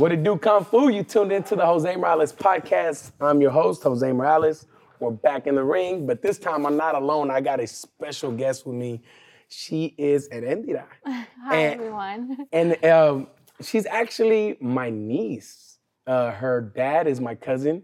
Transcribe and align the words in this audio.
What 0.00 0.12
it 0.12 0.22
do, 0.24 0.38
Kung 0.38 0.64
Fu? 0.64 0.88
You 0.88 1.02
tuned 1.02 1.30
into 1.30 1.54
the 1.54 1.66
Jose 1.66 1.94
Morales 1.94 2.32
podcast. 2.32 3.12
I'm 3.20 3.42
your 3.42 3.50
host, 3.50 3.82
Jose 3.82 4.10
Morales. 4.10 4.64
We're 4.98 5.10
back 5.10 5.46
in 5.46 5.54
the 5.54 5.62
ring, 5.62 6.06
but 6.06 6.22
this 6.22 6.38
time 6.38 6.64
I'm 6.64 6.78
not 6.78 6.94
alone. 6.94 7.30
I 7.30 7.42
got 7.42 7.60
a 7.60 7.66
special 7.66 8.32
guest 8.32 8.66
with 8.66 8.76
me. 8.76 9.02
She 9.48 9.94
is 9.98 10.26
Erendira. 10.30 10.86
Hi, 11.04 11.26
And- 11.54 11.80
everyone. 11.80 12.36
And 12.54 12.82
um, 12.86 13.26
she's 13.60 13.84
actually 13.84 14.56
my 14.58 14.88
niece. 14.88 15.76
Uh, 16.06 16.30
her 16.30 16.62
dad 16.74 17.06
is 17.06 17.20
my 17.20 17.34
cousin. 17.34 17.82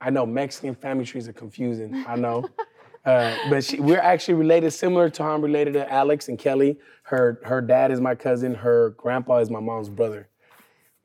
I 0.00 0.10
know 0.10 0.26
Mexican 0.26 0.76
family 0.76 1.06
trees 1.06 1.26
are 1.26 1.32
confusing. 1.32 2.04
I 2.06 2.14
know. 2.14 2.48
Uh, 3.04 3.36
but 3.48 3.62
she, 3.62 3.78
we're 3.78 4.00
actually 4.00 4.34
related, 4.34 4.68
similar 4.72 5.08
to 5.08 5.22
how 5.22 5.32
I'm 5.32 5.40
related 5.40 5.74
to 5.74 5.88
Alex 5.92 6.28
and 6.28 6.36
Kelly. 6.36 6.76
Her 7.04 7.40
her 7.44 7.60
dad 7.60 7.92
is 7.92 8.00
my 8.00 8.16
cousin. 8.16 8.52
Her 8.52 8.96
grandpa 8.96 9.36
is 9.38 9.48
my 9.48 9.60
mom's 9.60 9.88
brother. 9.88 10.28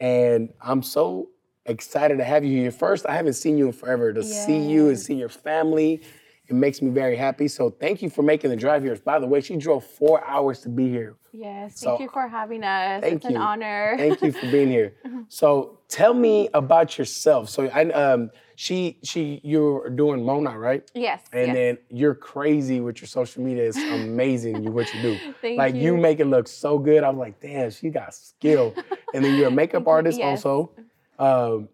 And 0.01 0.49
I'm 0.59 0.81
so 0.81 1.29
excited 1.67 2.17
to 2.17 2.23
have 2.23 2.43
you 2.43 2.57
here. 2.59 2.71
First, 2.71 3.05
I 3.07 3.13
haven't 3.15 3.33
seen 3.33 3.55
you 3.57 3.67
in 3.67 3.71
forever. 3.71 4.11
To 4.11 4.23
see 4.23 4.57
you 4.57 4.89
and 4.89 4.99
see 4.99 5.13
your 5.13 5.29
family, 5.29 6.01
it 6.47 6.55
makes 6.55 6.81
me 6.81 6.89
very 6.89 7.15
happy. 7.15 7.47
So 7.47 7.69
thank 7.69 8.01
you 8.01 8.09
for 8.09 8.23
making 8.23 8.49
the 8.49 8.55
drive 8.55 8.83
here. 8.83 8.95
By 8.95 9.19
the 9.19 9.27
way, 9.27 9.41
she 9.41 9.55
drove 9.57 9.85
four 9.85 10.25
hours 10.27 10.59
to 10.61 10.69
be 10.69 10.89
here. 10.89 11.15
Yes, 11.31 11.79
So- 11.79 11.89
thank 11.91 12.01
you 12.01 12.09
for 12.09 12.27
having 12.27 12.63
us. 12.63 13.01
Thank 13.01 13.17
it's 13.17 13.25
an 13.25 13.37
honor. 13.37 13.93
Thank 13.97 14.21
you 14.23 14.31
for 14.31 14.49
being 14.51 14.67
here. 14.69 14.95
So 15.29 15.77
tell 15.87 16.13
me 16.13 16.49
about 16.53 16.97
yourself. 16.97 17.47
So 17.49 17.67
I 17.67 17.85
um 17.91 18.31
she 18.61 18.99
she 19.01 19.41
you're 19.43 19.89
doing 19.89 20.23
Monat, 20.23 20.55
right? 20.55 20.83
yes. 20.93 21.23
And 21.33 21.47
yes. 21.47 21.55
then 21.55 21.77
you're 21.89 22.13
crazy 22.13 22.79
with 22.79 23.01
your 23.01 23.07
social 23.07 23.41
media. 23.41 23.63
It's 23.67 23.75
amazing 23.75 24.63
you 24.63 24.71
what 24.71 24.93
you 24.93 25.01
do. 25.01 25.17
Thank 25.41 25.57
like 25.57 25.73
you. 25.73 25.81
you. 25.81 25.97
make 25.97 26.19
it 26.19 26.27
look 26.27 26.47
so 26.47 26.77
good. 26.77 27.03
I'm 27.03 27.17
like, 27.17 27.39
damn, 27.39 27.71
she 27.71 27.89
got 27.89 28.13
skill. 28.13 28.75
and 29.15 29.25
then 29.25 29.33
you're 29.33 29.47
a 29.47 29.51
makeup 29.51 29.87
artist 29.87 30.19
Yes. 30.19 30.45
also. 30.45 30.69
Um, 31.17 31.69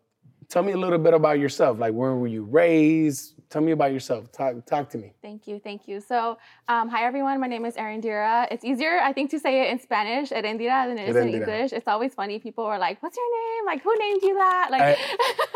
tell 0.47 0.63
me 0.63 0.71
a 0.71 0.77
little 0.77 0.97
bit 0.97 1.13
about 1.13 1.39
yourself. 1.39 1.77
Like 1.77 1.93
where 1.93 2.15
were 2.15 2.25
you 2.25 2.45
raised? 2.45 3.33
Tell 3.49 3.61
me 3.61 3.71
about 3.71 3.93
yourself. 3.93 4.29
Talk 4.31 4.65
talk 4.65 4.89
to 4.89 4.97
me. 4.97 5.13
Thank 5.21 5.47
you, 5.47 5.59
thank 5.59 5.87
you. 5.87 6.01
So, 6.01 6.37
um, 6.67 6.89
hi 6.89 7.05
everyone. 7.05 7.39
My 7.39 7.47
name 7.47 7.65
is 7.65 7.75
Erendira. 7.75 8.45
It's 8.51 8.65
easier, 8.65 8.99
I 8.99 9.13
think, 9.13 9.31
to 9.31 9.39
say 9.39 9.61
it 9.61 9.71
in 9.71 9.79
Spanish, 9.79 10.31
Erendira, 10.31 10.87
than 10.87 10.97
it 10.97 11.07
is 11.07 11.15
in 11.15 11.29
English. 11.29 11.71
It's 11.71 11.87
always 11.87 12.13
funny. 12.13 12.39
People 12.39 12.65
are 12.65 12.77
like, 12.77 13.01
"What's 13.01 13.15
your 13.15 13.31
name? 13.55 13.65
Like, 13.65 13.83
who 13.83 13.95
named 13.97 14.21
you 14.21 14.33
that?" 14.35 14.67
Like, 14.69 14.97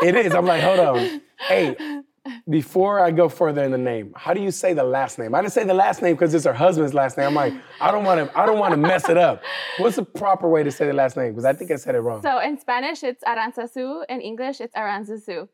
It 0.02 0.16
is. 0.16 0.34
I'm 0.34 0.46
like, 0.46 0.62
hold 0.62 0.80
on. 0.80 1.20
Hey, 1.48 1.76
before 2.48 3.00
I 3.00 3.10
go 3.10 3.28
further 3.28 3.62
in 3.62 3.72
the 3.72 3.78
name, 3.78 4.12
how 4.16 4.32
do 4.32 4.40
you 4.40 4.50
say 4.50 4.72
the 4.72 4.84
last 4.84 5.18
name? 5.18 5.34
I 5.34 5.42
didn't 5.42 5.52
say 5.52 5.64
the 5.64 5.74
last 5.74 6.00
name 6.00 6.14
because 6.14 6.32
it's 6.32 6.46
her 6.46 6.52
husband's 6.54 6.94
last 6.94 7.18
name. 7.18 7.26
I'm 7.26 7.34
like, 7.34 7.52
I 7.80 7.90
don't 7.90 8.04
want 8.04 8.26
to. 8.26 8.38
I 8.38 8.46
don't 8.46 8.58
want 8.58 8.72
to 8.72 8.78
mess 8.78 9.08
it 9.10 9.18
up. 9.18 9.42
What's 9.78 9.96
the 9.96 10.04
proper 10.04 10.48
way 10.48 10.62
to 10.62 10.70
say 10.70 10.86
the 10.86 10.92
last 10.94 11.16
name? 11.16 11.32
Because 11.32 11.44
I 11.44 11.52
think 11.52 11.70
I 11.70 11.76
said 11.76 11.94
it 11.94 12.00
wrong. 12.00 12.22
So 12.22 12.38
in 12.40 12.58
Spanish, 12.58 13.02
it's 13.02 13.22
Aranzazu. 13.24 14.04
In 14.08 14.22
English, 14.22 14.62
it's 14.62 14.74
Aranzazu. 14.74 15.48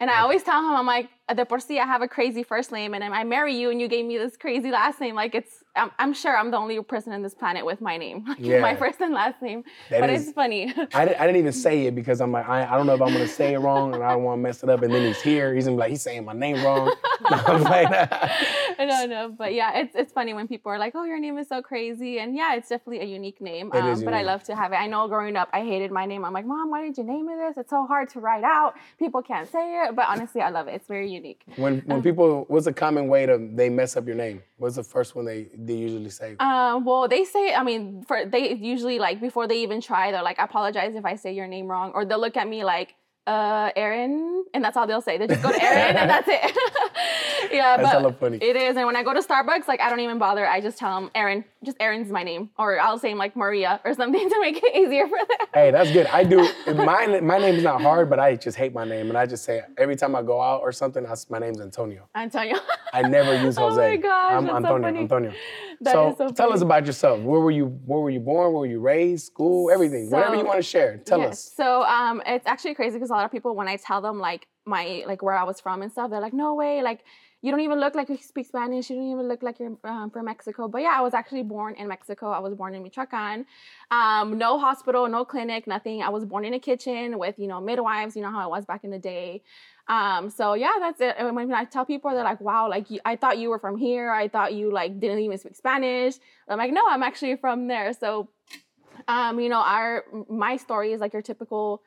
And 0.00 0.10
I 0.10 0.20
always 0.20 0.42
tell 0.42 0.60
him, 0.60 0.74
I'm 0.74 0.86
like, 0.86 1.08
de 1.34 1.44
por 1.44 1.58
sí, 1.58 1.78
I 1.80 1.86
have 1.86 2.02
a 2.02 2.08
crazy 2.08 2.42
first 2.42 2.70
name, 2.70 2.94
and 2.94 3.02
I 3.02 3.24
marry 3.24 3.54
you, 3.56 3.70
and 3.70 3.80
you 3.80 3.88
gave 3.88 4.04
me 4.04 4.18
this 4.18 4.36
crazy 4.36 4.70
last 4.70 5.00
name. 5.00 5.14
Like, 5.14 5.34
it's, 5.34 5.64
I'm, 5.74 5.90
I'm 5.98 6.12
sure 6.12 6.36
I'm 6.36 6.50
the 6.50 6.58
only 6.58 6.80
person 6.82 7.12
in 7.12 7.22
this 7.22 7.34
planet 7.34 7.64
with 7.64 7.80
my 7.80 7.96
name, 7.96 8.24
like 8.28 8.38
Yeah. 8.40 8.60
my 8.60 8.76
first 8.76 9.00
and 9.00 9.14
last 9.14 9.40
name. 9.40 9.64
That 9.90 10.00
but 10.00 10.10
is- 10.10 10.24
it's 10.24 10.32
funny. 10.32 10.72
I 10.94 11.04
didn't, 11.06 11.20
I 11.20 11.26
didn't 11.26 11.36
even 11.38 11.52
say 11.52 11.86
it 11.86 11.94
because 11.94 12.20
I'm 12.20 12.30
like, 12.32 12.48
I, 12.48 12.64
I 12.66 12.76
don't 12.76 12.86
know 12.86 12.94
if 12.94 13.02
I'm 13.02 13.12
gonna 13.12 13.26
say 13.26 13.54
it 13.54 13.58
wrong 13.58 13.94
and 13.94 14.02
I 14.04 14.12
don't 14.12 14.22
want 14.22 14.38
to 14.38 14.42
mess 14.42 14.62
it 14.62 14.68
up. 14.68 14.82
And 14.82 14.92
then 14.92 15.02
he's 15.06 15.20
here, 15.22 15.54
he's 15.54 15.64
gonna 15.64 15.76
be 15.76 15.80
like, 15.80 15.90
he's 15.90 16.02
saying 16.02 16.24
my 16.24 16.34
name 16.34 16.62
wrong. 16.62 16.94
I'm 17.24 17.62
like, 17.62 18.10
no, 18.78 19.06
no, 19.06 19.34
but 19.36 19.54
yeah, 19.54 19.78
it's 19.78 19.94
it's 19.94 20.12
funny 20.12 20.34
when 20.34 20.48
people 20.48 20.72
are 20.72 20.78
like, 20.78 20.94
"Oh, 20.94 21.04
your 21.04 21.20
name 21.20 21.38
is 21.38 21.48
so 21.48 21.62
crazy," 21.62 22.18
and 22.18 22.34
yeah, 22.34 22.54
it's 22.54 22.68
definitely 22.68 23.00
a 23.00 23.04
unique 23.04 23.40
name. 23.40 23.70
It 23.72 23.78
um, 23.78 23.90
is 23.90 24.02
but 24.02 24.14
I 24.14 24.22
love 24.22 24.42
to 24.44 24.56
have 24.56 24.72
it. 24.72 24.76
I 24.76 24.86
know 24.86 25.06
growing 25.08 25.36
up, 25.36 25.48
I 25.52 25.60
hated 25.60 25.90
my 25.90 26.04
name. 26.06 26.24
I'm 26.24 26.32
like, 26.32 26.46
"Mom, 26.46 26.70
why 26.70 26.82
did 26.82 26.98
you 26.98 27.04
name 27.04 27.26
me 27.26 27.34
this? 27.34 27.56
It's 27.56 27.70
so 27.70 27.86
hard 27.86 28.08
to 28.10 28.20
write 28.20 28.44
out. 28.44 28.74
People 28.98 29.21
can't 29.22 29.50
say 29.50 29.84
it." 29.84 29.96
But 29.96 30.06
honestly, 30.08 30.40
I 30.40 30.50
love 30.50 30.68
it. 30.68 30.74
It's 30.74 30.86
very 30.88 31.10
unique. 31.10 31.42
when 31.56 31.80
when 31.86 32.02
people, 32.02 32.44
what's 32.48 32.66
a 32.66 32.72
common 32.72 33.08
way 33.08 33.26
to 33.26 33.38
they 33.52 33.68
mess 33.68 33.96
up 33.96 34.06
your 34.06 34.16
name? 34.16 34.42
What's 34.58 34.76
the 34.76 34.82
first 34.84 35.14
one 35.16 35.24
they 35.24 35.48
they 35.54 35.74
usually 35.74 36.10
say? 36.10 36.36
Um, 36.40 36.84
well, 36.84 37.08
they 37.08 37.24
say, 37.24 37.54
I 37.54 37.62
mean, 37.62 38.04
for 38.04 38.24
they 38.24 38.54
usually 38.54 38.98
like 38.98 39.20
before 39.20 39.46
they 39.46 39.58
even 39.62 39.80
try, 39.80 40.10
they're 40.12 40.22
like, 40.22 40.38
"I 40.38 40.44
apologize 40.44 40.94
if 40.94 41.04
I 41.04 41.16
say 41.16 41.32
your 41.32 41.46
name 41.46 41.66
wrong," 41.68 41.92
or 41.94 42.04
they'll 42.04 42.20
look 42.20 42.36
at 42.36 42.48
me 42.48 42.64
like, 42.64 42.94
"Uh, 43.26 43.70
Aaron," 43.76 44.44
and 44.54 44.64
that's 44.64 44.76
all 44.76 44.86
they'll 44.86 45.00
say. 45.00 45.18
They 45.18 45.26
just 45.26 45.42
go 45.42 45.50
to 45.52 45.62
Aaron, 45.62 45.96
and 45.96 46.10
that's 46.10 46.28
it. 46.28 46.56
yeah, 47.52 47.76
That's 47.76 48.02
but 48.02 48.20
funny. 48.20 48.38
it 48.40 48.56
is. 48.56 48.76
And 48.76 48.86
when 48.86 48.96
I 48.96 49.02
go 49.02 49.12
to 49.12 49.20
Starbucks, 49.20 49.68
like 49.68 49.80
I 49.80 49.88
don't 49.90 50.00
even 50.00 50.18
bother. 50.18 50.46
I 50.46 50.60
just 50.60 50.78
tell 50.78 51.00
them 51.00 51.10
Aaron. 51.14 51.44
Just 51.64 51.76
Aaron's 51.80 52.10
my 52.10 52.22
name, 52.24 52.50
or 52.58 52.80
I'll 52.80 52.98
say 52.98 53.14
like 53.14 53.36
Maria 53.36 53.80
or 53.84 53.94
something 53.94 54.28
to 54.34 54.40
make 54.40 54.60
it 54.62 54.74
easier 54.76 55.06
for 55.06 55.18
them. 55.18 55.46
Hey, 55.54 55.70
that's 55.70 55.90
good. 55.92 56.06
I 56.06 56.24
do. 56.24 56.48
My 56.74 57.20
my 57.20 57.38
name 57.38 57.54
is 57.56 57.62
not 57.62 57.80
hard, 57.80 58.10
but 58.10 58.18
I 58.18 58.36
just 58.36 58.56
hate 58.56 58.72
my 58.72 58.84
name, 58.84 59.08
and 59.10 59.16
I 59.18 59.26
just 59.26 59.44
say 59.44 59.62
every 59.78 59.94
time 59.96 60.16
I 60.16 60.22
go 60.22 60.40
out 60.40 60.60
or 60.62 60.72
something, 60.72 61.06
I, 61.06 61.14
my 61.30 61.38
name's 61.38 61.60
Antonio. 61.60 62.08
Antonio. 62.14 62.58
I 62.92 63.02
never 63.02 63.34
use 63.44 63.56
Jose. 63.56 63.62
Oh 63.62 63.68
Jose. 63.70 63.90
my 63.90 63.96
gosh, 63.96 64.32
I'm 64.32 64.44
that's 64.44 64.52
so 64.52 64.56
Antonio. 64.56 64.82
funny. 64.82 64.98
Antonio. 65.00 65.32
That 65.82 65.92
so, 65.92 66.10
is 66.10 66.16
so 66.18 66.28
tell 66.30 66.52
us 66.52 66.62
about 66.62 66.86
yourself. 66.86 67.20
Where 67.20 67.40
were 67.40 67.50
you? 67.50 67.66
Where 67.86 68.00
were 68.00 68.10
you 68.10 68.20
born? 68.20 68.52
Where 68.52 68.60
were 68.60 68.66
you 68.66 68.80
raised? 68.80 69.26
School? 69.26 69.70
Everything. 69.70 70.10
Whatever 70.10 70.36
you 70.36 70.44
want 70.44 70.58
to 70.58 70.62
share. 70.62 70.98
Tell 70.98 71.18
Yes. 71.20 71.32
us. 71.32 71.52
So 71.56 71.82
um, 71.84 72.22
it's 72.26 72.46
actually 72.46 72.74
crazy 72.74 72.96
because 72.96 73.10
a 73.10 73.12
lot 73.14 73.24
of 73.24 73.30
people, 73.32 73.54
when 73.54 73.68
I 73.68 73.76
tell 73.76 74.00
them 74.00 74.18
like 74.18 74.46
my 74.66 75.04
like 75.06 75.22
where 75.22 75.34
I 75.34 75.44
was 75.44 75.60
from 75.60 75.82
and 75.82 75.90
stuff, 75.92 76.10
they're 76.10 76.20
like, 76.20 76.32
"No 76.34 76.54
way! 76.54 76.82
Like 76.82 77.00
you 77.42 77.50
don't 77.50 77.60
even 77.60 77.80
look 77.80 77.94
like 77.94 78.08
you 78.08 78.16
speak 78.16 78.46
Spanish. 78.46 78.88
You 78.88 78.96
don't 78.96 79.10
even 79.10 79.28
look 79.28 79.42
like 79.42 79.58
you're 79.58 79.76
um, 79.84 80.10
from 80.10 80.26
Mexico." 80.26 80.68
But 80.68 80.82
yeah, 80.82 80.94
I 80.96 81.02
was 81.02 81.12
actually 81.12 81.42
born 81.42 81.74
in 81.74 81.88
Mexico. 81.88 82.30
I 82.30 82.38
was 82.38 82.54
born 82.54 82.74
in 82.74 82.82
Michoacan. 82.82 83.44
Um, 83.90 84.38
no 84.38 84.58
hospital, 84.58 85.08
no 85.08 85.24
clinic, 85.24 85.66
nothing. 85.66 86.02
I 86.02 86.08
was 86.08 86.24
born 86.24 86.44
in 86.44 86.54
a 86.54 86.60
kitchen 86.60 87.18
with 87.18 87.38
you 87.38 87.48
know 87.48 87.60
midwives. 87.60 88.16
You 88.16 88.22
know 88.22 88.30
how 88.30 88.46
it 88.46 88.50
was 88.50 88.64
back 88.64 88.84
in 88.84 88.90
the 88.90 88.98
day. 88.98 89.42
Um, 89.88 90.30
so 90.30 90.54
yeah, 90.54 90.74
that's 90.78 91.00
it. 91.00 91.16
And 91.18 91.34
when 91.34 91.52
I 91.52 91.64
tell 91.64 91.84
people, 91.84 92.10
they're 92.12 92.24
like, 92.24 92.40
"Wow, 92.40 92.70
like 92.70 92.86
I 93.04 93.16
thought 93.16 93.38
you 93.38 93.50
were 93.50 93.58
from 93.58 93.76
here. 93.76 94.10
I 94.10 94.28
thought 94.28 94.54
you 94.54 94.72
like 94.72 95.00
didn't 95.00 95.18
even 95.18 95.36
speak 95.36 95.56
Spanish." 95.56 96.14
I'm 96.48 96.58
like, 96.58 96.72
"No, 96.72 96.82
I'm 96.88 97.02
actually 97.02 97.36
from 97.36 97.66
there." 97.66 97.92
So 97.92 98.28
um, 99.08 99.40
you 99.40 99.48
know, 99.48 99.60
our 99.60 100.04
my 100.28 100.56
story 100.56 100.92
is 100.92 101.00
like 101.00 101.12
your 101.12 101.22
typical 101.22 101.82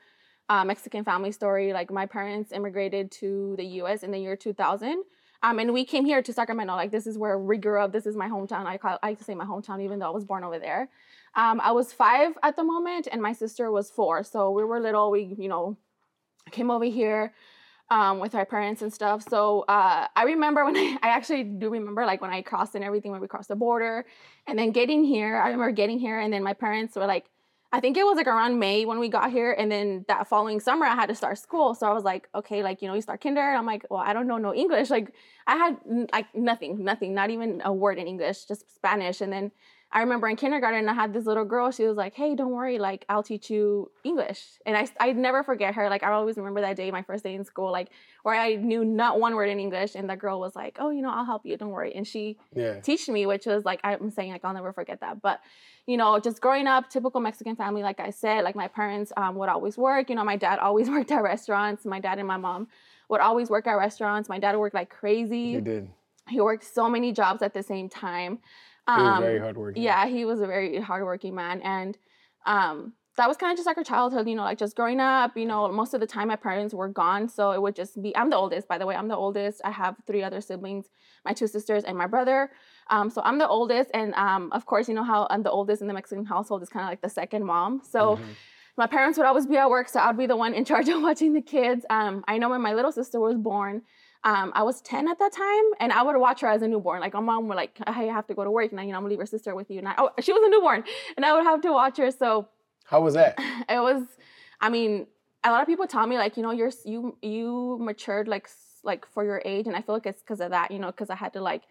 uh, 0.50 0.64
Mexican 0.64 1.04
family 1.04 1.32
story. 1.32 1.74
Like 1.74 1.92
my 1.92 2.06
parents 2.06 2.52
immigrated 2.52 3.12
to 3.14 3.56
the 3.58 3.66
U.S. 3.80 4.04
in 4.04 4.12
the 4.12 4.20
year 4.20 4.36
2000, 4.36 5.04
um, 5.44 5.60
and 5.60 5.74
we 5.74 5.86
came 5.86 6.06
here 6.06 6.22
to 6.22 6.34
Sacramento. 6.34 6.76
Like 6.76 6.92
this 6.92 7.08
is 7.08 7.18
where 7.18 7.38
we 7.38 7.58
grew 7.58 7.82
up. 7.82 7.92
This 7.92 8.06
is 8.06 8.16
my 8.16 8.28
hometown. 8.28 8.66
I 8.66 8.78
call 8.78 8.98
I 9.02 9.10
like 9.10 9.18
to 9.20 9.24
say 9.24 9.36
my 9.36 9.46
hometown, 9.46 9.82
even 9.82 10.00
though 10.00 10.08
I 10.08 10.12
was 10.12 10.26
born 10.26 10.44
over 10.44 10.60
there. 10.60 10.90
Um, 11.36 11.60
I 11.62 11.72
was 11.72 11.92
five 11.92 12.34
at 12.44 12.56
the 12.56 12.64
moment, 12.64 13.08
and 13.12 13.22
my 13.22 13.34
sister 13.34 13.72
was 13.72 13.90
four. 13.92 14.24
So 14.24 14.52
we 14.52 14.64
were 14.64 14.80
little. 14.80 15.12
We 15.12 15.36
you 15.38 15.50
know 15.50 15.78
came 16.52 16.70
over 16.72 16.86
here 16.86 17.34
um, 17.90 18.20
with 18.20 18.36
our 18.36 18.46
parents 18.46 18.82
and 18.82 18.94
stuff. 18.94 19.24
So 19.30 19.62
uh, 19.68 20.08
I 20.16 20.24
remember 20.24 20.66
when 20.66 20.76
I, 20.76 20.98
I 21.04 21.10
actually 21.10 21.44
do 21.44 21.70
remember 21.70 22.06
like 22.06 22.22
when 22.22 22.32
I 22.32 22.42
crossed 22.42 22.76
and 22.76 22.84
everything 22.84 23.12
when 23.12 23.22
we 23.22 23.28
crossed 23.28 23.50
the 23.50 23.56
border, 23.56 24.06
and 24.48 24.58
then 24.58 24.72
getting 24.72 25.04
here. 25.04 25.38
I 25.38 25.50
remember 25.50 25.72
getting 25.72 26.00
here, 26.00 26.20
and 26.20 26.32
then 26.34 26.44
my 26.44 26.54
parents 26.54 26.96
were 26.96 27.06
like, 27.06 27.26
I 27.76 27.82
think 27.82 27.98
it 27.98 28.06
was 28.06 28.16
like 28.16 28.28
around 28.28 28.58
May 28.58 28.86
when 28.86 29.00
we 29.00 29.10
got 29.10 29.32
here, 29.32 29.52
and 29.52 29.70
then 29.70 30.06
that 30.08 30.30
following 30.30 30.62
summer 30.62 30.86
I 30.86 30.96
had 30.96 31.10
to 31.10 31.16
start 31.16 31.38
school. 31.38 31.76
So 31.76 31.86
I 31.86 31.92
was 31.92 32.06
like, 32.06 32.30
okay, 32.34 32.64
like 32.64 32.82
you 32.82 32.88
know, 32.88 32.94
you 32.96 33.02
start 33.02 33.20
kinder. 33.20 33.42
And 33.42 33.58
I'm 33.58 33.66
like, 33.66 33.86
well, 33.90 34.00
I 34.00 34.14
don't 34.14 34.28
know 34.28 34.38
no 34.38 34.56
English. 34.56 34.90
Like 34.90 35.14
I 35.46 35.58
had 35.58 35.78
like 36.14 36.34
nothing, 36.34 36.86
nothing, 36.86 37.14
not 37.14 37.32
even 37.32 37.62
a 37.66 37.74
word 37.74 37.98
in 37.98 38.08
English, 38.08 38.46
just 38.46 38.74
Spanish. 38.74 39.20
And 39.20 39.34
then 39.34 39.52
I 39.92 40.02
remember 40.02 40.28
in 40.28 40.36
kindergarten, 40.36 40.90
I 40.90 40.94
had 40.94 41.14
this 41.14 41.26
little 41.26 41.46
girl. 41.46 41.72
She 41.72 41.86
was 41.86 41.96
like, 41.96 42.14
"Hey, 42.16 42.36
don't 42.36 42.52
worry, 42.52 42.80
like 42.80 43.06
I'll 43.08 43.24
teach 43.24 43.50
you 43.50 43.92
English." 44.04 44.44
And 44.66 44.76
I 44.76 44.88
I 45.00 45.14
never 45.14 45.44
forget 45.44 45.76
her. 45.76 45.90
Like 45.90 46.04
I 46.04 46.12
always 46.12 46.38
remember 46.38 46.62
that 46.62 46.76
day, 46.76 46.92
my 46.92 47.02
first 47.04 47.24
day 47.24 47.34
in 47.36 47.46
school, 47.46 47.72
like 47.72 47.90
where 48.24 48.36
I 48.36 48.56
knew 48.56 48.84
not 48.84 49.20
one 49.20 49.36
word 49.36 49.50
in 49.50 49.60
English, 49.60 49.96
and 49.96 50.10
the 50.10 50.16
girl 50.18 50.40
was 50.40 50.56
like, 50.56 50.78
"Oh, 50.80 50.90
you 50.90 51.02
know, 51.02 51.12
I'll 51.12 51.26
help 51.26 51.46
you. 51.46 51.56
Don't 51.56 51.70
worry." 51.70 51.96
And 51.96 52.06
she 52.06 52.38
Yeah. 52.54 52.80
teach 52.82 53.08
me, 53.08 53.26
which 53.26 53.46
was 53.46 53.64
like 53.64 53.80
I'm 53.84 54.10
saying, 54.10 54.32
like 54.32 54.44
I'll 54.44 54.54
never 54.54 54.74
forget 54.74 55.00
that. 55.00 55.22
But 55.22 55.40
you 55.86 55.98
know, 55.98 56.20
just 56.20 56.42
growing 56.42 56.68
up, 56.68 56.90
typical 56.90 57.22
Mexican 57.22 57.56
family, 57.56 57.84
like 57.84 58.00
I 58.00 58.10
said, 58.10 58.44
like 58.44 58.56
my 58.56 58.68
parents 58.68 59.14
um, 59.16 59.36
would 59.36 59.50
always 59.50 59.78
work. 59.78 60.10
You 60.10 60.16
know, 60.16 60.26
my 60.26 60.36
dad 60.36 60.60
always 60.68 60.90
worked 60.90 61.12
at 61.12 61.24
restaurants. 61.24 61.86
My 61.86 62.00
dad 62.00 62.18
and 62.20 62.28
my 62.28 62.38
mom 62.38 62.68
would 63.08 63.22
always 63.22 63.50
work 63.50 63.68
at 63.68 63.74
restaurants. 63.74 64.28
My 64.28 64.40
dad 64.40 64.58
worked 64.58 64.76
like 64.76 64.90
crazy. 64.90 65.38
You 65.38 65.62
did. 65.62 65.90
He 66.28 66.42
worked 66.42 66.64
so 66.64 66.90
many 66.90 67.12
jobs 67.12 67.44
at 67.44 67.54
the 67.54 67.62
same 67.62 67.88
time. 67.88 68.40
He 68.88 68.92
was 69.02 69.02
Um, 69.18 69.22
very 69.22 69.40
hardworking. 69.40 69.82
Yeah, 69.84 70.06
he 70.08 70.26
was 70.26 70.42
a 70.42 70.48
very 70.48 70.80
hardworking 70.80 71.34
man, 71.36 71.62
and 71.62 71.98
um, 72.46 72.94
that 73.18 73.28
was 73.28 73.38
kind 73.38 73.52
of 73.52 73.58
just 73.58 73.66
like 73.66 73.78
our 73.78 73.84
childhood. 73.84 74.28
You 74.28 74.36
know, 74.36 74.44
like 74.44 74.58
just 74.60 74.76
growing 74.76 75.00
up. 75.00 75.36
You 75.36 75.46
know, 75.46 75.72
most 75.72 75.94
of 75.94 76.00
the 76.02 76.08
time 76.08 76.28
my 76.28 76.36
parents 76.36 76.74
were 76.74 76.88
gone, 76.90 77.28
so 77.30 77.52
it 77.52 77.62
would 77.62 77.76
just 77.76 78.00
be. 78.02 78.16
I'm 78.16 78.30
the 78.30 78.36
oldest, 78.38 78.68
by 78.68 78.78
the 78.78 78.86
way. 78.86 78.96
I'm 78.96 79.08
the 79.08 79.16
oldest. 79.16 79.62
I 79.64 79.72
have 79.72 79.96
three 80.06 80.22
other 80.22 80.42
siblings, 80.42 80.86
my 81.24 81.34
two 81.34 81.48
sisters 81.48 81.84
and 81.84 81.98
my 81.98 82.08
brother. 82.08 82.52
Um, 82.90 83.10
so 83.10 83.22
I'm 83.24 83.40
the 83.40 83.48
oldest, 83.48 83.90
and 83.94 84.14
um, 84.16 84.52
of 84.52 84.66
course, 84.68 84.88
you 84.88 84.94
know 84.94 85.04
how 85.04 85.26
I'm 85.32 85.42
the 85.44 85.52
oldest 85.52 85.82
in 85.82 85.88
the 85.88 85.94
Mexican 85.94 86.26
household 86.26 86.62
is 86.62 86.70
kind 86.70 86.84
of 86.86 86.90
like 86.90 87.02
the 87.02 87.10
second 87.10 87.44
mom. 87.46 87.82
So. 87.84 88.18
Mhm. 88.18 88.22
My 88.78 88.88
parents 88.88 89.18
would 89.18 89.26
always 89.26 89.48
be 89.48 89.56
at 89.56 89.70
work, 89.70 89.88
so 89.88 90.02
I'd 90.02 90.18
be 90.18 90.26
the 90.28 90.36
one 90.36 90.54
in 90.54 90.66
charge 90.66 90.90
of 90.94 91.02
watching 91.02 91.32
the 91.32 91.42
kids. 91.42 91.86
Um, 91.90 92.26
I 92.28 92.38
know 92.38 92.50
when 92.50 92.62
my 92.62 92.74
little 92.74 92.92
sister 92.92 93.22
was 93.22 93.38
born, 93.38 93.84
um, 94.24 94.52
I 94.56 94.64
was 94.64 94.82
10 94.82 95.08
at 95.08 95.20
that 95.20 95.34
time, 95.34 95.64
and 95.80 95.92
I 95.92 96.02
would 96.02 96.18
watch 96.18 96.42
her 96.42 96.48
as 96.48 96.62
a 96.62 96.68
newborn. 96.68 97.00
Like, 97.02 97.14
my 97.14 97.20
mom 97.20 97.48
would 97.48 97.58
like, 97.58 97.78
I 97.86 98.04
have 98.04 98.26
to 98.28 98.34
go 98.34 98.44
to 98.44 98.52
work, 98.52 98.72
and 98.72 98.80
I, 98.80 98.84
you 98.84 98.92
know, 98.92 98.98
I'm 98.98 99.04
gonna 99.04 99.12
leave 99.12 99.20
her 99.20 99.26
sister 99.26 99.54
with 99.54 99.70
you. 99.70 99.80
And 99.80 99.88
I, 99.88 99.96
oh, 99.98 100.10
she 100.20 100.34
was 100.34 100.42
a 100.46 100.50
newborn, 100.50 100.84
and 101.16 101.26
I 101.26 101.34
would 101.34 101.44
have 101.44 101.62
to 101.62 101.72
watch 101.72 101.98
her. 101.98 102.10
So 102.12 102.48
How 102.86 103.02
was 103.02 103.14
that? 103.14 103.36
it 103.70 103.80
was 103.80 104.04
I 104.62 104.70
mean, 104.70 105.08
a 105.44 105.52
lot 105.52 105.62
of 105.62 105.68
people 105.68 105.88
tell 105.88 106.08
me 106.08 106.18
like, 106.18 106.38
you 106.38 106.44
know, 106.44 106.52
you're 106.52 106.72
you 106.86 107.18
you 107.22 107.78
matured 107.80 108.28
like 108.28 108.50
like 108.84 109.06
for 109.06 109.24
your 109.24 109.42
age, 109.46 109.68
and 109.68 109.76
I 109.76 109.82
feel 109.82 109.96
like 109.96 110.06
it's 110.06 110.22
because 110.22 110.42
of 110.42 110.52
that, 110.52 110.72
you 110.72 110.80
know, 110.80 110.88
because 110.88 111.10
I 111.10 111.16
had 111.16 111.34
to 111.34 111.42
like 111.42 111.64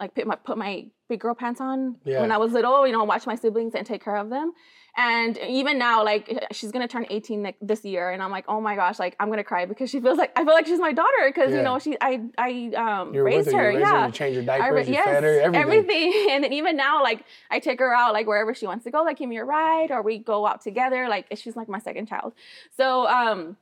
like 0.00 0.14
put 0.14 0.26
my 0.26 0.36
put 0.36 0.58
my 0.58 0.86
big 1.08 1.20
girl 1.20 1.34
pants 1.34 1.60
on 1.60 1.96
Yeah. 2.04 2.20
when 2.22 2.32
I 2.32 2.38
was 2.38 2.52
little, 2.52 2.86
you 2.86 2.92
know, 2.92 3.04
watch 3.04 3.26
my 3.26 3.34
siblings 3.36 3.74
and 3.74 3.86
take 3.86 4.02
care 4.04 4.16
of 4.16 4.30
them. 4.30 4.52
And 4.96 5.36
even 5.38 5.76
now, 5.76 6.04
like 6.04 6.46
she's 6.52 6.70
gonna 6.70 6.86
turn 6.86 7.04
18 7.10 7.42
ne- 7.42 7.56
this 7.60 7.84
year, 7.84 8.10
and 8.10 8.22
I'm 8.22 8.30
like, 8.30 8.44
oh 8.46 8.60
my 8.60 8.76
gosh, 8.76 8.98
like 9.00 9.16
I'm 9.18 9.28
gonna 9.28 9.42
cry 9.42 9.66
because 9.66 9.90
she 9.90 10.00
feels 10.00 10.18
like 10.18 10.30
I 10.36 10.44
feel 10.44 10.54
like 10.54 10.66
she's 10.66 10.78
my 10.78 10.92
daughter 10.92 11.10
because 11.26 11.50
Yeah. 11.50 11.56
you 11.58 11.62
know 11.62 11.78
she 11.80 11.96
I 12.00 12.20
I 12.38 12.70
um 12.76 13.12
raised 13.12 13.50
her. 13.50 13.58
her, 13.58 13.68
raised 13.70 13.80
yeah. 13.80 14.00
her. 14.02 14.06
You 14.06 14.12
change 14.12 14.36
I 14.38 14.40
diapers. 14.58 14.88
you 14.88 14.94
yes, 14.94 15.04
fed 15.06 15.22
her. 15.24 15.40
Everything. 15.54 16.26
And 16.30 16.44
then 16.44 16.52
even 16.52 16.76
now, 16.76 17.02
like 17.02 17.24
I 17.50 17.58
take 17.58 17.80
her 17.80 17.92
out, 17.92 18.12
like 18.12 18.26
wherever 18.28 18.54
she 18.54 18.66
wants 18.68 18.84
to 18.84 18.90
go, 18.92 19.02
like 19.02 19.18
give 19.18 19.28
me 19.28 19.36
a 19.38 19.44
ride, 19.44 19.90
or 19.90 20.00
we 20.02 20.18
go 20.18 20.46
out 20.46 20.60
together. 20.60 21.08
Like 21.08 21.26
she's 21.34 21.56
like 21.56 21.68
my 21.68 21.80
second 21.80 22.06
child. 22.06 22.32
So, 22.76 23.06
um, 23.08 23.56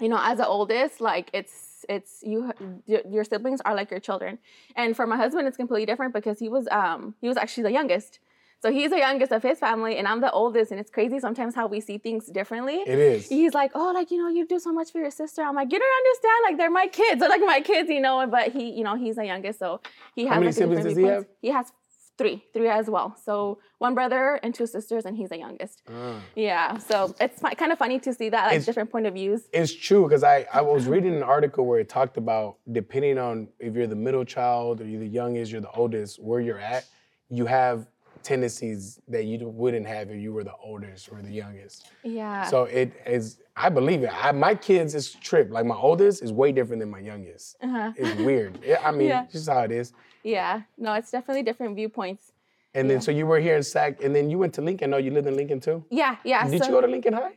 you 0.00 0.08
know, 0.08 0.18
as 0.20 0.38
the 0.38 0.46
oldest, 0.46 1.00
like 1.00 1.28
it's 1.32 1.67
it's 1.88 2.20
you 2.22 2.52
your 2.86 3.24
siblings 3.24 3.60
are 3.64 3.74
like 3.74 3.90
your 3.90 4.00
children. 4.00 4.38
And 4.76 4.94
for 4.96 5.06
my 5.06 5.16
husband, 5.16 5.48
it's 5.48 5.56
completely 5.56 5.86
different 5.86 6.12
because 6.14 6.38
he 6.38 6.48
was 6.48 6.68
um 6.70 7.14
he 7.20 7.28
was 7.28 7.36
actually 7.36 7.64
the 7.64 7.72
youngest. 7.72 8.20
So 8.60 8.72
he's 8.72 8.90
the 8.90 8.98
youngest 8.98 9.30
of 9.30 9.40
his 9.44 9.60
family, 9.60 9.98
and 9.98 10.08
I'm 10.08 10.20
the 10.20 10.32
oldest, 10.32 10.72
and 10.72 10.80
it's 10.80 10.90
crazy 10.90 11.20
sometimes 11.20 11.54
how 11.54 11.68
we 11.68 11.80
see 11.80 11.96
things 11.96 12.26
differently 12.26 12.78
It 12.84 12.98
is. 12.98 13.28
he's 13.28 13.54
like, 13.54 13.70
oh, 13.76 13.92
like 13.94 14.10
you 14.10 14.18
know, 14.18 14.28
you 14.28 14.48
do 14.48 14.58
so 14.58 14.72
much 14.72 14.90
for 14.90 14.98
your 14.98 15.12
sister. 15.12 15.42
I'm 15.42 15.54
like, 15.54 15.72
you 15.72 15.78
don't 15.78 15.96
understand, 16.06 16.40
like 16.44 16.58
they're 16.58 16.70
my 16.70 16.88
kids, 16.88 17.20
they're 17.20 17.28
like 17.28 17.40
my 17.40 17.60
kids, 17.60 17.88
you 17.88 18.00
know. 18.00 18.26
But 18.26 18.50
he, 18.50 18.70
you 18.70 18.82
know, 18.82 18.96
he's 18.96 19.14
the 19.14 19.24
youngest, 19.24 19.60
so 19.60 19.80
he 20.16 20.26
has. 20.26 20.34
How 20.34 20.40
many 20.40 20.46
like, 20.46 20.56
a 20.56 20.58
different 20.58 20.82
siblings 20.82 20.84
does 20.84 20.96
he 20.96 21.02
viewpoints. 21.02 21.30
He 21.40 21.48
has 21.50 21.72
three, 22.18 22.44
three 22.52 22.68
as 22.68 22.90
well. 22.90 23.16
So 23.24 23.58
one 23.78 23.94
brother 23.94 24.40
and 24.42 24.52
two 24.54 24.66
sisters, 24.66 25.04
and 25.06 25.16
he's 25.16 25.28
the 25.28 25.38
youngest. 25.38 25.82
Ah. 25.88 26.20
Yeah, 26.34 26.76
so 26.78 27.14
it's 27.20 27.40
kind 27.40 27.72
of 27.72 27.78
funny 27.78 27.98
to 28.00 28.12
see 28.12 28.28
that 28.30 28.44
like 28.46 28.54
It's- 28.54 28.66
different 28.66 28.90
point 28.90 29.06
of 29.06 29.14
views. 29.14 29.48
It's 29.52 29.72
true 29.72 30.02
because 30.02 30.24
I, 30.24 30.46
I 30.52 30.60
was 30.62 30.86
reading 30.86 31.14
an 31.14 31.22
article 31.22 31.64
where 31.64 31.78
it 31.80 31.88
talked 31.88 32.16
about 32.16 32.56
depending 32.70 33.16
on 33.18 33.48
if 33.60 33.74
you're 33.74 33.86
the 33.86 33.94
middle 33.96 34.24
child 34.24 34.80
or 34.80 34.86
you're 34.86 35.00
the 35.00 35.06
youngest, 35.06 35.52
you're 35.52 35.60
the 35.60 35.70
oldest, 35.70 36.20
where 36.22 36.40
you're 36.40 36.58
at, 36.58 36.84
you 37.30 37.46
have 37.46 37.86
tendencies 38.22 39.00
that 39.08 39.24
you 39.24 39.48
wouldn't 39.48 39.86
have 39.86 40.10
if 40.10 40.20
you 40.20 40.32
were 40.32 40.44
the 40.44 40.54
oldest 40.62 41.08
or 41.10 41.20
the 41.22 41.30
youngest. 41.30 41.88
Yeah. 42.02 42.44
So 42.46 42.64
it 42.64 42.92
is. 43.06 43.38
I 43.56 43.68
believe 43.68 44.02
it. 44.02 44.10
I, 44.12 44.32
my 44.32 44.54
kids 44.54 44.94
is 44.94 45.12
trip. 45.14 45.50
Like 45.50 45.66
my 45.66 45.74
oldest 45.74 46.22
is 46.22 46.32
way 46.32 46.52
different 46.52 46.80
than 46.80 46.90
my 46.90 47.00
youngest. 47.00 47.56
uh-huh. 47.62 47.92
It's 47.96 48.20
weird. 48.20 48.58
Yeah, 48.64 48.80
I 48.84 48.90
mean, 48.92 49.08
Yeah. 49.08 49.26
just 49.30 49.48
how 49.48 49.60
it 49.60 49.72
is. 49.72 49.92
yeah. 50.22 50.62
No, 50.76 50.92
it's 50.94 51.10
definitely 51.10 51.42
different 51.42 51.74
viewpoints. 51.76 52.32
And 52.74 52.88
then 52.88 53.00
so 53.00 53.10
you 53.10 53.26
were 53.26 53.40
here 53.40 53.56
in 53.56 53.62
Sac, 53.62 54.04
and 54.04 54.14
then 54.14 54.30
you 54.30 54.38
went 54.38 54.52
to 54.54 54.62
Lincoln. 54.62 54.90
No, 54.90 54.98
you 54.98 55.10
lived 55.10 55.26
in 55.26 55.36
Lincoln 55.36 55.58
too. 55.58 55.84
Yeah, 55.90 56.16
yeah. 56.22 56.46
Did 56.46 56.60
so, 56.62 56.66
you 56.68 56.72
go 56.74 56.80
to 56.82 56.86
Lincoln 56.86 57.14
High? 57.14 57.32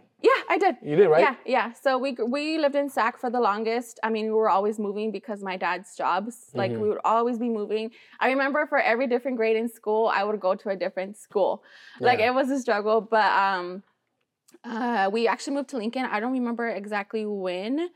Yeah, 0.51 0.67
I 0.67 0.71
did. 0.71 0.75
You 0.83 0.95
did, 0.95 1.07
right? 1.07 1.21
Yeah, 1.21 1.35
yeah. 1.45 1.73
So 1.73 1.97
we 1.97 2.11
we 2.13 2.57
lived 2.57 2.75
in 2.75 2.89
Sac 2.89 3.17
for 3.17 3.29
the 3.29 3.39
longest. 3.39 3.99
I 4.03 4.09
mean, 4.09 4.25
we 4.25 4.31
were 4.33 4.49
always 4.49 4.79
moving 4.79 5.11
because 5.11 5.41
my 5.43 5.57
dad's 5.57 5.95
jobs. 5.95 6.51
Like 6.53 6.71
Mm-hmm. 6.71 6.81
we 6.81 6.89
would 6.89 6.99
always 7.03 7.37
be 7.39 7.49
moving. 7.49 7.91
I 8.19 8.27
remember 8.29 8.65
for 8.67 8.79
every 8.79 9.07
different 9.07 9.37
grade 9.37 9.57
in 9.57 9.69
school, 9.69 10.07
I 10.07 10.23
would 10.23 10.39
go 10.39 10.55
to 10.55 10.69
a 10.69 10.75
different 10.75 11.17
school. 11.17 11.63
Like 11.99 12.19
it 12.19 12.33
was 12.33 12.49
a 12.49 12.59
struggle, 12.59 13.01
but 13.01 13.31
um, 13.31 13.83
uh, 14.63 15.09
we 15.11 15.27
actually 15.27 15.55
moved 15.55 15.69
to 15.69 15.77
Lincoln. 15.77 16.05
I 16.05 16.19
don't 16.19 16.33
remember 16.33 16.67
exactly 16.69 17.25
when, 17.25 17.89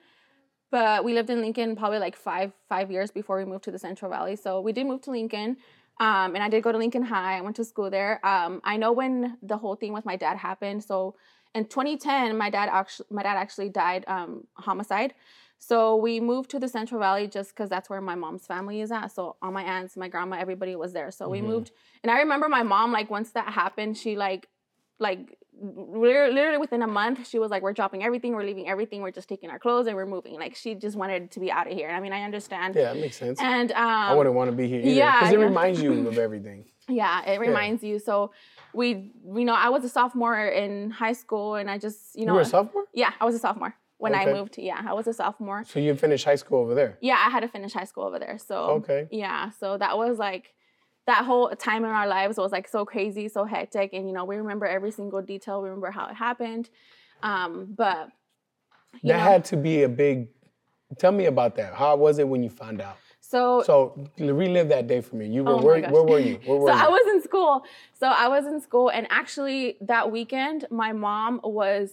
but 0.72 1.04
we 1.04 1.14
lived 1.14 1.30
in 1.30 1.42
Lincoln 1.42 1.76
probably 1.76 2.00
like 2.00 2.16
five 2.16 2.52
five 2.70 2.92
years 2.92 3.12
before 3.12 3.38
we 3.38 3.46
moved 3.46 3.64
to 3.66 3.72
the 3.72 3.80
Central 3.80 4.10
Valley. 4.12 4.36
So 4.36 4.62
we 4.62 4.72
did 4.74 4.86
move 4.88 5.02
to 5.04 5.12
Lincoln. 5.12 5.58
Um, 6.00 6.36
and 6.36 6.44
I 6.44 6.50
did 6.50 6.64
go 6.64 6.72
to 6.74 6.78
Lincoln 6.78 7.04
High. 7.04 7.38
I 7.38 7.42
went 7.42 7.56
to 7.56 7.64
school 7.66 7.90
there. 7.90 8.20
Um, 8.26 8.60
I 8.66 8.76
know 8.76 8.92
when 8.92 9.38
the 9.42 9.58
whole 9.58 9.76
thing 9.76 9.94
with 9.94 10.06
my 10.06 10.18
dad 10.18 10.38
happened. 10.38 10.84
So 10.84 11.16
in 11.56 11.66
2010, 11.66 12.38
my 12.38 12.50
dad 12.50 12.70
actually 12.72 13.08
my 13.10 13.24
dad 13.24 13.38
actually 13.38 13.70
died 13.70 14.04
um, 14.08 14.46
homicide. 14.56 15.14
So 15.58 15.96
we 15.96 16.20
moved 16.20 16.52
to 16.52 16.60
the 16.60 16.68
Central 16.68 17.00
Valley 17.00 17.28
just 17.28 17.56
because 17.56 17.70
that's 17.70 17.90
where 17.90 18.02
my 18.02 18.14
mom's 18.14 18.46
family 18.46 18.82
is 18.82 18.92
at. 18.92 19.08
So 19.08 19.38
all 19.42 19.52
my 19.52 19.64
aunts, 19.64 19.96
my 19.96 20.10
grandma, 20.10 20.36
everybody 20.38 20.76
was 20.76 20.92
there. 20.92 21.10
So 21.12 21.30
we 21.30 21.40
Mhm. 21.40 21.46
moved, 21.46 21.72
and 22.04 22.12
I 22.12 22.20
remember 22.20 22.50
my 22.50 22.62
mom 22.62 22.92
like 22.92 23.10
once 23.10 23.32
that 23.32 23.48
happened, 23.48 23.98
she 23.98 24.16
like 24.18 24.50
like 25.00 25.38
literally, 25.62 26.58
within 26.58 26.82
a 26.82 26.88
month, 26.88 27.28
she 27.28 27.40
was 27.40 27.52
like, 27.52 27.62
"We're 27.64 27.74
dropping 27.74 28.04
everything, 28.04 28.34
we're 28.34 28.44
leaving 28.44 28.68
everything, 28.70 29.02
we're 29.02 29.12
just 29.12 29.28
taking 29.28 29.50
our 29.50 29.60
clothes 29.60 29.88
and 29.88 29.96
we're 29.96 30.06
moving." 30.06 30.36
Like 30.36 30.56
she 30.56 30.76
just 30.76 30.96
wanted 30.96 31.32
to 31.32 31.40
be 31.40 31.52
out 31.52 31.68
of 31.68 31.74
here. 31.74 31.90
I 31.90 32.00
mean, 32.00 32.14
I 32.14 32.24
understand. 32.24 32.76
Yeah, 32.76 32.94
that 32.94 33.00
makes 33.00 33.18
sense. 33.18 33.40
And 33.42 33.72
um, 33.72 33.78
I 34.12 34.14
wouldn't 34.14 34.36
want 34.36 34.52
to 34.52 34.56
be 34.56 34.68
here 34.68 34.80
either 34.80 34.90
yeah, 34.90 35.20
because 35.20 35.34
it 35.34 35.40
yeah. 35.40 35.46
reminds 35.46 35.82
you 35.82 36.08
of 36.08 36.18
everything. 36.18 36.66
yeah, 36.90 37.26
it 37.30 37.40
reminds 37.40 37.84
you. 37.84 38.00
So 38.00 38.32
we, 38.76 39.12
you 39.34 39.46
know, 39.46 39.54
I 39.54 39.70
was 39.70 39.84
a 39.84 39.90
sophomore 39.90 40.48
in 40.48 40.92
high 40.92 41.14
school, 41.14 41.56
and 41.56 41.70
I 41.70 41.78
just, 41.78 42.16
you 42.16 42.26
know, 42.26 42.34
You 42.34 42.36
were 42.36 42.42
a 42.42 42.46
sophomore, 42.46 42.86
yeah, 42.94 43.14
I 43.20 43.26
was 43.26 43.36
a 43.36 43.40
sophomore 43.40 43.76
when 43.98 44.14
I 44.14 44.26
moved. 44.26 44.58
Yeah, 44.58 44.82
I 44.86 44.94
was 44.94 45.08
a 45.08 45.14
sophomore. 45.14 45.64
so 45.66 45.80
you 45.80 45.96
finished 45.96 46.26
high 46.26 46.36
school 46.36 46.60
over 46.60 46.76
there. 46.76 46.98
Yeah, 47.02 47.16
I 47.26 47.30
had 47.30 47.42
to 47.42 47.48
finish 47.48 47.74
high 47.74 47.86
school 47.86 48.04
over 48.04 48.20
there. 48.20 48.38
So 48.38 48.56
Okay. 48.84 49.08
yeah, 49.12 49.50
so 49.52 49.78
that 49.78 49.98
was 49.98 50.18
like 50.18 50.54
that 51.08 51.24
whole 51.24 51.50
time 51.52 51.86
in 51.86 51.92
our 51.92 52.08
lives 52.08 52.38
was 52.38 52.52
like 52.52 52.68
so 52.68 52.84
crazy, 52.86 53.28
so 53.30 53.46
hectic, 53.46 53.94
and 53.94 54.08
you 54.08 54.14
know, 54.14 54.26
we 54.26 54.38
remember 54.38 54.66
every 54.66 54.92
single 54.92 55.22
detail. 55.22 55.62
We 55.62 55.70
remember 55.70 55.92
how 55.92 56.08
it 56.08 56.16
happened. 56.16 56.70
Um, 57.24 57.74
but 57.78 58.10
That 59.04 59.18
know, 59.18 59.20
had 59.20 59.46
to 59.46 59.58
be 59.58 59.84
a 59.84 59.90
big. 59.90 60.30
Tell 60.98 61.12
me 61.12 61.26
about 61.26 61.56
that. 61.56 61.74
How 61.74 61.96
was 61.96 62.20
it 62.20 62.28
when 62.28 62.44
you 62.44 62.50
found 62.50 62.82
out? 62.82 62.98
So 63.30 63.64
So 63.64 64.08
relive 64.18 64.70
that 64.70 64.88
day 64.88 65.02
for 65.02 65.16
me. 65.16 65.28
You 65.28 65.44
were 65.44 65.54
Oh 65.54 65.62
where, 65.62 65.82
where 65.82 66.04
were 66.04 66.20
you? 66.20 66.36
Where 66.46 66.60
were 66.60 66.70
so 66.70 66.74
you? 66.74 66.80
I 66.80 66.88
was 66.88 67.14
in 67.14 67.22
school. 67.22 67.64
So 67.94 68.08
I 68.08 68.28
was 68.28 68.46
in 68.46 68.62
school, 68.62 68.90
and 68.90 69.08
actually 69.10 69.78
that 69.82 70.12
weekend, 70.12 70.66
my 70.70 70.92
mom 70.94 71.42
was 71.44 71.92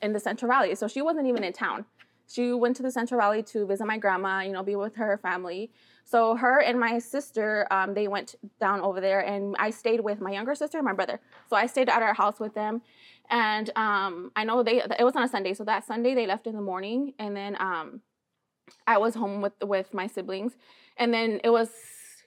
in 0.00 0.12
the 0.12 0.20
Central 0.20 0.50
Valley. 0.50 0.74
So 0.74 0.86
she 0.86 1.02
wasn't 1.02 1.26
even 1.26 1.42
in 1.42 1.52
town. 1.52 1.84
She 2.28 2.52
went 2.52 2.76
to 2.76 2.82
the 2.82 2.90
Central 2.90 3.18
Valley 3.20 3.42
to 3.44 3.66
visit 3.66 3.86
my 3.86 3.96
grandma, 3.98 4.40
you 4.40 4.52
know, 4.52 4.62
be 4.62 4.76
with 4.76 4.96
her 4.96 5.18
family. 5.22 5.70
So 6.04 6.36
her 6.36 6.60
and 6.60 6.78
my 6.78 6.98
sister, 6.98 7.66
um, 7.70 7.94
they 7.94 8.06
went 8.06 8.34
down 8.60 8.80
over 8.80 9.00
there, 9.00 9.20
and 9.20 9.56
I 9.58 9.70
stayed 9.70 10.00
with 10.00 10.20
my 10.20 10.30
younger 10.30 10.54
sister 10.54 10.78
and 10.78 10.84
my 10.84 10.92
brother. 10.92 11.20
So 11.48 11.56
I 11.56 11.66
stayed 11.66 11.88
at 11.88 12.02
our 12.02 12.14
house 12.14 12.38
with 12.38 12.54
them, 12.54 12.82
and 13.30 13.70
um, 13.76 14.30
I 14.36 14.44
know 14.44 14.62
they. 14.62 14.80
It 14.80 15.04
was 15.04 15.16
on 15.16 15.22
a 15.22 15.28
Sunday, 15.28 15.54
so 15.54 15.64
that 15.64 15.86
Sunday 15.86 16.14
they 16.14 16.26
left 16.26 16.46
in 16.46 16.54
the 16.54 16.62
morning, 16.62 17.14
and 17.18 17.36
then 17.36 17.56
um, 17.60 18.02
I 18.86 18.98
was 18.98 19.14
home 19.14 19.40
with 19.40 19.54
with 19.62 19.92
my 19.94 20.06
siblings, 20.06 20.56
and 20.96 21.12
then 21.12 21.40
it 21.44 21.50
was 21.50 21.70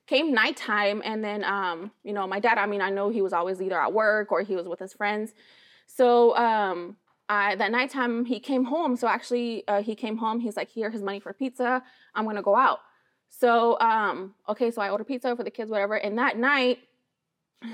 came 0.08 0.34
nighttime, 0.34 1.02
and 1.06 1.24
then 1.24 1.44
um, 1.44 1.92
you 2.04 2.14
know 2.14 2.28
my 2.28 2.40
dad. 2.40 2.58
I 2.58 2.66
mean, 2.66 2.82
I 2.82 2.90
know 2.90 3.10
he 3.10 3.22
was 3.22 3.34
always 3.34 3.62
either 3.62 3.80
at 3.80 3.94
work 3.94 4.32
or 4.32 4.42
he 4.42 4.56
was 4.56 4.68
with 4.68 4.80
his 4.80 4.94
friends, 4.94 5.34
so 5.88 6.36
um, 6.36 6.98
I 7.30 7.56
that 7.56 7.72
nighttime 7.72 8.26
he 8.26 8.40
came 8.40 8.66
home. 8.66 8.96
So 8.96 9.08
actually, 9.08 9.68
uh, 9.68 9.82
he 9.82 9.96
came 9.96 10.18
home. 10.18 10.40
He's 10.40 10.58
like, 10.58 10.70
"Here, 10.70 10.90
his 10.90 11.02
money 11.02 11.20
for 11.20 11.34
pizza. 11.34 11.84
I'm 12.16 12.26
gonna 12.26 12.42
go 12.42 12.56
out." 12.56 12.80
So 13.30 13.80
um, 13.80 14.36
okay, 14.50 14.72
so 14.72 14.82
I 14.82 14.90
ordered 14.90 15.08
pizza 15.08 15.36
for 15.36 15.44
the 15.44 15.52
kids, 15.52 15.72
whatever. 15.72 15.96
And 15.96 16.18
that 16.18 16.38
night, 16.38 16.80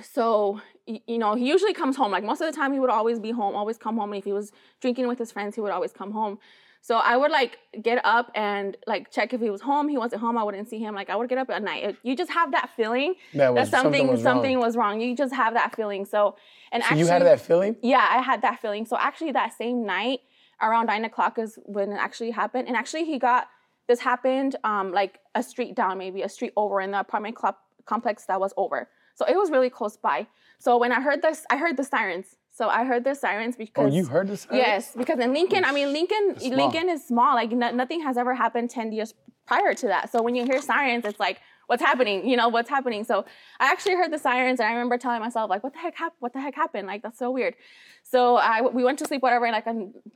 so 0.03 0.62
you 0.86 1.17
know, 1.17 1.36
he 1.36 1.47
usually 1.47 1.74
comes 1.74 1.95
home. 1.95 2.12
Like 2.12 2.24
most 2.24 2.41
of 2.41 2.51
the 2.51 2.55
time, 2.55 2.71
he 2.71 2.79
would 2.79 2.89
always 2.89 3.19
be 3.19 3.31
home, 3.31 3.55
always 3.55 3.77
come 3.77 3.97
home. 3.97 4.12
And 4.13 4.19
if 4.19 4.25
he 4.25 4.33
was 4.33 4.51
drinking 4.79 5.07
with 5.07 5.19
his 5.19 5.31
friends, 5.31 5.55
he 5.55 5.62
would 5.62 5.71
always 5.71 5.91
come 5.91 6.12
home. 6.12 6.39
So 6.81 6.98
I 6.98 7.17
would 7.17 7.31
like 7.31 7.57
get 7.81 8.00
up 8.05 8.31
and 8.36 8.77
like 8.88 9.12
check 9.12 9.34
if 9.34 9.41
he 9.41 9.50
was 9.50 9.62
home. 9.62 9.89
He 9.89 9.98
wasn't 9.98 10.22
home. 10.22 10.38
I 10.38 10.43
wouldn't 10.43 10.69
see 10.69 10.79
him. 10.79 10.96
Like 10.96 11.10
I 11.10 11.15
would 11.15 11.27
get 11.29 11.38
up 11.38 11.50
at 11.50 11.62
night. 11.62 11.84
It- 11.84 11.98
You 12.03 12.15
just 12.15 12.31
have 12.31 12.51
that 12.51 12.69
feeling 12.77 13.15
that 13.34 13.53
that 13.55 13.67
something 13.67 14.07
was 14.07 14.22
something, 14.22 14.55
wrong. 14.55 14.65
was 14.65 14.77
wrong. 14.77 15.01
You 15.01 15.15
just 15.15 15.34
have 15.34 15.53
that 15.55 15.75
feeling. 15.75 16.05
So 16.05 16.38
and 16.72 16.81
So 16.84 16.88
actually, 16.88 17.00
you 17.01 17.07
had 17.07 17.22
that 17.24 17.41
feeling? 17.41 17.75
yeah, 17.81 18.05
I 18.10 18.22
had 18.22 18.41
that 18.43 18.60
feeling. 18.62 18.86
So 18.86 18.98
actually, 18.98 19.31
that 19.34 19.53
same 19.57 19.86
night, 19.86 20.19
around 20.62 20.86
nine 20.88 21.03
o'clock, 21.05 21.38
is 21.39 21.57
when 21.65 21.91
it 21.91 21.98
actually 21.98 22.31
happened. 22.31 22.67
And 22.67 22.75
actually, 22.77 23.05
he 23.05 23.19
got 23.19 23.48
this 23.88 24.00
happened 24.01 24.55
um, 24.63 24.91
like 24.91 25.19
a 25.36 25.41
street 25.43 25.75
down, 25.75 25.98
maybe 25.98 26.22
a 26.22 26.29
street 26.29 26.53
over 26.57 26.79
in 26.81 26.91
the 26.91 27.00
apartment 27.00 27.36
club 27.36 27.55
complex 27.86 28.25
that 28.25 28.39
was 28.39 28.53
over. 28.57 28.89
So 29.15 29.25
it 29.25 29.36
was 29.36 29.50
really 29.50 29.69
close 29.69 29.98
by. 29.98 30.27
So 30.60 30.77
when 30.77 30.91
I 30.91 31.00
heard 31.01 31.22
this, 31.22 31.46
I 31.50 31.57
heard 31.57 31.75
the 31.77 31.84
sirens. 31.84 32.36
So 32.57 32.69
I 32.69 32.85
heard 32.85 33.03
the 33.03 33.13
sirens 33.13 33.55
because 33.55 33.93
Oh, 33.93 33.95
you 33.95 34.03
heard 34.07 34.27
the 34.29 34.35
sirens? 34.35 34.57
Yes, 34.57 34.93
because 34.97 35.19
in 35.19 35.31
Lincoln, 35.31 35.63
I 35.63 35.71
mean, 35.71 35.93
Lincoln, 35.93 36.35
Lincoln 36.57 36.89
is 36.89 37.05
small. 37.05 37.35
Like 37.35 37.51
no, 37.51 37.69
nothing 37.69 38.01
has 38.01 38.17
ever 38.17 38.33
happened 38.33 38.71
ten 38.71 38.91
years 38.91 39.13
prior 39.45 39.75
to 39.75 39.87
that. 39.93 40.11
So 40.11 40.23
when 40.23 40.33
you 40.33 40.43
hear 40.43 40.59
sirens, 40.59 41.05
it's 41.05 41.19
like, 41.19 41.39
what's 41.67 41.83
happening? 41.83 42.27
You 42.27 42.35
know, 42.35 42.49
what's 42.49 42.67
happening? 42.67 43.03
So 43.03 43.25
I 43.59 43.71
actually 43.71 43.93
heard 43.93 44.11
the 44.11 44.17
sirens, 44.17 44.59
and 44.59 44.67
I 44.67 44.71
remember 44.71 44.97
telling 44.97 45.19
myself, 45.19 45.51
like, 45.51 45.63
what 45.63 45.73
the 45.73 45.79
heck 45.79 45.95
happened? 45.95 46.17
What 46.19 46.33
the 46.33 46.41
heck 46.41 46.55
happened? 46.55 46.87
Like 46.87 47.03
that's 47.03 47.19
so 47.19 47.29
weird. 47.29 47.53
So 48.01 48.37
I 48.37 48.61
we 48.61 48.83
went 48.83 48.97
to 48.99 49.05
sleep, 49.05 49.21
whatever, 49.21 49.45
and 49.45 49.53
like 49.53 49.67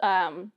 um, 0.02 0.52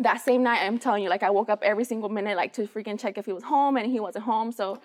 that 0.00 0.20
same 0.20 0.42
night, 0.42 0.60
I'm 0.62 0.78
telling 0.78 1.02
you, 1.02 1.08
like 1.08 1.22
I 1.22 1.30
woke 1.30 1.48
up 1.48 1.62
every 1.62 1.84
single 1.84 2.08
minute, 2.08 2.36
like 2.36 2.52
to 2.54 2.62
freaking 2.62 2.98
check 2.98 3.18
if 3.18 3.26
he 3.26 3.32
was 3.32 3.44
home, 3.44 3.76
and 3.76 3.90
he 3.90 4.00
wasn't 4.00 4.24
home. 4.24 4.52
So 4.52 4.80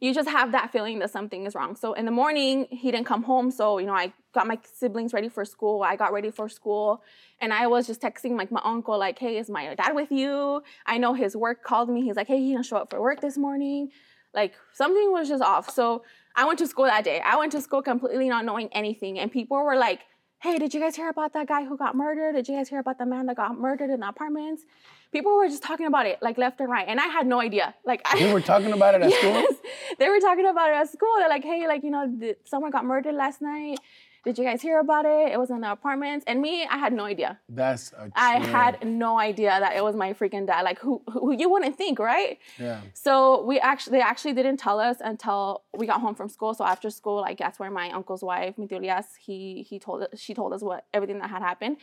you 0.00 0.14
just 0.14 0.28
have 0.28 0.52
that 0.52 0.72
feeling 0.72 0.98
that 1.00 1.10
something 1.10 1.44
is 1.44 1.54
wrong. 1.54 1.76
So 1.76 1.92
in 1.92 2.06
the 2.06 2.10
morning, 2.10 2.66
he 2.70 2.90
didn't 2.90 3.06
come 3.06 3.22
home. 3.22 3.50
So, 3.50 3.78
you 3.78 3.86
know, 3.86 3.94
I 3.94 4.12
got 4.32 4.46
my 4.46 4.58
siblings 4.62 5.12
ready 5.12 5.28
for 5.28 5.44
school. 5.44 5.82
I 5.82 5.96
got 5.96 6.12
ready 6.12 6.30
for 6.30 6.48
school. 6.48 7.02
And 7.40 7.52
I 7.52 7.66
was 7.66 7.86
just 7.86 8.00
texting 8.00 8.36
like 8.36 8.50
my 8.50 8.62
uncle, 8.64 8.98
like, 8.98 9.18
hey, 9.18 9.36
is 9.36 9.50
my 9.50 9.74
dad 9.74 9.94
with 9.94 10.10
you? 10.10 10.62
I 10.86 10.98
know 10.98 11.12
his 11.12 11.36
work 11.36 11.62
called 11.62 11.90
me. 11.90 12.02
He's 12.02 12.16
like, 12.16 12.28
hey, 12.28 12.38
he 12.38 12.52
didn't 12.52 12.66
show 12.66 12.78
up 12.78 12.90
for 12.90 13.00
work 13.00 13.20
this 13.20 13.36
morning. 13.36 13.90
Like 14.32 14.54
something 14.72 15.12
was 15.12 15.28
just 15.28 15.42
off. 15.42 15.70
So 15.70 16.02
I 16.34 16.46
went 16.46 16.58
to 16.60 16.66
school 16.66 16.84
that 16.86 17.04
day. 17.04 17.20
I 17.20 17.36
went 17.36 17.52
to 17.52 17.60
school 17.60 17.82
completely 17.82 18.28
not 18.28 18.44
knowing 18.44 18.68
anything. 18.72 19.18
And 19.18 19.30
people 19.30 19.62
were 19.62 19.76
like 19.76 20.00
hey, 20.42 20.58
did 20.58 20.72
you 20.72 20.80
guys 20.80 20.96
hear 20.96 21.10
about 21.10 21.34
that 21.34 21.46
guy 21.46 21.64
who 21.64 21.76
got 21.76 21.94
murdered? 21.94 22.34
Did 22.34 22.48
you 22.48 22.56
guys 22.56 22.68
hear 22.68 22.80
about 22.80 22.98
the 22.98 23.06
man 23.06 23.26
that 23.26 23.36
got 23.36 23.58
murdered 23.58 23.90
in 23.90 24.00
the 24.00 24.08
apartments? 24.08 24.64
People 25.12 25.36
were 25.36 25.48
just 25.48 25.62
talking 25.62 25.86
about 25.86 26.06
it 26.06 26.18
like 26.22 26.38
left 26.38 26.60
and 26.60 26.70
right, 26.70 26.86
and 26.88 26.98
I 26.98 27.06
had 27.06 27.26
no 27.26 27.40
idea. 27.40 27.74
Like 27.84 28.00
I, 28.04 28.16
You 28.18 28.32
were 28.32 28.40
talking 28.40 28.72
about 28.72 28.94
it 28.94 29.02
at 29.02 29.12
school? 29.12 29.32
Yes, 29.50 29.54
they 29.98 30.08
were 30.08 30.20
talking 30.20 30.46
about 30.46 30.70
it 30.70 30.74
at 30.74 30.88
school. 30.90 31.12
They're 31.18 31.28
like, 31.28 31.44
hey, 31.44 31.66
like 31.66 31.82
you 31.82 31.90
know, 31.90 32.34
someone 32.44 32.70
got 32.70 32.84
murdered 32.84 33.14
last 33.14 33.42
night. 33.42 33.78
Did 34.24 34.36
you 34.38 34.44
guys 34.44 34.60
hear 34.60 34.80
about 34.80 35.06
it? 35.06 35.32
It 35.32 35.38
was 35.38 35.48
in 35.50 35.60
the 35.62 35.72
apartments, 35.72 36.24
and 36.28 36.42
me, 36.42 36.66
I 36.70 36.76
had 36.76 36.92
no 36.92 37.04
idea. 37.04 37.38
That's 37.48 37.92
a 37.92 38.10
I 38.14 38.38
trip. 38.38 38.50
had 38.50 38.86
no 38.86 39.18
idea 39.18 39.48
that 39.58 39.74
it 39.76 39.82
was 39.82 39.96
my 39.96 40.12
freaking 40.12 40.46
dad. 40.46 40.62
Like 40.62 40.78
who, 40.78 41.02
who 41.10 41.32
you 41.32 41.48
wouldn't 41.50 41.76
think, 41.78 41.98
right? 41.98 42.38
Yeah. 42.58 42.80
So 42.92 43.42
we 43.44 43.58
actually, 43.58 43.98
they 43.98 44.02
actually 44.02 44.34
didn't 44.34 44.58
tell 44.58 44.78
us 44.78 44.98
until 45.00 45.62
we 45.74 45.86
got 45.86 46.00
home 46.02 46.14
from 46.14 46.28
school. 46.28 46.52
So 46.52 46.64
after 46.64 46.90
school, 46.90 47.20
like 47.22 47.38
that's 47.38 47.58
where 47.58 47.70
my 47.70 47.90
uncle's 47.90 48.22
wife, 48.22 48.56
Mitulias, 48.56 49.06
he 49.18 49.62
he 49.68 49.78
told 49.78 50.02
us, 50.02 50.08
she 50.20 50.34
told 50.34 50.52
us 50.52 50.62
what 50.62 50.84
everything 50.92 51.18
that 51.20 51.30
had 51.30 51.40
happened. 51.42 51.78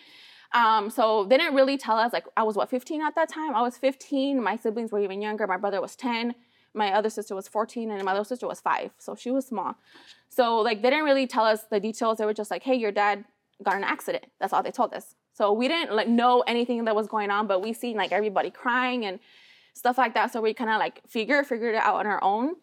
Um, 0.53 0.89
so 0.89 1.25
they 1.25 1.37
didn't 1.37 1.55
really 1.55 1.77
tell 1.77 1.97
us. 1.97 2.13
Like 2.13 2.25
I 2.37 2.43
was 2.43 2.55
what 2.55 2.69
15 2.69 3.01
at 3.01 3.15
that 3.15 3.29
time. 3.29 3.55
I 3.55 3.61
was 3.61 3.77
15. 3.77 4.41
My 4.41 4.55
siblings 4.57 4.91
were 4.91 4.99
even 4.99 5.21
younger. 5.21 5.45
My 5.47 5.57
brother 5.57 5.81
was 5.81 5.95
10. 5.95 6.35
My 6.77 6.93
other 6.93 7.09
sister 7.09 7.35
was 7.35 7.47
14, 7.47 7.91
and 7.91 8.03
my 8.03 8.13
other 8.13 8.23
sister 8.23 8.47
was 8.47 8.61
five. 8.61 8.91
So 8.97 9.15
she 9.15 9.31
was 9.31 9.47
small. 9.47 9.75
So 10.29 10.59
like 10.59 10.81
they 10.81 10.89
didn't 10.89 11.05
really 11.05 11.27
tell 11.27 11.45
us 11.45 11.63
the 11.69 11.79
details. 11.79 12.19
They 12.19 12.25
were 12.25 12.33
just 12.33 12.51
like, 12.51 12.63
hey, 12.63 12.75
your 12.75 12.91
dad 12.91 13.25
got 13.63 13.75
an 13.75 13.83
accident. 13.83 14.25
That's 14.39 14.53
all 14.53 14.63
they 14.63 14.71
told 14.71 14.93
us. 14.93 15.15
So 15.33 15.51
we 15.51 15.67
didn't 15.67 15.95
like 15.95 16.07
know 16.07 16.41
anything 16.47 16.85
that 16.85 16.95
was 16.95 17.07
going 17.07 17.31
on, 17.31 17.47
but 17.47 17.61
we 17.61 17.73
seen 17.73 17.97
like 17.97 18.11
everybody 18.11 18.49
crying 18.49 19.05
and 19.05 19.19
stuff 19.73 19.97
like 19.97 20.13
that. 20.13 20.31
So 20.31 20.41
we 20.41 20.53
kind 20.53 20.69
of 20.69 20.79
like 20.79 21.01
figure 21.07 21.43
figured 21.43 21.75
it 21.75 21.81
out 21.81 21.95
on 21.95 22.07
our 22.07 22.23
own. 22.23 22.55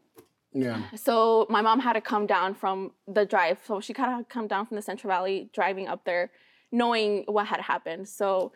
Yeah. 0.53 0.83
So 0.95 1.47
my 1.51 1.63
mom 1.63 1.81
had 1.81 1.95
to 1.95 2.01
come 2.01 2.27
down 2.27 2.55
from 2.55 2.93
the 3.09 3.25
drive. 3.25 3.59
So 3.67 3.81
she 3.81 3.93
kind 3.93 4.21
of 4.21 4.29
come 4.29 4.47
down 4.47 4.67
from 4.67 4.77
the 4.77 4.83
Central 4.83 5.09
Valley, 5.09 5.51
driving 5.53 5.89
up 5.89 6.05
there, 6.05 6.31
knowing 6.71 7.25
what 7.27 7.47
had 7.47 7.61
happened. 7.61 8.09
So 8.09 8.53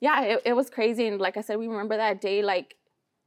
yeah, 0.00 0.22
it, 0.22 0.42
it 0.46 0.52
was 0.54 0.68
crazy. 0.68 1.06
And 1.06 1.20
like 1.20 1.36
I 1.36 1.42
said, 1.42 1.58
we 1.58 1.68
remember 1.68 1.96
that 1.96 2.20
day 2.20 2.42
like 2.42 2.76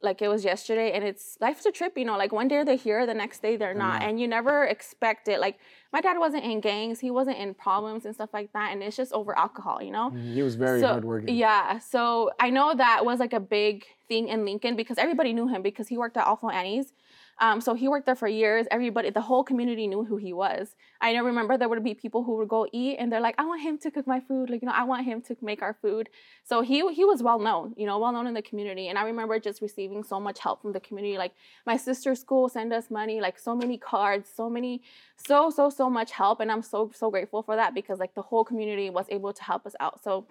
like 0.06 0.22
it 0.22 0.30
was 0.30 0.46
yesterday. 0.46 0.92
And 0.94 1.04
it's 1.04 1.38
life's 1.42 1.66
a 1.66 1.72
trip, 1.72 1.98
you 1.98 2.06
know. 2.06 2.18
Like 2.18 2.32
one 2.32 2.48
day 2.48 2.64
they're 2.64 2.76
here, 2.76 3.06
the 3.06 3.14
next 3.14 3.42
day 3.42 3.58
they're 3.58 3.74
not, 3.74 4.00
not. 4.00 4.04
and 4.04 4.20
you 4.20 4.28
never 4.28 4.64
expect 4.66 5.28
it. 5.28 5.40
Like 5.42 5.60
my 5.92 6.00
dad 6.02 6.18
wasn't 6.18 6.44
in 6.46 6.62
gangs, 6.62 7.00
he 7.00 7.12
wasn't 7.12 7.38
in 7.38 7.54
problems 7.54 8.06
and 8.06 8.14
stuff 8.14 8.30
like 8.34 8.54
that, 8.54 8.72
and 8.72 8.82
it's 8.84 8.96
just 8.96 9.12
over 9.14 9.38
alcohol, 9.38 9.82
you 9.82 9.92
know. 9.92 10.12
Mm-hmm, 10.12 10.34
he 10.34 10.42
was 10.44 10.56
very 10.56 10.80
So, 10.80 10.88
hardworking. 10.88 11.36
Yeah. 11.36 11.80
So 11.80 12.32
I 12.40 12.50
know 12.50 12.74
that 12.76 13.06
was 13.06 13.20
like 13.20 13.34
a 13.34 13.40
big 13.40 13.86
thing 14.08 14.28
in 14.30 14.46
Lincoln 14.46 14.76
because 14.76 14.98
everybody 14.98 15.34
knew 15.34 15.48
him 15.48 15.62
because 15.62 15.88
he 15.88 15.98
worked 15.98 16.16
at 16.18 16.26
Awful 16.26 16.50
Annie's. 16.52 16.94
Um, 17.40 17.60
so 17.60 17.74
he 17.74 17.88
worked 17.88 18.06
there 18.06 18.16
for 18.16 18.28
years. 18.28 18.66
Everybody, 18.72 19.10
the 19.10 19.22
whole 19.22 19.44
community 19.44 19.88
knew 19.88 20.06
who 20.06 20.16
he 20.16 20.32
was. 20.32 20.76
I 21.02 21.12
know, 21.14 21.24
remember 21.24 21.58
there 21.58 21.68
would 21.68 21.84
be 21.84 21.94
people 21.94 22.24
who 22.24 22.38
would 22.38 22.48
go 22.48 22.66
eat 22.72 22.96
and 22.98 23.12
they're 23.12 23.20
like, 23.20 23.36
I 23.38 23.46
want 23.46 23.62
him 23.62 23.78
to 23.80 23.92
cook 23.92 24.08
my 24.08 24.22
food. 24.22 24.50
Like, 24.50 24.62
you 24.62 24.68
know, 24.68 24.74
I 24.74 24.84
want 24.84 25.06
him 25.06 25.22
to 25.24 25.36
make 25.42 25.62
our 25.62 25.74
food. 25.82 26.10
So 26.44 26.62
he 26.62 26.88
he 26.94 27.04
was 27.04 27.22
well 27.22 27.40
known, 27.40 27.74
you 27.76 27.86
know, 27.86 28.00
well 28.00 28.14
known 28.14 28.28
in 28.28 28.34
the 28.34 28.42
community. 28.42 28.88
And 28.88 28.98
I 28.98 29.04
remember 29.04 29.38
just 29.40 29.62
receiving 29.62 30.04
so 30.04 30.20
much 30.20 30.40
help 30.40 30.62
from 30.62 30.72
the 30.72 30.80
community. 30.80 31.18
Like 31.18 31.34
my 31.66 31.76
sister's 31.76 32.22
school 32.22 32.48
sent 32.48 32.72
us 32.72 32.90
money, 32.90 33.20
like 33.20 33.38
so 33.38 33.56
many 33.56 33.78
cards, 33.78 34.30
so 34.34 34.50
many, 34.50 34.82
so, 35.18 35.50
so, 35.50 35.70
so 35.70 35.90
much 35.90 36.12
help. 36.12 36.40
And 36.40 36.52
I'm 36.52 36.62
so, 36.62 36.92
so 36.96 37.12
grateful 37.12 37.44
for 37.44 37.56
that 37.58 37.74
because 37.74 38.00
like 38.00 38.16
the 38.16 38.22
whole 38.22 38.46
community 38.46 38.90
was 38.90 39.08
able 39.10 39.34
to 39.34 39.44
help 39.44 39.66
us 39.66 39.76
out. 39.82 40.02
So 40.02 40.26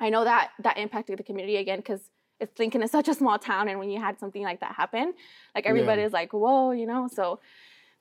I 0.00 0.10
know 0.10 0.24
that 0.24 0.50
that 0.58 0.76
impacted 0.78 1.18
the 1.18 1.22
community 1.22 1.56
again 1.56 1.78
because 1.78 2.10
it's 2.42 2.58
Lincoln 2.58 2.82
is 2.82 2.90
such 2.90 3.08
a 3.08 3.14
small 3.14 3.38
town, 3.38 3.68
and 3.68 3.78
when 3.80 3.90
you 3.94 4.00
had 4.00 4.18
something 4.22 4.42
like 4.42 4.60
that 4.60 4.72
happen, 4.82 5.14
like 5.54 5.64
everybody 5.66 6.02
is 6.02 6.12
like, 6.12 6.32
"Whoa," 6.32 6.72
you 6.80 6.86
know. 6.86 7.08
So 7.08 7.40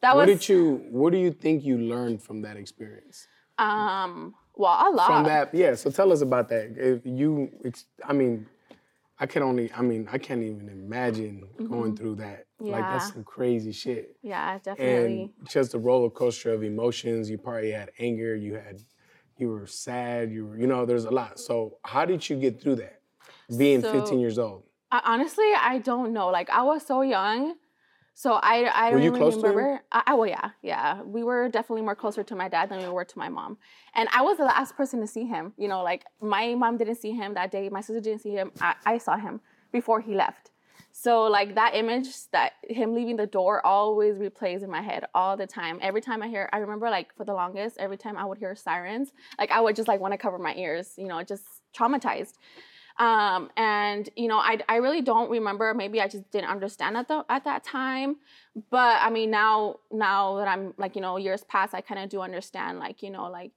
that 0.02 0.16
What 0.16 0.28
was 0.28 0.34
What 0.34 0.40
did 0.40 0.50
you 0.50 0.62
What 0.90 1.12
do 1.16 1.20
you 1.26 1.32
think 1.32 1.64
you 1.64 1.78
learned 1.78 2.22
from 2.22 2.42
that 2.46 2.58
experience? 2.58 3.28
um 3.60 4.34
well 4.56 4.78
a 4.88 4.90
lot. 4.90 5.08
From 5.08 5.24
that, 5.26 5.54
yeah. 5.54 5.76
So 5.76 5.90
tell 5.92 6.12
us 6.12 6.22
about 6.22 6.50
that. 6.50 6.66
If 6.78 7.06
you, 7.06 7.52
I 8.04 8.14
mean, 8.14 8.48
I 9.20 9.26
can 9.28 9.44
only, 9.44 9.72
I 9.74 9.82
mean, 9.82 10.08
I 10.12 10.18
can't 10.18 10.42
even 10.42 10.68
imagine 10.68 11.44
going 11.70 11.96
through 11.96 12.16
that. 12.16 12.48
Yeah. 12.60 12.72
Like 12.74 12.82
that's 12.82 13.06
Mm-hmm. 13.06 13.14
Some 13.14 13.24
crazy 13.24 13.72
shit. 13.72 14.16
Yeah, 14.24 14.58
definitely. 14.58 15.22
And 15.38 15.48
just 15.48 15.74
a 15.76 15.80
roller 15.80 16.10
coaster 16.10 16.52
of 16.54 16.64
emotions. 16.64 17.30
You 17.30 17.38
probably 17.38 17.72
had 17.72 17.92
anger. 18.00 18.36
You 18.36 18.56
had, 18.56 18.82
you 19.38 19.50
were 19.50 19.68
sad. 19.68 20.32
You 20.32 20.48
were, 20.48 20.58
you 20.58 20.68
know, 20.68 20.86
there's 20.86 21.06
a 21.06 21.12
lot. 21.12 21.40
So 21.40 21.78
how 21.84 22.06
did 22.06 22.28
you 22.30 22.36
get 22.36 22.62
through 22.62 22.76
that? 22.78 23.01
Being 23.58 23.82
So- 23.82 23.92
15 23.92 24.20
years 24.20 24.40
old. 24.40 24.64
I, 24.94 25.02
honestly, 25.06 25.46
I 25.58 25.78
don't 25.80 26.12
know. 26.12 26.28
Like 26.28 26.50
I 26.50 26.64
was 26.64 26.86
so 26.86 27.02
young, 27.02 27.56
so 28.14 28.34
I 28.34 28.70
I 28.88 28.92
don't 28.92 29.02
you 29.02 29.08
even 29.08 29.20
close 29.20 29.36
to 29.38 29.46
him? 29.48 29.56
remember. 29.56 29.82
I, 29.90 30.04
I 30.08 30.14
well, 30.16 30.28
yeah, 30.28 30.50
yeah. 30.62 31.02
We 31.02 31.24
were 31.24 31.48
definitely 31.48 31.84
more 31.84 31.96
closer 31.96 32.24
to 32.24 32.36
my 32.36 32.50
dad 32.50 32.68
than 32.70 32.80
we 32.80 32.90
were 32.90 33.06
to 33.06 33.18
my 33.18 33.30
mom, 33.30 33.58
and 33.96 34.10
I 34.14 34.22
was 34.22 34.36
the 34.38 34.44
last 34.44 34.76
person 34.76 35.00
to 35.00 35.08
see 35.08 35.26
him. 35.26 35.54
You 35.58 35.70
know, 35.70 35.82
like 35.82 36.04
my 36.22 36.56
mom 36.56 36.76
didn't 36.78 36.96
see 36.96 37.12
him 37.14 37.36
that 37.36 37.52
day. 37.52 37.70
My 37.70 37.80
sister 37.80 38.02
didn't 38.02 38.20
see 38.22 38.32
him. 38.32 38.52
I, 38.60 38.76
I 38.86 38.98
saw 38.98 39.16
him 39.18 39.40
before 39.72 40.02
he 40.02 40.14
left. 40.14 40.52
So 40.92 41.24
like 41.24 41.56
that 41.56 41.74
image 41.74 42.10
that 42.34 42.52
him 42.68 42.94
leaving 42.94 43.16
the 43.16 43.28
door 43.28 43.66
always 43.66 44.18
replays 44.18 44.62
in 44.62 44.70
my 44.70 44.82
head 44.82 45.06
all 45.16 45.38
the 45.38 45.48
time. 45.48 45.80
Every 45.82 46.02
time 46.02 46.22
I 46.22 46.28
hear, 46.28 46.50
I 46.52 46.58
remember 46.58 46.90
like 46.90 47.16
for 47.16 47.24
the 47.24 47.34
longest, 47.34 47.78
every 47.80 47.96
time 47.98 48.18
I 48.18 48.26
would 48.26 48.40
hear 48.40 48.54
sirens, 48.58 49.14
like 49.40 49.52
I 49.52 49.62
would 49.62 49.78
just 49.78 49.88
like 49.88 50.02
want 50.02 50.12
to 50.14 50.18
cover 50.18 50.38
my 50.38 50.54
ears. 50.56 50.96
You 50.98 51.08
know, 51.08 51.24
just 51.24 51.44
traumatized. 51.74 52.34
Um, 52.98 53.50
and 53.58 54.10
you 54.16 54.28
know, 54.28 54.38
I, 54.38 54.60
I 54.68 54.78
really 54.78 55.02
don't 55.02 55.30
remember. 55.30 55.74
Maybe 55.74 56.02
I 56.02 56.08
just 56.08 56.30
didn't 56.32 56.50
understand 56.50 56.98
at 56.98 57.08
the 57.08 57.26
at 57.30 57.44
that 57.46 57.64
time. 57.64 58.18
But 58.70 59.02
I 59.02 59.10
mean, 59.10 59.32
now 59.32 59.78
now 59.92 60.38
that 60.38 60.48
I'm 60.48 60.74
like 60.78 60.96
you 60.96 61.02
know 61.02 61.18
years 61.18 61.44
past, 61.46 61.74
I 61.74 61.82
kind 61.82 62.02
of 62.02 62.10
do 62.10 62.22
understand. 62.22 62.80
Like 62.80 63.02
you 63.02 63.10
know, 63.10 63.30
like 63.30 63.52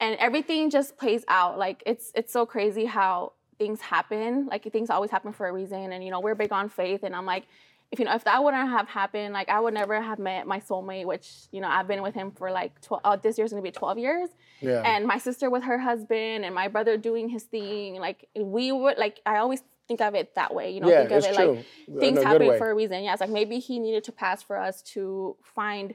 and 0.00 0.16
everything 0.16 0.70
just 0.70 0.96
plays 0.96 1.24
out. 1.28 1.58
Like 1.58 1.82
it's 1.86 2.12
it's 2.14 2.32
so 2.32 2.46
crazy 2.46 2.84
how 2.84 3.32
things 3.58 3.80
happen. 3.80 4.46
Like 4.46 4.70
things 4.72 4.90
always 4.90 5.10
happen 5.10 5.32
for 5.32 5.46
a 5.48 5.52
reason. 5.52 5.92
And 5.92 6.04
you 6.04 6.10
know, 6.10 6.20
we're 6.20 6.34
big 6.34 6.52
on 6.52 6.68
faith, 6.68 7.02
and 7.02 7.14
I'm 7.14 7.26
like. 7.26 7.44
If 7.92 7.98
you 8.00 8.06
know, 8.06 8.14
if 8.14 8.24
that 8.24 8.42
wouldn't 8.42 8.68
have 8.70 8.88
happened, 8.88 9.34
like 9.34 9.48
I 9.48 9.60
would 9.60 9.72
never 9.74 10.00
have 10.02 10.18
met 10.18 10.46
my 10.48 10.58
soulmate, 10.58 11.04
which 11.06 11.30
you 11.52 11.60
know 11.60 11.68
I've 11.68 11.86
been 11.86 12.02
with 12.02 12.14
him 12.14 12.32
for 12.32 12.50
like 12.50 12.80
twelve. 12.80 13.02
Uh, 13.04 13.16
this 13.16 13.38
year's 13.38 13.50
gonna 13.50 13.62
be 13.62 13.70
twelve 13.70 13.98
years, 13.98 14.30
Yeah. 14.60 14.82
and 14.84 15.06
my 15.06 15.18
sister 15.18 15.48
with 15.48 15.62
her 15.64 15.78
husband 15.78 16.44
and 16.44 16.54
my 16.54 16.66
brother 16.68 16.96
doing 16.96 17.28
his 17.28 17.44
thing 17.44 18.00
like 18.00 18.28
we 18.36 18.72
would 18.72 18.98
like 18.98 19.20
i 19.26 19.36
always 19.36 19.62
think 19.86 20.00
of 20.00 20.14
it 20.14 20.34
that 20.34 20.54
way 20.54 20.70
you 20.72 20.80
know 20.80 20.88
yeah, 20.88 21.00
think 21.06 21.10
of 21.12 21.24
it 21.24 21.34
true. 21.34 21.52
like 21.56 21.64
In 21.88 22.00
things 22.00 22.22
happen 22.22 22.46
way. 22.48 22.58
for 22.58 22.70
a 22.70 22.74
reason 22.74 23.04
yeah 23.04 23.12
it's 23.12 23.20
like 23.20 23.30
maybe 23.30 23.58
he 23.58 23.78
needed 23.78 24.02
to 24.04 24.12
pass 24.12 24.42
for 24.42 24.56
us 24.56 24.80
to 24.94 25.36
find 25.42 25.94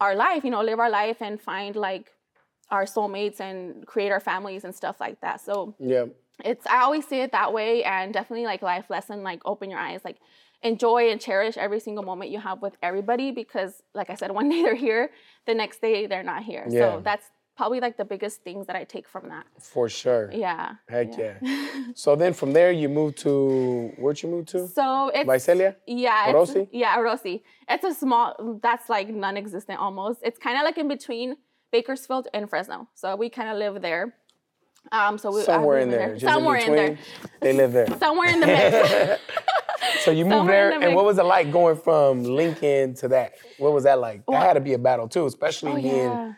our 0.00 0.14
life 0.14 0.42
you 0.42 0.50
know 0.50 0.62
live 0.62 0.80
our 0.80 0.90
life 0.90 1.18
and 1.20 1.40
find 1.40 1.76
like 1.76 2.10
our 2.70 2.84
soulmates 2.86 3.38
and 3.40 3.86
create 3.86 4.10
our 4.10 4.20
families 4.20 4.64
and 4.64 4.74
stuff 4.74 4.96
like 5.00 5.20
that 5.20 5.40
so 5.40 5.74
Yeah. 5.78 6.06
it's 6.44 6.66
i 6.66 6.78
always 6.80 7.06
see 7.06 7.20
it 7.20 7.32
that 7.32 7.52
way 7.52 7.84
and 7.84 8.12
definitely 8.14 8.46
like 8.46 8.62
life 8.62 8.88
lesson 8.88 9.22
like 9.22 9.42
open 9.44 9.70
your 9.70 9.78
eyes 9.78 10.00
like 10.04 10.16
enjoy 10.62 11.10
and 11.10 11.20
cherish 11.20 11.56
every 11.56 11.80
single 11.80 12.04
moment 12.04 12.30
you 12.30 12.38
have 12.38 12.60
with 12.62 12.76
everybody 12.82 13.30
because 13.30 13.82
like 13.94 14.10
i 14.10 14.14
said 14.14 14.30
one 14.40 14.48
day 14.48 14.62
they're 14.62 14.74
here 14.74 15.10
the 15.46 15.54
next 15.54 15.80
day 15.80 16.06
they're 16.06 16.22
not 16.22 16.42
here 16.42 16.64
Yeah. 16.68 16.80
so 16.96 17.00
that's 17.02 17.26
probably 17.56 17.80
like 17.80 17.96
the 17.98 18.04
biggest 18.04 18.42
things 18.42 18.66
that 18.68 18.76
i 18.76 18.84
take 18.84 19.06
from 19.08 19.28
that 19.28 19.44
For 19.58 19.88
sure. 19.88 20.30
yeah 20.32 20.74
Heck 20.88 21.16
yeah. 21.18 21.34
So 21.94 22.14
then 22.16 22.32
from 22.32 22.52
there 22.52 22.72
you 22.72 22.88
moved 22.88 23.18
to 23.18 23.92
where'd 23.98 24.22
you 24.22 24.28
move 24.30 24.46
to? 24.46 24.68
so 24.68 25.10
it's 25.14 25.26
Visalia? 25.28 25.76
yeah 25.86 26.32
Orosi? 26.32 26.68
yeah 26.72 26.96
Orosi. 26.96 27.42
it's 27.68 27.84
a 27.84 27.94
small 27.94 28.58
that's 28.62 28.88
like 28.88 29.08
non-existent 29.08 29.78
almost 29.78 30.20
it's 30.22 30.38
kind 30.38 30.56
of 30.58 30.62
like 30.64 30.78
in 30.78 30.88
between 30.88 31.36
bakersfield 31.72 32.28
and 32.34 32.48
fresno 32.50 32.88
so 32.94 33.14
we 33.16 33.28
kind 33.30 33.48
of 33.48 33.56
live 33.58 33.80
there 33.82 34.14
um 34.92 35.18
so 35.18 35.30
we 35.34 35.42
Somewhere 35.42 35.78
in 35.80 35.90
there. 35.90 36.14
Just 36.16 36.24
somewhere 36.32 36.56
in 36.56 36.68
in 36.68 36.74
there. 36.74 36.98
They 37.42 37.52
live 37.52 37.72
there. 37.72 37.86
somewhere 37.98 38.30
in 38.30 38.40
the 38.40 38.46
mix 38.46 39.20
So 40.00 40.10
you 40.10 40.24
moved 40.24 40.48
there, 40.48 40.72
and 40.72 40.94
what 40.94 41.04
was 41.04 41.18
it 41.18 41.24
like 41.24 41.50
going 41.52 41.76
from 41.76 42.24
Lincoln 42.24 42.94
to 42.94 43.08
that? 43.08 43.34
What 43.58 43.72
was 43.72 43.84
that 43.84 43.98
like? 43.98 44.24
That 44.26 44.32
Well- 44.32 44.40
had 44.42 44.54
to 44.54 44.60
be 44.60 44.74
a 44.74 44.78
battle 44.78 45.08
too, 45.08 45.26
especially 45.26 45.72
oh 45.72 45.76
being 45.76 45.94
yeah 45.94 46.32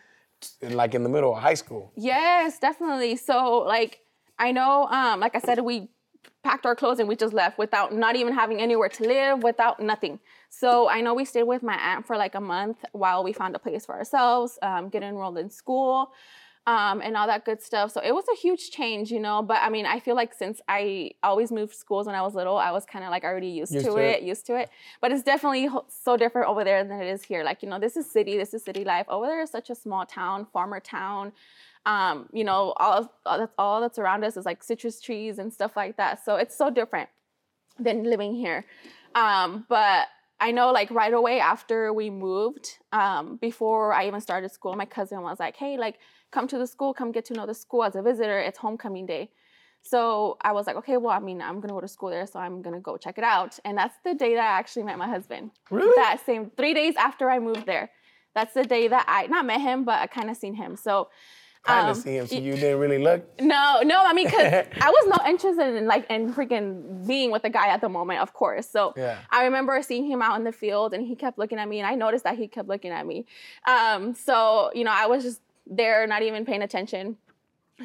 in, 0.61 0.75
like 0.75 0.95
in 0.95 1.03
the 1.03 1.09
middle 1.09 1.35
of 1.35 1.43
high 1.43 1.55
school. 1.55 1.93
Yes, 1.97 2.59
definitely. 2.59 3.17
So 3.17 3.59
like 3.59 4.01
I 4.39 4.53
know, 4.53 4.87
um, 4.89 5.21
like 5.21 5.35
I 5.37 5.39
said, 5.39 5.61
we 5.61 5.89
packed 6.43 6.67
our 6.67 6.75
clothes 6.75 6.99
and 6.99 7.09
we 7.09 7.15
just 7.15 7.33
left 7.33 7.59
without 7.59 7.95
not 7.95 8.17
even 8.17 8.33
having 8.33 8.61
anywhere 8.61 8.89
to 8.89 9.05
live, 9.05 9.43
without 9.43 9.79
nothing. 9.79 10.19
So 10.49 10.89
I 10.89 11.01
know 11.01 11.15
we 11.15 11.25
stayed 11.25 11.45
with 11.45 11.63
my 11.63 11.77
aunt 11.77 12.07
for 12.07 12.17
like 12.17 12.35
a 12.35 12.41
month 12.41 12.79
while 12.93 13.23
we 13.23 13.33
found 13.33 13.55
a 13.55 13.59
place 13.61 13.87
for 13.87 13.95
ourselves, 13.95 14.59
um, 14.63 14.89
get 14.89 15.03
enrolled 15.03 15.39
in 15.39 15.51
school. 15.51 16.13
Um, 16.65 17.01
and 17.03 17.17
all 17.17 17.27
that 17.27 17.45
good 17.45 17.61
stuff. 17.61 17.91
So 17.91 18.01
it 18.01 18.13
was 18.13 18.25
a 18.33 18.37
huge 18.37 18.71
change, 18.71 19.11
you 19.11 19.19
know. 19.19 19.43
But 19.43 19.59
I 19.63 19.69
mean, 19.69 19.85
I 19.85 19.99
feel 19.99 20.15
like 20.15 20.33
since 20.33 20.61
I 20.69 21.11
always 21.25 21.51
moved 21.51 21.75
schools 21.75 22.07
when 22.07 22.15
I 22.15 22.23
was 22.23 22.37
little, 22.37 22.57
I 22.57 22.71
was 22.71 22.85
kind 22.85 23.05
of 23.05 23.11
like 23.11 23.25
already 23.25 23.49
used, 23.49 23.73
Used 23.75 23.87
to, 23.87 23.91
to 23.93 23.99
it, 23.99 24.19
it. 24.19 24.23
used 24.23 24.47
to 24.47 24.55
it. 24.55 24.71
But 25.01 25.11
it's 25.11 25.25
definitely 25.25 25.69
so 25.89 26.17
different 26.17 26.49
over 26.49 26.63
there 26.63 26.85
than 26.85 27.01
it 27.01 27.09
is 27.09 27.25
here. 27.25 27.43
Like, 27.43 27.65
you 27.65 27.69
know, 27.69 27.81
this 27.81 27.97
is 27.97 28.09
city, 28.09 28.37
this 28.37 28.55
is 28.55 28.63
city 28.63 28.85
life. 28.85 29.07
Over 29.09 29.27
there 29.27 29.43
is 29.43 29.51
such 29.51 29.71
a 29.71 29.75
small 29.75 30.07
town, 30.07 30.47
farmer 30.53 30.79
town. 30.79 31.33
Um, 31.85 32.29
you 32.33 32.45
know, 32.45 32.75
all, 32.77 33.13
all 33.27 33.39
that's 33.39 33.53
all 33.59 33.81
that's 33.81 33.99
around 33.99 34.23
us 34.23 34.37
is 34.37 34.45
like 34.47 34.63
citrus 34.63 35.01
trees 35.01 35.41
and 35.41 35.53
stuff 35.53 35.73
like 35.77 35.97
that. 35.97 36.25
So 36.25 36.37
it's 36.37 36.57
so 36.57 36.71
different 36.71 37.09
than 37.77 38.05
living 38.05 38.37
here. 38.37 38.67
Um, 39.17 39.67
but 39.69 40.07
I 40.43 40.51
know 40.51 40.73
like 40.73 40.91
right 40.91 41.15
away 41.21 41.39
after 41.39 41.93
we 41.93 42.11
moved, 42.11 42.79
um, 42.93 43.37
before 43.37 43.93
I 43.93 44.09
even 44.09 44.21
started 44.21 44.51
school, 44.51 44.75
my 44.75 44.89
cousin 44.97 45.23
was 45.23 45.39
like, 45.39 45.55
"Hey, 45.57 45.79
like 45.79 45.97
come 46.33 46.47
to 46.49 46.59
the 46.59 46.67
school, 46.67 46.93
come 46.93 47.13
get 47.13 47.25
to 47.27 47.35
know 47.35 47.47
the 47.47 47.55
school 47.55 47.85
as 47.85 47.95
a 47.95 48.03
visitor. 48.03 48.39
It's 48.49 48.59
homecoming 48.59 49.07
day." 49.07 49.31
So 49.83 50.39
I 50.41 50.53
was 50.53 50.67
like, 50.67 50.77
okay, 50.77 50.97
well, 50.97 51.15
I 51.15 51.21
mean, 51.21 51.41
I'm 51.43 51.61
gonna 51.61 51.75
go 51.75 51.81
to 51.81 51.89
school 51.97 52.11
there, 52.11 52.27
so 52.27 52.39
I'm 52.41 52.61
gonna 52.63 52.81
go 52.81 52.97
check 52.97 53.19
it 53.19 53.25
out. 53.25 53.59
And 53.65 53.79
that's 53.79 53.97
the 54.05 54.15
day 54.15 54.35
that 54.35 54.49
I 54.53 54.59
actually 54.59 54.85
met 54.85 54.99
my 54.99 55.09
husband. 55.09 55.53
Really? 55.71 55.95
That 55.97 56.21
same 56.25 56.51
three 56.57 56.75
days 56.75 56.95
after 56.97 57.31
I 57.31 57.39
moved 57.39 57.67
there. 57.67 57.91
That's 58.35 58.55
the 58.55 58.65
day 58.65 58.89
that 58.89 59.05
I 59.09 59.27
not 59.27 59.45
met 59.45 59.61
him, 59.61 59.85
but 59.85 60.01
I 60.01 60.07
kind 60.07 60.31
of 60.31 60.37
seen 60.37 60.55
him. 60.55 60.77
So 60.77 61.09
Kind 61.65 61.91
of 61.91 61.97
um, 61.97 62.03
see 62.03 62.17
him, 62.17 62.27
so 62.27 62.35
you 62.35 62.55
didn't 62.55 62.81
really 62.81 62.99
look. 62.99 63.25
no, 63.41 63.83
no, 63.85 64.03
I 64.05 64.13
mean, 64.15 64.29
cause 64.29 64.41
I 64.81 64.91
was 64.91 65.09
not 65.09 65.29
interested 65.29 65.77
in 65.77 65.87
like 65.87 66.11
in 66.11 66.35
freaking 66.35 67.07
being 67.07 67.31
with 67.31 67.43
the 67.43 67.51
guy 67.51 67.69
at 67.69 67.81
the 67.81 67.89
moment, 67.89 68.21
of 68.21 68.33
course. 68.33 68.69
So 68.69 68.93
Yeah. 68.97 69.19
I 69.31 69.45
remember 69.45 69.81
seeing 69.83 70.07
him 70.07 70.23
out 70.23 70.37
in 70.37 70.45
the 70.45 70.51
field, 70.53 70.93
and 70.93 71.07
he 71.07 71.15
kept 71.15 71.39
looking 71.39 71.59
at 71.59 71.69
me, 71.69 71.79
and 71.79 71.87
I 71.87 71.95
noticed 71.95 72.25
that 72.25 72.37
he 72.37 72.49
kept 72.49 72.69
looking 72.69 72.91
at 72.91 73.07
me. 73.07 73.27
Um, 73.67 74.15
so 74.15 74.71
you 74.75 74.83
know, 74.83 74.91
I 74.93 75.07
was 75.07 75.23
just 75.23 75.41
there, 75.67 76.05
not 76.09 76.23
even 76.23 76.45
paying 76.45 76.63
attention. 76.63 77.17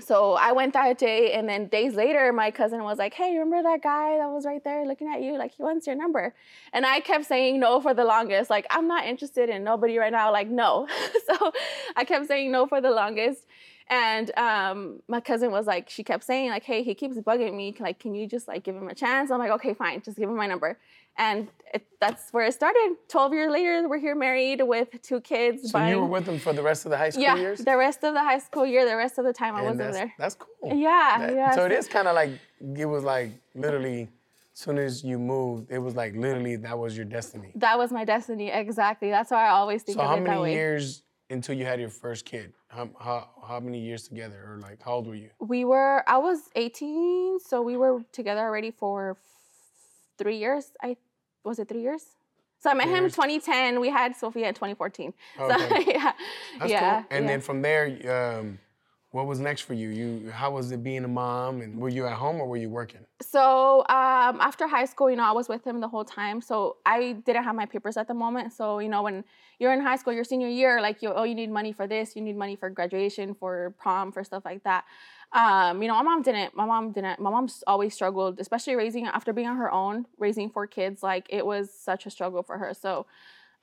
So 0.01 0.33
I 0.33 0.51
went 0.51 0.73
that 0.73 0.97
day, 0.97 1.33
and 1.33 1.47
then 1.47 1.67
days 1.67 1.95
later, 1.95 2.31
my 2.33 2.51
cousin 2.51 2.83
was 2.83 2.97
like, 2.97 3.13
"Hey, 3.13 3.37
remember 3.37 3.63
that 3.63 3.81
guy 3.81 4.17
that 4.17 4.29
was 4.29 4.45
right 4.45 4.63
there 4.63 4.85
looking 4.85 5.07
at 5.07 5.21
you? 5.21 5.37
Like 5.37 5.51
he 5.55 5.63
wants 5.63 5.87
your 5.87 5.95
number." 5.95 6.33
And 6.73 6.85
I 6.85 6.99
kept 6.99 7.25
saying 7.25 7.59
no 7.59 7.81
for 7.81 7.93
the 7.93 8.03
longest. 8.03 8.49
Like 8.49 8.65
I'm 8.69 8.87
not 8.87 9.05
interested 9.05 9.49
in 9.49 9.63
nobody 9.63 9.97
right 9.97 10.11
now. 10.11 10.31
Like 10.31 10.47
no. 10.47 10.87
so 11.27 11.51
I 11.95 12.03
kept 12.03 12.27
saying 12.27 12.51
no 12.51 12.67
for 12.67 12.81
the 12.81 12.91
longest. 12.91 13.45
And 13.89 14.37
um, 14.37 15.01
my 15.07 15.21
cousin 15.21 15.49
was 15.51 15.65
like, 15.65 15.89
she 15.89 16.03
kept 16.03 16.23
saying 16.25 16.49
like, 16.49 16.63
"Hey, 16.63 16.83
he 16.83 16.93
keeps 16.93 17.17
bugging 17.17 17.55
me. 17.55 17.73
Like, 17.79 17.99
can 17.99 18.13
you 18.13 18.27
just 18.27 18.47
like 18.47 18.63
give 18.63 18.75
him 18.75 18.89
a 18.89 18.95
chance?" 18.95 19.31
I'm 19.31 19.39
like, 19.39 19.51
"Okay, 19.51 19.73
fine. 19.73 20.01
Just 20.01 20.17
give 20.17 20.29
him 20.29 20.35
my 20.35 20.47
number." 20.47 20.77
And 21.17 21.47
it, 21.73 21.87
that's 22.01 22.31
where 22.31 22.45
it 22.45 22.53
started. 22.53 22.95
Twelve 23.07 23.33
years 23.33 23.51
later, 23.51 23.87
we're 23.87 23.97
here 23.99 24.13
married 24.15 24.61
with 24.61 24.89
two 25.01 25.21
kids. 25.21 25.71
So 25.71 25.85
you 25.87 25.99
were 26.01 26.05
with 26.05 26.27
him 26.27 26.37
for 26.37 26.51
the 26.53 26.61
rest 26.61 26.85
of 26.85 26.91
the 26.91 26.97
high 26.97 27.09
school 27.11 27.23
yeah, 27.23 27.37
years? 27.37 27.59
the 27.59 27.77
rest 27.77 28.03
of 28.03 28.13
the 28.13 28.23
high 28.23 28.39
school 28.39 28.65
year, 28.65 28.85
the 28.85 28.95
rest 28.97 29.17
of 29.17 29.25
the 29.25 29.33
time 29.33 29.55
I 29.55 29.61
wasn't 29.61 29.93
there. 29.93 30.13
That's 30.19 30.35
cool. 30.35 30.73
Yeah, 30.75 31.15
That- 31.19 31.33
yeah. 31.35 31.51
So 31.51 31.65
it 31.65 31.71
is 31.71 31.87
kind 31.87 32.07
of 32.09 32.15
like 32.15 32.31
it 32.75 32.85
was 32.85 33.03
like 33.05 33.31
literally, 33.55 34.09
as 34.53 34.59
soon 34.59 34.77
as 34.77 35.03
you 35.03 35.17
moved, 35.17 35.71
it 35.71 35.79
was 35.79 35.95
like 35.95 36.13
literally 36.15 36.57
that 36.57 36.77
was 36.77 36.95
your 36.97 37.05
destiny. 37.05 37.51
That 37.55 37.77
was 37.77 37.91
my 37.91 38.03
destiny, 38.03 38.49
exactly. 38.51 39.09
That's 39.09 39.31
why 39.31 39.45
I 39.45 39.49
always 39.51 39.83
think 39.83 39.97
So 39.97 40.01
of 40.03 40.09
how 40.09 40.15
it 40.15 40.19
that 40.19 40.23
many 40.29 40.41
way. 40.41 40.53
years 40.53 41.03
until 41.29 41.55
you 41.55 41.65
had 41.65 41.79
your 41.79 41.89
first 41.89 42.25
kid? 42.25 42.53
How, 42.69 42.89
how 42.99 43.29
how 43.47 43.59
many 43.59 43.79
years 43.79 44.07
together, 44.07 44.43
or 44.47 44.59
like 44.59 44.81
how 44.83 44.93
old 44.93 45.07
were 45.07 45.15
you? 45.15 45.29
We 45.39 45.65
were, 45.65 46.03
I 46.07 46.17
was 46.17 46.49
18, 46.55 47.39
so 47.39 47.61
we 47.61 47.77
were 47.77 48.01
together 48.11 48.41
already 48.41 48.71
for 48.71 49.11
f- 49.11 49.17
three 50.17 50.37
years. 50.37 50.71
I 50.81 50.97
was 51.43 51.59
it 51.59 51.69
three 51.69 51.81
years? 51.81 52.03
So 52.59 52.71
I 52.71 52.73
met 52.73 52.87
him 52.87 53.05
in 53.05 53.11
2010. 53.11 53.79
We 53.79 53.89
had 53.89 54.15
Sophia 54.15 54.47
in 54.47 54.53
2014. 54.55 55.13
So 55.37 55.43
Okay. 55.45 55.83
yeah, 55.87 56.11
That's 56.59 56.71
yeah. 56.71 56.79
cool. 57.01 57.05
And 57.11 57.25
yeah. 57.25 57.31
then 57.31 57.41
from 57.41 57.61
there, 57.61 58.37
um, 58.39 58.57
what 59.17 59.25
was 59.25 59.39
next 59.39 59.61
for 59.61 59.73
you? 59.73 59.89
You 59.89 60.29
how 60.29 60.51
was 60.51 60.71
it 60.71 60.83
being 60.83 61.03
a 61.03 61.07
mom? 61.07 61.61
And 61.61 61.79
were 61.79 61.89
you 61.89 62.05
at 62.05 62.13
home 62.13 62.39
or 62.39 62.45
were 62.45 62.57
you 62.57 62.69
working? 62.69 63.03
So 63.19 63.79
um, 63.89 64.39
after 64.49 64.67
high 64.67 64.85
school, 64.85 65.09
you 65.09 65.15
know, 65.15 65.23
I 65.23 65.31
was 65.31 65.49
with 65.49 65.65
him 65.65 65.79
the 65.79 65.87
whole 65.87 66.05
time. 66.05 66.39
So 66.39 66.77
I 66.85 67.13
didn't 67.25 67.43
have 67.43 67.55
my 67.55 67.65
papers 67.65 67.97
at 67.97 68.07
the 68.07 68.13
moment. 68.13 68.53
So 68.53 68.77
you 68.77 68.89
know, 68.89 69.01
when 69.01 69.23
you're 69.57 69.73
in 69.73 69.81
high 69.81 69.95
school, 69.95 70.13
your 70.13 70.23
senior 70.23 70.47
year, 70.47 70.79
like 70.81 71.01
you, 71.01 71.11
oh, 71.11 71.23
you 71.23 71.33
need 71.33 71.49
money 71.49 71.71
for 71.71 71.87
this, 71.87 72.15
you 72.15 72.21
need 72.21 72.37
money 72.37 72.55
for 72.55 72.69
graduation, 72.69 73.33
for 73.33 73.73
prom, 73.79 74.11
for 74.11 74.23
stuff 74.23 74.45
like 74.45 74.63
that. 74.65 74.85
Um, 75.31 75.81
you 75.81 75.87
know, 75.87 75.95
my 75.95 76.03
mom 76.03 76.21
didn't. 76.21 76.55
My 76.55 76.67
mom 76.67 76.91
didn't. 76.91 77.19
My 77.19 77.31
mom's 77.31 77.63
always 77.65 77.95
struggled, 77.95 78.39
especially 78.39 78.75
raising 78.75 79.07
after 79.07 79.33
being 79.33 79.47
on 79.47 79.57
her 79.57 79.71
own, 79.71 80.05
raising 80.19 80.51
four 80.51 80.67
kids. 80.67 81.01
Like 81.01 81.25
it 81.31 81.43
was 81.43 81.73
such 81.73 82.05
a 82.05 82.11
struggle 82.11 82.43
for 82.43 82.59
her. 82.59 82.71
So 82.75 83.07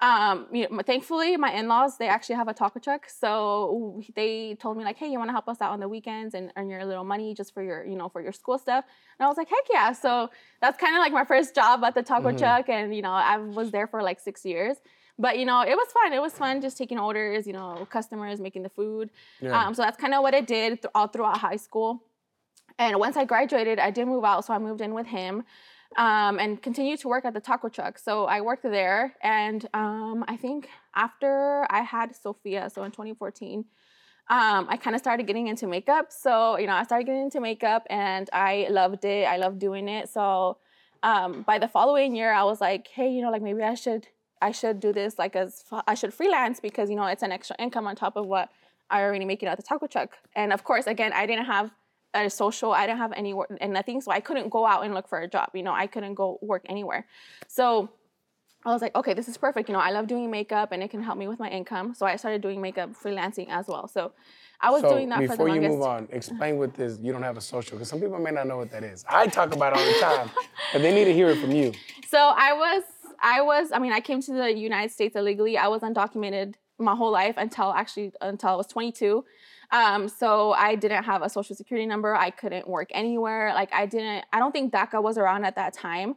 um, 0.01 0.47
you 0.53 0.69
know, 0.69 0.81
thankfully, 0.85 1.37
my 1.37 1.53
in-laws 1.53 1.97
they 1.99 2.09
actually 2.09 2.35
have 2.35 2.49
a 2.49 2.55
taco 2.55 2.79
truck, 2.81 3.09
so 3.09 4.03
they 4.15 4.57
told 4.61 4.77
me 4.77 4.85
like, 4.85 4.97
"Hey, 4.97 5.09
you 5.09 5.19
want 5.19 5.29
to 5.29 5.33
help 5.33 5.49
us 5.49 5.61
out 5.61 5.71
on 5.71 5.81
the 5.81 5.89
weekends 5.89 6.35
and 6.35 6.53
earn 6.57 6.69
your 6.69 6.85
little 6.85 7.05
money 7.05 7.33
just 7.33 7.55
for 7.55 7.63
your, 7.63 7.85
you 7.87 7.97
know, 7.97 8.09
for 8.09 8.21
your 8.21 8.33
school 8.33 8.59
stuff?" 8.59 8.85
And 9.19 9.25
I 9.25 9.29
was 9.29 9.37
like, 9.37 9.49
"Heck 9.49 9.65
yeah!" 9.73 9.93
So 9.93 10.31
that's 10.61 10.77
kind 10.79 10.95
of 10.95 11.01
like 11.01 11.13
my 11.13 11.25
first 11.25 11.55
job 11.55 11.85
at 11.85 11.95
the 11.95 12.03
taco 12.03 12.33
Mhm. 12.33 12.39
truck, 12.39 12.69
and 12.69 12.95
you 12.95 13.03
know, 13.03 13.13
I 13.13 13.37
was 13.39 13.71
there 13.71 13.87
for 13.87 14.03
like 14.03 14.21
six 14.21 14.45
years. 14.45 14.77
But 15.19 15.39
you 15.39 15.45
know, 15.45 15.61
it 15.61 15.77
was 15.77 15.89
fun. 15.93 16.13
It 16.13 16.21
was 16.21 16.33
fun 16.33 16.61
just 16.61 16.77
taking 16.77 16.99
orders, 16.99 17.47
you 17.47 17.53
know, 17.53 17.87
customers, 17.89 18.41
making 18.41 18.65
the 18.65 18.69
food. 18.71 19.11
Yeah. 19.41 19.67
Um, 19.67 19.75
so 19.75 19.83
that's 19.83 19.97
kind 19.97 20.13
of 20.13 20.23
what 20.23 20.35
I 20.35 20.41
did 20.41 20.83
th- 20.83 20.91
all 20.95 21.07
throughout 21.07 21.39
high 21.39 21.57
school. 21.57 22.03
And 22.79 22.99
once 22.99 23.17
I 23.17 23.25
graduated, 23.25 23.79
I 23.79 23.91
did 23.93 24.07
move 24.09 24.25
out, 24.25 24.45
so 24.45 24.53
I 24.53 24.59
moved 24.59 24.81
in 24.81 24.93
with 24.93 25.07
him 25.07 25.45
um, 25.97 26.39
and 26.39 26.61
continued 26.63 27.01
to 27.01 27.09
work 27.09 27.25
at 27.25 27.35
the 27.35 27.41
taco 27.41 27.69
truck. 27.69 27.99
So 27.99 28.25
I 28.25 28.41
worked 28.41 28.63
there, 28.63 29.15
and 29.23 29.67
um, 29.75 30.25
I 30.29 30.37
think 30.37 30.69
after 30.95 31.67
I 31.71 31.83
had 31.83 32.15
Sophia, 32.15 32.71
so 32.71 32.83
in 32.85 32.91
2014, 32.91 33.65
um, 34.31 34.67
I 34.69 34.77
kind 34.77 34.97
of 34.97 35.01
started 35.01 35.27
getting 35.27 35.49
into 35.49 35.67
makeup. 35.67 36.11
So 36.11 36.59
you 36.59 36.67
know, 36.67 36.75
I 36.75 36.85
started 36.85 37.05
getting 37.05 37.23
into 37.23 37.41
makeup, 37.41 37.87
and 37.91 38.29
I 38.33 38.67
loved 38.71 39.05
it. 39.05 39.25
I 39.27 39.37
loved 39.37 39.59
doing 39.59 39.89
it. 39.89 40.09
So 40.09 40.59
um, 41.03 41.43
by 41.43 41.59
the 41.59 41.69
following 41.69 42.17
year, 42.17 42.33
I 42.33 42.45
was 42.45 42.61
like, 42.61 42.89
hey, 42.89 43.11
you 43.11 43.23
know, 43.23 43.31
like 43.31 43.43
maybe 43.43 43.63
I 43.63 43.75
should 43.75 44.09
I 44.41 44.51
should 44.53 44.81
do 44.81 44.93
this 44.93 45.19
like 45.19 45.37
as 45.37 45.65
I 45.87 45.95
should 45.95 46.13
freelance 46.13 46.61
because 46.61 46.91
you 46.91 46.97
know 46.97 47.07
it's 47.07 47.23
an 47.23 47.33
extra 47.33 47.57
income 47.59 47.87
on 47.87 47.97
top 47.97 48.17
of 48.17 48.27
what 48.27 48.51
I 48.91 49.03
already 49.03 49.25
make 49.25 49.43
it 49.43 49.47
at 49.47 49.57
the 49.57 49.63
taco 49.63 49.87
truck. 49.87 50.19
And 50.35 50.53
of 50.53 50.65
course, 50.65 50.87
again, 50.87 51.13
I 51.13 51.27
didn't 51.27 51.47
have 51.47 51.71
a 52.15 52.31
social, 52.31 52.73
I 52.73 52.87
didn't 52.87 52.99
have 52.99 53.13
any 53.13 53.35
work 53.35 53.51
and 53.61 53.73
nothing, 53.73 54.01
so 54.01 54.11
I 54.13 54.21
couldn't 54.21 54.49
go 54.49 54.67
out 54.67 54.85
and 54.85 54.95
look 54.95 55.09
for 55.09 55.21
a 55.21 55.29
job. 55.29 55.51
You 55.55 55.63
know, 55.63 55.73
I 55.73 55.87
couldn't 55.87 56.15
go 56.15 56.39
work 56.43 56.63
anywhere. 56.69 57.07
So 57.49 57.91
I 58.65 58.73
was 58.73 58.81
like, 58.81 58.95
okay, 58.95 59.13
this 59.13 59.29
is 59.29 59.37
perfect. 59.37 59.69
You 59.69 59.75
know, 59.75 59.81
I 59.81 59.91
love 59.91 60.07
doing 60.07 60.31
makeup 60.31 60.73
and 60.73 60.83
it 60.83 60.91
can 60.91 61.03
help 61.03 61.19
me 61.19 61.29
with 61.29 61.39
my 61.39 61.51
income. 61.51 61.95
So 61.95 62.07
I 62.07 62.17
started 62.17 62.41
doing 62.41 62.63
makeup 62.63 62.91
freelancing 62.95 63.51
as 63.51 63.67
well. 63.69 63.89
So 63.89 64.13
I 64.61 64.71
was 64.71 64.81
so 64.81 64.91
doing 64.91 65.11
that 65.11 65.17
for 65.17 65.23
the 65.23 65.29
before 65.29 65.49
you 65.49 65.61
move 65.61 65.83
on, 65.83 66.09
explain 66.13 66.57
what 66.59 66.73
this. 66.75 66.99
You 67.03 67.13
don't 67.13 67.23
have 67.23 67.37
a 67.37 67.43
social 67.43 67.77
because 67.77 67.89
some 67.89 68.01
people 68.01 68.19
may 68.19 68.31
not 68.31 68.47
know 68.47 68.57
what 68.57 68.71
that 68.71 68.83
is. 68.83 69.05
I 69.09 69.27
talk 69.27 69.55
about 69.55 69.75
it 69.75 69.81
all 69.81 69.87
the 69.87 70.01
time, 70.01 70.31
but 70.73 70.81
they 70.81 70.95
need 70.95 71.05
to 71.05 71.13
hear 71.13 71.29
it 71.29 71.39
from 71.39 71.51
you. 71.51 71.73
So 72.09 72.19
I 72.19 72.55
was, 72.55 72.85
I 73.21 73.43
was, 73.43 73.71
I 73.73 73.79
mean, 73.79 73.93
I 73.93 74.01
came 74.01 74.23
to 74.23 74.33
the 74.33 74.57
United 74.57 74.93
States 74.93 75.15
illegally. 75.15 75.59
I 75.59 75.69
was 75.69 75.83
undocumented 75.83 76.55
my 76.79 76.95
whole 76.95 77.11
life 77.13 77.35
until 77.37 77.73
actually 77.73 78.13
until 78.23 78.49
I 78.51 78.55
was 78.55 78.67
22. 78.69 79.25
Um, 79.75 80.09
so 80.09 80.53
I 80.53 80.77
didn't 80.77 81.03
have 81.03 81.23
a 81.23 81.29
social 81.29 81.57
security 81.57 81.85
number. 81.85 82.15
I 82.15 82.31
couldn't 82.31 82.69
work 82.69 82.89
anywhere. 82.93 83.53
Like 83.55 83.73
I 83.75 83.87
didn't. 83.87 84.25
I 84.33 84.39
don't 84.39 84.53
think 84.53 84.73
DACA 84.73 85.03
was 85.03 85.19
around 85.19 85.45
at 85.45 85.57
that 85.57 85.73
time. 85.75 86.15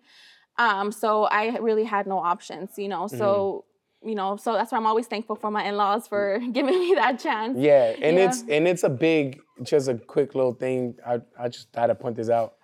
Um, 0.60 0.92
so 0.92 1.24
I 1.26 1.58
really 1.58 1.84
had 1.84 2.06
no 2.06 2.20
options. 2.20 2.78
You 2.78 2.88
know. 2.88 3.08
So 3.08 3.66
you 4.04 4.14
know. 4.14 4.38
So 4.38 4.54
that's 4.54 4.72
why 4.72 4.78
I'm 4.78 4.86
always 4.86 5.08
thankful 5.08 5.36
for 5.36 5.50
my 5.50 5.64
in-laws 5.64 6.08
for 6.08 6.40
giving 6.52 6.80
me 6.80 6.94
that 6.96 7.18
chance. 7.20 7.58
Yeah, 7.58 7.96
and 8.00 8.18
Yeah. 8.18 8.26
it's 8.30 8.44
and 8.48 8.68
it's 8.68 8.84
a 8.84 8.90
big, 8.90 9.40
just 9.64 9.88
a 9.90 9.96
quick 9.96 10.36
little 10.36 10.54
thing. 10.54 10.96
I 11.04 11.22
I 11.40 11.50
just 11.50 11.70
had 11.76 11.88
to 11.88 11.96
point 11.96 12.16
this 12.16 12.30
out. 12.30 12.57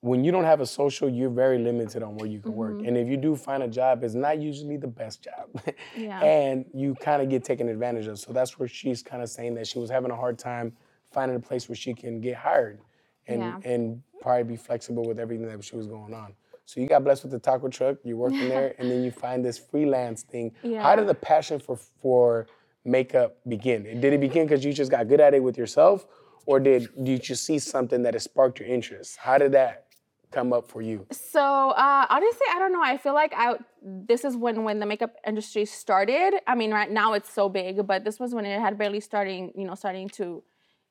When 0.00 0.22
you 0.24 0.30
don't 0.30 0.44
have 0.44 0.60
a 0.60 0.66
social, 0.66 1.08
you're 1.08 1.28
very 1.30 1.58
limited 1.58 2.04
on 2.04 2.14
where 2.16 2.28
you 2.28 2.38
can 2.40 2.54
work. 2.54 2.74
Mhm. 2.74 2.86
And 2.86 2.96
if 2.96 3.08
you 3.08 3.16
do 3.16 3.34
find 3.34 3.64
a 3.64 3.68
job, 3.68 4.04
it's 4.04 4.14
not 4.14 4.40
usually 4.40 4.76
the 4.76 4.86
best 4.86 5.22
job. 5.22 5.48
Yeah. 5.96 6.20
and 6.24 6.64
you 6.72 6.94
kind 6.94 7.20
of 7.20 7.28
get 7.28 7.42
taken 7.42 7.68
advantage 7.68 8.06
of. 8.06 8.18
So 8.20 8.32
that's 8.32 8.58
where 8.58 8.68
she's 8.68 9.02
kind 9.02 9.22
of 9.22 9.28
saying 9.28 9.54
that 9.54 9.66
she 9.66 9.78
was 9.80 9.90
having 9.90 10.12
a 10.12 10.16
hard 10.16 10.38
time 10.38 10.76
finding 11.10 11.36
a 11.36 11.40
place 11.40 11.68
where 11.68 11.74
she 11.76 11.94
can 11.94 12.20
get 12.20 12.36
hired 12.36 12.78
and 13.26 13.40
Yeah. 13.40 13.58
and 13.64 14.02
probably 14.20 14.44
be 14.44 14.56
flexible 14.56 15.04
with 15.04 15.18
everything 15.18 15.46
that 15.48 15.64
she 15.64 15.74
was 15.76 15.86
going 15.88 16.14
on. 16.14 16.34
So 16.64 16.80
you 16.80 16.86
got 16.86 17.02
blessed 17.02 17.22
with 17.24 17.32
the 17.32 17.38
taco 17.40 17.68
truck, 17.68 17.96
you're 18.04 18.16
working 18.16 18.48
there, 18.48 18.74
and 18.78 18.88
then 18.90 19.02
you 19.02 19.10
find 19.10 19.44
this 19.44 19.58
freelance 19.58 20.22
thing. 20.22 20.52
Yeah. 20.62 20.82
How 20.82 20.94
did 20.94 21.08
the 21.08 21.14
passion 21.14 21.58
for 21.58 21.76
for 21.76 22.46
makeup 22.84 23.38
begin? 23.48 23.82
Did 24.00 24.12
it 24.12 24.20
begin 24.20 24.46
because 24.46 24.64
you 24.64 24.72
just 24.72 24.90
got 24.92 25.08
good 25.08 25.20
at 25.20 25.34
it 25.34 25.42
with 25.42 25.58
yourself, 25.58 26.06
or 26.46 26.60
did 26.60 26.88
did 27.02 27.28
you 27.28 27.34
see 27.34 27.58
something 27.58 28.02
that 28.04 28.14
has 28.14 28.22
sparked 28.22 28.60
your 28.60 28.68
interest? 28.68 29.16
How 29.16 29.38
did 29.38 29.50
that 29.52 29.86
come 30.30 30.52
up 30.52 30.68
for 30.68 30.82
you? 30.82 31.06
So 31.10 31.40
uh, 31.40 32.06
honestly, 32.10 32.46
I 32.54 32.58
don't 32.58 32.72
know. 32.72 32.82
I 32.82 32.98
feel 32.98 33.14
like 33.14 33.32
I 33.36 33.54
this 33.82 34.24
is 34.24 34.36
when 34.36 34.64
when 34.64 34.78
the 34.78 34.86
makeup 34.86 35.14
industry 35.26 35.64
started. 35.64 36.34
I 36.46 36.54
mean, 36.54 36.70
right 36.72 36.90
now 36.90 37.14
it's 37.14 37.32
so 37.32 37.48
big, 37.48 37.86
but 37.86 38.04
this 38.04 38.20
was 38.20 38.34
when 38.34 38.44
it 38.44 38.60
had 38.60 38.76
barely 38.76 39.00
starting. 39.00 39.52
You 39.56 39.66
know, 39.66 39.74
starting 39.74 40.08
to 40.10 40.42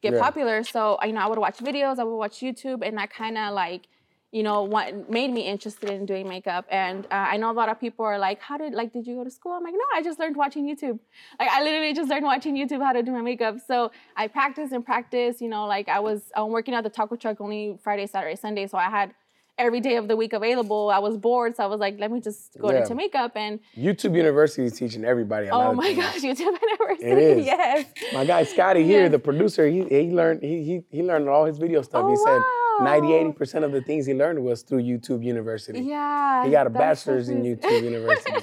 get 0.02 0.14
Yeah. 0.14 0.20
popular. 0.22 0.64
So 0.64 0.98
you 1.06 1.14
know, 1.14 1.22
I 1.22 1.28
would 1.28 1.38
watch 1.38 1.58
videos, 1.60 2.00
I 2.00 2.04
would 2.04 2.18
watch 2.18 2.40
YouTube, 2.40 2.86
and 2.88 2.98
that 2.98 3.12
kind 3.12 3.38
of 3.38 3.54
like 3.54 3.88
you 4.32 4.44
know 4.44 4.64
what 4.64 5.10
made 5.10 5.32
me 5.32 5.42
interested 5.42 5.90
in 5.90 6.06
doing 6.06 6.28
makeup. 6.28 6.66
And 6.70 7.06
uh, 7.06 7.10
I 7.34 7.38
know 7.38 7.50
a 7.52 7.54
lot 7.62 7.70
of 7.70 7.80
people 7.80 8.04
are 8.04 8.18
like, 8.18 8.42
"How 8.42 8.58
did 8.58 8.74
like 8.74 8.92
did 8.94 9.06
you 9.06 9.16
go 9.16 9.24
to 9.24 9.30
school?" 9.32 9.52
I'm 9.54 9.64
like, 9.64 9.74
"No, 9.74 9.86
I 9.94 10.02
just 10.02 10.18
learned 10.20 10.36
watching 10.36 10.66
YouTube. 10.66 11.00
Like 11.40 11.50
I 11.50 11.64
literally 11.64 11.94
just 11.94 12.10
learned 12.10 12.26
watching 12.26 12.56
YouTube 12.56 12.82
how 12.84 12.92
to 12.94 13.04
do 13.04 13.12
my 13.12 13.22
makeup." 13.22 13.58
So 13.68 13.92
I 14.16 14.28
practiced 14.28 14.74
and 14.74 14.84
practiced. 14.84 15.42
You 15.42 15.50
know, 15.50 15.68
like 15.68 15.88
I 15.90 16.00
was 16.00 16.32
I'm 16.36 16.50
working 16.50 16.74
at 16.74 16.84
the 16.84 16.90
taco 16.90 17.16
truck 17.16 17.40
only 17.40 17.78
Friday, 17.84 18.08
Saturday, 18.08 18.36
Sunday, 18.36 18.66
so 18.68 18.78
I 18.80 18.90
had 18.90 19.14
every 19.58 19.80
day 19.80 19.96
of 19.96 20.08
the 20.08 20.16
week 20.16 20.34
available. 20.34 20.90
I 20.90 21.00
was 21.00 21.18
bored, 21.18 21.56
so 21.56 21.64
I 21.64 21.68
was 21.68 21.80
like, 21.80 21.98
let 22.00 22.12
me 22.12 22.20
just 22.22 22.58
go 22.60 22.72
Yeah. 22.72 22.82
into 22.82 22.96
makeup. 22.96 23.32
And 23.36 23.60
YouTube 23.78 24.16
University 24.16 24.66
is 24.66 24.74
teaching 24.74 25.04
everybody 25.04 25.48
a 25.48 25.52
oh 25.54 25.74
my 25.74 25.94
gosh, 25.94 26.18
YouTube 26.22 26.40
University. 26.70 27.06
It 27.12 27.18
is. 27.18 27.46
Yes. 27.46 27.86
My 28.14 28.26
guy 28.26 28.44
Scotty 28.44 28.84
here, 28.84 29.04
Yes. 29.04 29.12
the 29.12 29.20
producer, 29.20 29.68
he 29.68 29.84
he 29.86 30.12
learned 30.12 30.42
he 30.44 30.64
he, 30.64 30.84
he 30.90 31.04
learned 31.04 31.28
all 31.30 31.46
his 31.46 31.58
video 31.58 31.82
stuff. 31.82 32.04
Oh, 32.06 32.10
he 32.10 32.16
said 32.18 32.40
wow. 32.80 33.00
90, 33.02 33.14
80 33.14 33.32
percent 33.34 33.66
of 33.66 33.72
the 33.72 33.82
things 33.82 34.06
he 34.06 34.14
learned 34.14 34.40
was 34.44 34.62
through 34.62 34.84
YouTube 34.84 35.24
University. 35.24 35.80
Yeah. 35.82 36.46
He 36.46 36.52
got 36.52 36.68
a 36.68 36.70
bachelor's 36.70 37.30
in. 37.30 37.42
YouTube 37.48 37.84
University. 37.84 38.34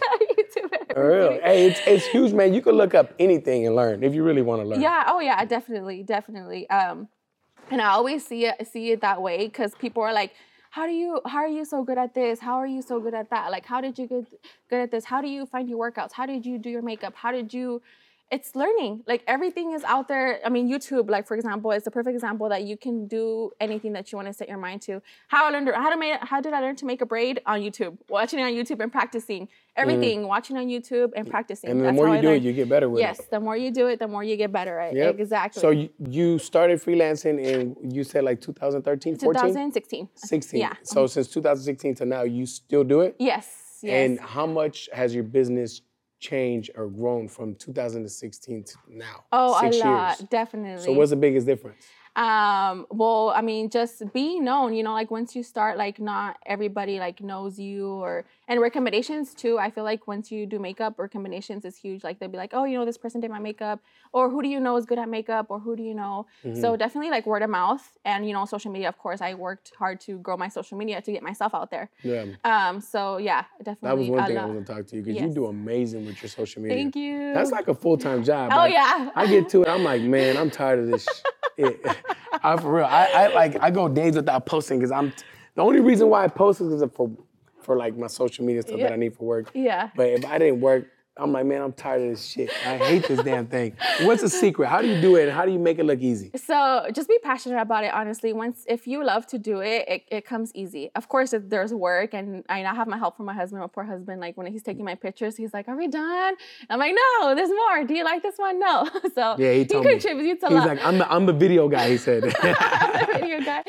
For 0.92 1.08
real. 1.10 1.30
Hey, 1.42 1.66
it's, 1.68 1.80
it's 1.86 2.06
huge, 2.06 2.32
man. 2.32 2.54
You 2.54 2.62
can 2.62 2.76
look 2.76 2.94
up 2.94 3.12
anything 3.18 3.66
and 3.66 3.74
learn 3.74 4.04
if 4.04 4.14
you 4.14 4.22
really 4.22 4.42
want 4.42 4.62
to 4.62 4.68
learn. 4.68 4.80
Yeah. 4.80 5.02
Oh, 5.08 5.18
yeah. 5.18 5.44
Definitely. 5.44 6.04
Definitely. 6.04 6.70
Um, 6.70 7.08
and 7.70 7.80
I 7.82 7.88
always 7.88 8.24
see 8.24 8.46
it 8.46 8.64
see 8.68 8.92
it 8.92 9.00
that 9.00 9.20
way 9.20 9.38
because 9.48 9.74
people 9.74 10.02
are 10.04 10.12
like, 10.12 10.32
"How 10.74 10.86
do 10.86 10.92
you? 10.92 11.20
How 11.24 11.38
are 11.38 11.48
you 11.56 11.64
so 11.64 11.84
good 11.84 11.98
at 11.98 12.14
this? 12.14 12.40
How 12.40 12.54
are 12.56 12.66
you 12.66 12.82
so 12.82 12.98
good 13.00 13.14
at 13.14 13.30
that? 13.30 13.50
Like, 13.52 13.66
how 13.66 13.80
did 13.80 13.98
you 13.98 14.06
get 14.08 14.24
good 14.68 14.80
at 14.80 14.90
this? 14.90 15.04
How 15.04 15.20
do 15.20 15.28
you 15.28 15.46
find 15.46 15.68
your 15.68 15.78
workouts? 15.78 16.12
How 16.12 16.26
did 16.26 16.44
you 16.44 16.58
do 16.58 16.68
your 16.68 16.82
makeup? 16.82 17.14
How 17.14 17.30
did 17.30 17.54
you?" 17.54 17.80
It's 18.30 18.56
learning. 18.56 19.02
Like 19.06 19.22
everything 19.26 19.72
is 19.72 19.84
out 19.84 20.08
there. 20.08 20.40
I 20.44 20.48
mean, 20.48 20.68
YouTube, 20.68 21.10
like 21.10 21.26
for 21.26 21.34
example, 21.34 21.70
is 21.70 21.84
the 21.84 21.90
perfect 21.90 22.14
example 22.14 22.48
that 22.48 22.64
you 22.64 22.76
can 22.76 23.06
do 23.06 23.50
anything 23.60 23.92
that 23.92 24.10
you 24.10 24.16
want 24.16 24.28
to 24.28 24.34
set 24.34 24.48
your 24.48 24.58
mind 24.58 24.82
to. 24.82 25.02
How 25.28 25.46
I 25.46 25.50
learned 25.50 25.68
how 25.74 25.90
to 25.90 25.96
make 25.96 26.18
how 26.20 26.40
did 26.40 26.52
I 26.52 26.60
learn 26.60 26.76
to 26.76 26.86
make 26.86 27.00
a 27.00 27.06
braid 27.06 27.40
on 27.46 27.60
YouTube? 27.60 27.98
Watching 28.08 28.40
on 28.40 28.52
YouTube 28.52 28.80
and 28.80 28.90
practicing 28.90 29.48
everything. 29.76 30.22
Mm. 30.22 30.28
Watching 30.28 30.56
on 30.56 30.66
YouTube 30.66 31.12
and 31.14 31.28
practicing. 31.28 31.70
And 31.70 31.80
the 31.80 31.84
That's 31.84 31.96
more 31.96 32.08
you 32.08 32.14
I 32.14 32.20
do 32.20 32.28
learned. 32.28 32.44
it, 32.44 32.48
you 32.48 32.52
get 32.54 32.68
better 32.68 32.88
with 32.88 33.00
yes, 33.00 33.18
it. 33.18 33.22
Yes, 33.22 33.30
the 33.30 33.40
more 33.40 33.56
you 33.56 33.70
do 33.70 33.86
it, 33.88 33.98
the 33.98 34.08
more 34.08 34.24
you 34.24 34.36
get 34.36 34.52
better 34.52 34.78
at 34.80 34.94
yep. 34.94 35.14
it. 35.14 35.20
Exactly. 35.20 35.60
So 35.60 35.70
you, 35.70 35.90
you 35.98 36.38
started 36.38 36.82
freelancing 36.82 37.38
in 37.38 37.76
you 37.82 38.04
said 38.04 38.24
like 38.24 38.40
2013, 38.40 39.16
14? 39.16 39.40
2016. 39.42 40.08
16. 40.14 40.60
Yeah. 40.60 40.74
So 40.82 41.06
since 41.06 41.28
2016 41.28 41.96
to 41.96 42.04
now, 42.04 42.22
you 42.22 42.46
still 42.46 42.84
do 42.84 43.02
it? 43.02 43.16
Yes. 43.18 43.80
Yes. 43.82 44.10
And 44.10 44.18
how 44.18 44.46
much 44.46 44.88
has 44.92 45.14
your 45.14 45.24
business 45.24 45.82
changed 46.28 46.70
or 46.76 46.86
grown 46.88 47.28
from 47.28 47.54
2016 47.56 48.64
to 48.64 48.74
now? 48.88 49.24
Oh, 49.32 49.60
Six 49.60 49.76
a 49.76 49.88
lot, 49.88 50.18
years. 50.18 50.28
definitely. 50.30 50.84
So 50.84 50.92
what's 50.92 51.10
the 51.10 51.16
biggest 51.16 51.46
difference? 51.46 51.84
Um 52.16 52.86
well 52.90 53.30
i 53.34 53.40
mean 53.40 53.68
just 53.68 54.02
being 54.12 54.44
known 54.44 54.72
you 54.72 54.84
know 54.84 54.92
like 54.92 55.10
once 55.10 55.34
you 55.34 55.42
start 55.42 55.76
like 55.76 55.98
not 55.98 56.36
everybody 56.46 57.00
like 57.00 57.20
knows 57.20 57.58
you 57.58 57.88
or 57.88 58.24
and 58.46 58.60
recommendations 58.60 59.34
too 59.34 59.58
i 59.58 59.68
feel 59.68 59.82
like 59.82 60.06
once 60.06 60.30
you 60.30 60.46
do 60.46 60.60
makeup 60.60 60.94
recommendations 60.96 61.64
is 61.64 61.76
huge 61.76 62.04
like 62.04 62.20
they'll 62.20 62.28
be 62.28 62.36
like 62.36 62.50
oh 62.52 62.64
you 62.64 62.78
know 62.78 62.84
this 62.84 62.96
person 62.96 63.20
did 63.20 63.30
my 63.32 63.40
makeup 63.40 63.80
or 64.12 64.30
who 64.30 64.42
do 64.42 64.48
you 64.48 64.60
know 64.60 64.76
is 64.76 64.86
good 64.86 64.98
at 64.98 65.08
makeup 65.08 65.46
or 65.48 65.58
who 65.58 65.74
do 65.74 65.82
you 65.82 65.92
know? 65.92 66.24
Mm-hmm. 66.44 66.60
so 66.60 66.76
definitely 66.76 67.10
like 67.10 67.26
word 67.26 67.42
of 67.42 67.50
mouth 67.50 67.82
and 68.04 68.26
you 68.26 68.32
know 68.32 68.44
social 68.44 68.70
media 68.70 68.88
of 68.88 68.96
course 68.96 69.20
i 69.20 69.34
worked 69.34 69.72
hard 69.76 70.00
to 70.02 70.18
grow 70.18 70.36
my 70.36 70.48
social 70.48 70.78
media 70.78 71.02
to 71.02 71.10
get 71.10 71.22
myself 71.22 71.52
out 71.52 71.70
there. 71.70 71.90
Yeah. 72.02 72.26
Um 72.44 72.80
so 72.80 73.16
yeah 73.16 73.44
definitely 73.58 73.88
that 73.88 73.98
was 73.98 74.08
one 74.08 74.26
thing 74.26 74.38
i 74.38 74.44
want 74.44 74.64
to 74.64 74.72
talk 74.72 74.86
to 74.86 74.96
you 74.96 75.02
because 75.02 75.16
yes. 75.16 75.28
you 75.28 75.34
do 75.34 75.46
amazing 75.46 76.06
with 76.06 76.22
your 76.22 76.30
social 76.30 76.62
media. 76.62 76.76
Thank 76.76 76.94
you. 76.94 77.34
That's 77.34 77.50
like 77.50 77.66
a 77.66 77.74
full-time 77.74 78.22
job 78.22 78.52
oh 78.54 78.66
yeah. 78.66 79.10
I 79.16 79.26
get 79.26 79.48
to 79.48 79.62
it 79.62 79.68
i'm 79.68 79.82
like 79.82 80.02
man 80.02 80.36
i'm 80.36 80.50
tired 80.50 80.78
of 80.78 80.86
this 80.86 81.08
it, 81.56 81.84
I 82.42 82.56
for 82.56 82.74
real. 82.74 82.84
I, 82.84 83.06
I 83.06 83.34
like 83.34 83.62
I 83.62 83.70
go 83.70 83.88
days 83.88 84.16
without 84.16 84.46
posting 84.46 84.78
because 84.78 84.92
I'm 84.92 85.12
the 85.54 85.62
only 85.62 85.80
reason 85.80 86.08
why 86.08 86.24
I 86.24 86.28
post 86.28 86.60
is 86.60 86.82
for 86.94 87.10
for 87.62 87.76
like 87.76 87.96
my 87.96 88.06
social 88.06 88.44
media 88.44 88.62
stuff 88.62 88.78
yeah. 88.78 88.88
that 88.88 88.92
I 88.92 88.96
need 88.96 89.14
for 89.14 89.24
work. 89.24 89.50
Yeah. 89.54 89.90
But 89.96 90.08
if 90.08 90.24
I 90.26 90.38
didn't 90.38 90.60
work, 90.60 90.86
I'm 91.16 91.30
like, 91.30 91.46
man, 91.46 91.62
I'm 91.62 91.72
tired 91.72 92.02
of 92.02 92.08
this 92.08 92.26
shit. 92.26 92.50
I 92.66 92.76
hate 92.76 93.06
this 93.06 93.22
damn 93.22 93.46
thing. 93.46 93.76
What's 94.02 94.22
the 94.22 94.28
secret? 94.28 94.66
How 94.66 94.82
do 94.82 94.88
you 94.88 95.00
do 95.00 95.14
it? 95.14 95.24
And 95.24 95.32
how 95.32 95.44
do 95.44 95.52
you 95.52 95.60
make 95.60 95.78
it 95.78 95.84
look 95.84 96.00
easy? 96.00 96.32
So 96.34 96.88
just 96.92 97.08
be 97.08 97.18
passionate 97.22 97.60
about 97.60 97.84
it. 97.84 97.94
Honestly, 97.94 98.32
once 98.32 98.64
if 98.68 98.88
you 98.88 99.04
love 99.04 99.24
to 99.28 99.38
do 99.38 99.60
it, 99.60 99.84
it, 99.86 100.02
it 100.08 100.26
comes 100.26 100.50
easy. 100.56 100.90
Of 100.96 101.08
course, 101.08 101.32
if 101.32 101.48
there's 101.48 101.72
work, 101.72 102.14
and 102.14 102.42
I 102.48 102.58
have 102.58 102.88
my 102.88 102.98
help 102.98 103.16
from 103.16 103.26
my 103.26 103.34
husband. 103.34 103.60
My 103.60 103.68
poor 103.68 103.84
husband, 103.84 104.20
like 104.20 104.36
when 104.36 104.48
he's 104.48 104.64
taking 104.64 104.84
my 104.84 104.96
pictures, 104.96 105.36
he's 105.36 105.54
like, 105.54 105.68
"Are 105.68 105.76
we 105.76 105.86
done?" 105.86 106.34
I'm 106.68 106.80
like, 106.80 106.94
"No, 107.20 107.34
there's 107.36 107.50
more. 107.50 107.84
Do 107.84 107.94
you 107.94 108.04
like 108.04 108.22
this 108.22 108.36
one? 108.36 108.58
No." 108.58 108.88
So 109.14 109.36
yeah, 109.38 109.52
he, 109.52 109.58
he 109.58 109.66
contributes 109.66 110.42
a 110.42 110.48
he's 110.48 110.54
lot. 110.54 110.70
He's 110.70 110.78
like, 110.78 110.84
"I'm 110.84 110.98
the 110.98 111.12
I'm 111.12 111.26
the 111.26 111.32
video 111.32 111.68
guy." 111.68 111.90
He 111.90 111.96
said. 111.96 112.24
I'm 112.42 113.06
the 113.06 113.12
video 113.12 113.40
guy. 113.40 113.62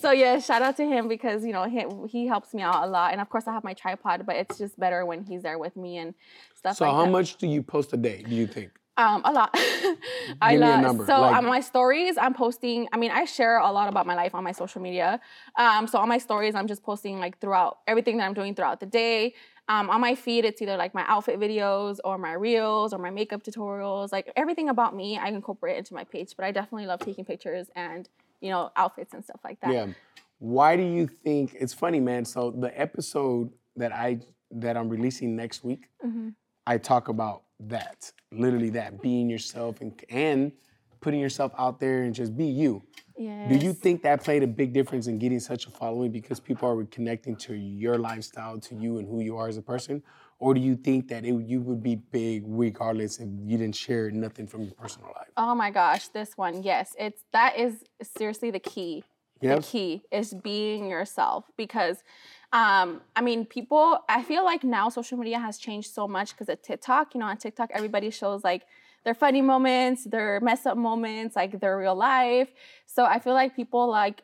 So 0.00 0.12
yeah, 0.12 0.38
shout 0.38 0.62
out 0.62 0.76
to 0.76 0.84
him 0.84 1.08
because 1.08 1.44
you 1.44 1.52
know 1.52 1.64
he, 1.64 1.84
he 2.08 2.26
helps 2.28 2.54
me 2.54 2.62
out 2.62 2.84
a 2.84 2.86
lot, 2.86 3.10
and 3.10 3.20
of 3.20 3.28
course 3.28 3.48
I 3.48 3.52
have 3.52 3.64
my 3.64 3.74
tripod, 3.74 4.24
but 4.24 4.36
it's 4.36 4.58
just 4.58 4.78
better 4.78 5.04
when 5.04 5.24
he's 5.24 5.42
there 5.42 5.58
with 5.58 5.74
me 5.76 5.98
and 5.98 6.14
stuff 6.62 6.76
so 6.76 6.84
like 6.84 6.94
how 6.94 7.06
much 7.10 7.36
do 7.36 7.46
you 7.46 7.62
post 7.62 7.92
a 7.92 7.96
day, 7.96 8.22
do 8.28 8.34
you 8.34 8.46
think? 8.46 8.70
Um, 8.96 9.22
a 9.24 9.32
lot. 9.32 9.50
I 10.42 10.56
love. 10.56 11.06
So 11.06 11.20
like, 11.22 11.36
on 11.36 11.46
my 11.46 11.60
stories, 11.60 12.18
I'm 12.18 12.34
posting. 12.34 12.88
I 12.92 12.98
mean, 12.98 13.10
I 13.10 13.24
share 13.24 13.58
a 13.58 13.72
lot 13.72 13.88
about 13.88 14.06
my 14.06 14.14
life 14.14 14.34
on 14.34 14.44
my 14.44 14.52
social 14.52 14.82
media. 14.82 15.18
Um, 15.56 15.86
so 15.86 15.98
on 15.98 16.08
my 16.08 16.18
stories, 16.18 16.54
I'm 16.54 16.66
just 16.66 16.82
posting 16.82 17.18
like 17.18 17.38
throughout 17.40 17.78
everything 17.86 18.18
that 18.18 18.24
I'm 18.24 18.34
doing 18.34 18.54
throughout 18.54 18.80
the 18.80 18.86
day. 18.86 19.34
Um, 19.68 19.88
on 19.88 20.00
my 20.00 20.14
feed, 20.14 20.44
it's 20.44 20.60
either 20.60 20.76
like 20.76 20.92
my 20.92 21.04
outfit 21.06 21.40
videos 21.40 21.98
or 22.04 22.18
my 22.18 22.32
reels 22.32 22.92
or 22.92 22.98
my 22.98 23.10
makeup 23.10 23.42
tutorials. 23.42 24.12
Like 24.12 24.30
everything 24.36 24.68
about 24.68 24.94
me, 24.94 25.16
I 25.16 25.28
incorporate 25.28 25.78
into 25.78 25.94
my 25.94 26.04
page. 26.04 26.34
But 26.36 26.44
I 26.44 26.52
definitely 26.52 26.86
love 26.86 27.00
taking 27.00 27.24
pictures 27.24 27.68
and 27.74 28.08
you 28.40 28.50
know 28.50 28.72
outfits 28.76 29.14
and 29.14 29.24
stuff 29.24 29.40
like 29.42 29.58
that. 29.60 29.72
Yeah. 29.72 29.86
Why 30.38 30.76
do 30.76 30.82
you 30.82 31.06
think 31.06 31.56
it's 31.58 31.72
funny, 31.72 32.00
man? 32.00 32.26
So 32.26 32.50
the 32.50 32.78
episode 32.78 33.52
that 33.76 33.92
I 33.92 34.20
that 34.50 34.76
I'm 34.76 34.90
releasing 34.90 35.34
next 35.34 35.64
week. 35.64 35.88
Mm-hmm 36.04 36.28
I 36.66 36.78
talk 36.78 37.08
about 37.08 37.42
that, 37.60 38.12
literally 38.30 38.70
that, 38.70 39.00
being 39.02 39.28
yourself 39.28 39.80
and 39.80 39.92
and 40.08 40.52
putting 41.00 41.20
yourself 41.20 41.52
out 41.58 41.80
there 41.80 42.02
and 42.04 42.14
just 42.14 42.36
be 42.36 42.46
you. 42.46 42.82
Yes. 43.18 43.50
Do 43.50 43.66
you 43.66 43.72
think 43.74 44.02
that 44.02 44.22
played 44.22 44.42
a 44.42 44.46
big 44.46 44.72
difference 44.72 45.08
in 45.08 45.18
getting 45.18 45.40
such 45.40 45.66
a 45.66 45.70
following 45.70 46.10
because 46.10 46.40
people 46.40 46.68
are 46.68 46.84
connecting 46.84 47.36
to 47.36 47.54
your 47.54 47.98
lifestyle, 47.98 48.58
to 48.60 48.74
you 48.74 48.98
and 48.98 49.08
who 49.08 49.20
you 49.20 49.36
are 49.36 49.48
as 49.48 49.56
a 49.56 49.62
person? 49.62 50.02
Or 50.38 50.54
do 50.54 50.60
you 50.60 50.76
think 50.76 51.08
that 51.08 51.24
it, 51.24 51.34
you 51.46 51.60
would 51.60 51.82
be 51.82 51.96
big 51.96 52.44
regardless 52.46 53.18
if 53.18 53.28
you 53.44 53.58
didn't 53.58 53.76
share 53.76 54.10
nothing 54.10 54.46
from 54.46 54.62
your 54.62 54.74
personal 54.74 55.08
life? 55.14 55.28
Oh 55.36 55.54
my 55.54 55.70
gosh, 55.70 56.08
this 56.08 56.36
one, 56.36 56.62
yes, 56.62 56.94
it's 56.98 57.22
that 57.32 57.58
is 57.58 57.84
seriously 58.16 58.50
the 58.50 58.60
key. 58.60 59.04
Yep. 59.40 59.56
The 59.56 59.62
key 59.62 60.02
is 60.12 60.34
being 60.34 60.88
yourself 60.88 61.46
because 61.56 62.04
um, 62.52 63.00
I 63.16 63.22
mean, 63.22 63.46
people, 63.46 63.98
I 64.08 64.22
feel 64.22 64.44
like 64.44 64.62
now 64.62 64.88
social 64.90 65.16
media 65.16 65.38
has 65.38 65.56
changed 65.56 65.90
so 65.90 66.06
much 66.06 66.32
because 66.32 66.48
of 66.48 66.60
TikTok. 66.60 67.14
You 67.14 67.20
know, 67.20 67.26
on 67.26 67.36
TikTok, 67.38 67.70
everybody 67.72 68.10
shows 68.10 68.44
like 68.44 68.62
their 69.04 69.14
funny 69.14 69.40
moments, 69.40 70.04
their 70.04 70.38
mess 70.40 70.66
up 70.66 70.76
moments, 70.76 71.34
like 71.34 71.60
their 71.60 71.78
real 71.78 71.94
life. 71.94 72.48
So 72.86 73.04
I 73.04 73.18
feel 73.18 73.32
like 73.32 73.56
people 73.56 73.88
like 73.88 74.22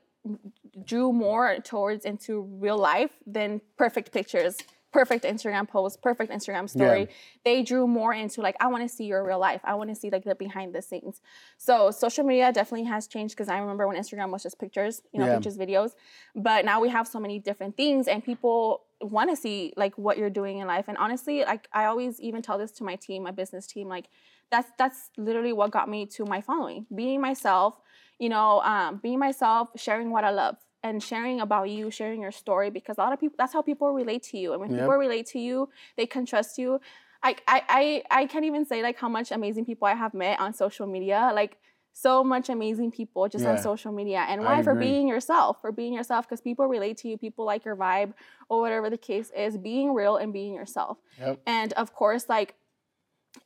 drew 0.85 1.13
more 1.13 1.57
towards 1.65 2.05
into 2.05 2.43
real 2.61 2.77
life 2.77 3.13
than 3.27 3.61
perfect 3.77 4.13
pictures 4.13 4.59
perfect 4.93 5.25
Instagram 5.25 5.69
post, 5.69 6.01
perfect 6.03 6.33
Instagram 6.33 6.69
story. 6.69 7.01
Yeah. 7.01 7.07
They 7.45 7.63
drew 7.63 7.87
more 7.87 8.15
into 8.15 8.41
like, 8.41 8.57
I 8.61 8.69
want 8.69 8.89
to 8.89 8.95
see 8.95 9.05
your 9.05 9.25
real 9.25 9.39
life. 9.39 9.61
I 9.65 9.75
want 9.75 9.91
to 9.91 9.97
see 9.97 10.11
like 10.11 10.25
the 10.25 10.35
behind 10.35 10.75
the 10.75 10.83
scenes. 10.83 11.21
So 11.59 11.91
social 11.91 12.25
media 12.25 12.53
definitely 12.53 12.87
has 12.87 13.07
changed 13.07 13.37
because 13.37 13.49
I 13.49 13.59
remember 13.59 13.87
when 13.87 13.97
Instagram 13.97 14.31
was 14.31 14.43
just 14.43 14.59
pictures, 14.59 15.03
you 15.13 15.21
know, 15.21 15.27
yeah. 15.27 15.35
pictures, 15.35 15.59
videos. 15.59 15.93
But 16.35 16.65
now 16.65 16.81
we 16.81 16.89
have 16.89 17.07
so 17.07 17.21
many 17.21 17.39
different 17.39 17.77
things 17.77 18.09
and 18.09 18.25
people 18.25 18.85
want 19.01 19.31
to 19.31 19.37
see 19.37 19.73
like 19.77 19.97
what 19.97 20.19
you're 20.19 20.31
doing 20.31 20.59
in 20.59 20.67
life. 20.67 20.87
And 20.89 20.97
honestly, 20.97 21.45
like 21.45 21.69
I 21.73 21.85
always 21.85 22.21
even 22.21 22.43
tell 22.43 22.59
this 22.59 22.73
to 22.73 22.85
my 22.85 22.97
team, 22.97 23.23
my 23.23 23.31
business 23.31 23.67
team, 23.67 23.89
like 23.89 24.07
that's 24.51 24.71
that's 24.79 25.11
literally 25.17 25.53
what 25.53 25.71
got 25.71 25.89
me 25.89 26.07
to 26.07 26.25
my 26.25 26.41
following. 26.41 26.87
Being 26.95 27.21
myself, 27.21 27.79
you 28.19 28.29
know, 28.29 28.61
um, 28.63 29.01
being 29.03 29.19
myself, 29.19 29.69
sharing 29.77 30.11
what 30.11 30.25
I 30.25 30.31
love 30.31 30.57
and 30.83 31.03
sharing 31.03 31.41
about 31.41 31.71
you, 31.71 31.91
sharing 31.91 32.21
your 32.23 32.33
story, 32.33 32.71
because 32.71 32.99
a 32.99 33.01
lot 33.01 33.13
of 33.13 33.21
people 33.21 33.37
that's 33.39 33.53
how 33.53 33.63
people 33.63 33.93
relate 33.93 34.23
to 34.25 34.39
you. 34.39 34.53
And 34.53 34.61
when 34.61 34.71
yep. 34.71 34.81
people 34.81 34.95
relate 34.97 35.27
to 35.27 35.39
you, 35.39 35.69
they 35.97 36.07
can 36.07 36.25
trust 36.27 36.59
you. 36.59 36.81
I, 37.23 37.37
I 37.47 37.63
I 37.69 38.03
I 38.11 38.27
can't 38.27 38.45
even 38.45 38.65
say 38.65 38.83
like 38.83 38.99
how 38.99 39.09
much 39.09 39.33
amazing 39.33 39.65
people 39.65 39.89
I 39.89 39.95
have 39.95 40.15
met 40.15 40.39
on 40.41 40.53
social 40.55 40.87
media. 40.87 41.31
Like 41.35 41.59
so 41.93 42.23
much 42.23 42.49
amazing 42.49 42.93
people 42.93 43.29
just 43.29 43.43
yeah. 43.43 43.51
on 43.51 43.59
social 43.59 43.91
media. 43.91 44.25
And 44.29 44.45
why? 44.45 44.63
For 44.63 44.75
being 44.75 45.09
yourself, 45.09 45.61
for 45.61 45.73
being 45.73 45.93
yourself, 45.93 46.29
because 46.29 46.41
people 46.41 46.67
relate 46.67 46.97
to 46.99 47.09
you, 47.09 47.19
people 47.19 47.45
like 47.45 47.65
your 47.65 47.75
vibe, 47.75 48.13
or 48.49 48.61
whatever 48.61 48.89
the 48.89 48.99
case 48.99 49.33
is, 49.37 49.59
being 49.59 49.93
real 49.93 50.17
and 50.17 50.33
being 50.33 50.55
yourself. 50.55 50.99
Yep. 51.19 51.41
And 51.47 51.73
of 51.73 51.93
course, 51.95 52.29
like, 52.29 52.55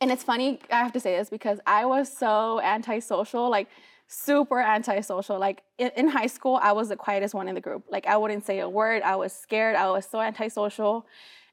and 0.02 0.12
it's 0.12 0.22
funny, 0.22 0.60
I 0.70 0.80
have 0.80 0.92
to 0.92 1.00
say 1.00 1.16
this 1.16 1.30
because 1.30 1.60
I 1.66 1.86
was 1.86 2.14
so 2.14 2.60
antisocial. 2.60 3.48
Like, 3.48 3.68
super 4.08 4.60
antisocial. 4.60 5.38
Like 5.38 5.62
in, 5.78 5.90
in, 5.96 6.08
high 6.08 6.26
school, 6.26 6.58
I 6.62 6.72
was 6.72 6.88
the 6.88 6.96
quietest 6.96 7.34
one 7.34 7.48
in 7.48 7.54
the 7.54 7.60
group. 7.60 7.84
Like 7.90 8.06
I 8.06 8.16
wouldn't 8.16 8.44
say 8.44 8.60
a 8.60 8.68
word. 8.68 9.02
I 9.02 9.16
was 9.16 9.32
scared. 9.32 9.76
I 9.76 9.90
was 9.90 10.06
so 10.06 10.20
antisocial. 10.20 11.06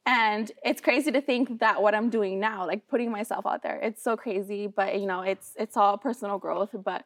And 0.05 0.51
it's 0.63 0.81
crazy 0.81 1.11
to 1.11 1.21
think 1.21 1.59
that 1.59 1.81
what 1.81 1.93
I'm 1.93 2.09
doing 2.09 2.39
now, 2.39 2.65
like 2.65 2.87
putting 2.87 3.11
myself 3.11 3.45
out 3.45 3.63
there, 3.63 3.79
it's 3.81 4.01
so 4.01 4.17
crazy. 4.17 4.67
But 4.67 4.99
you 4.99 5.05
know, 5.05 5.21
it's 5.21 5.53
it's 5.57 5.77
all 5.77 5.97
personal 5.97 6.37
growth. 6.37 6.75
But 6.83 7.05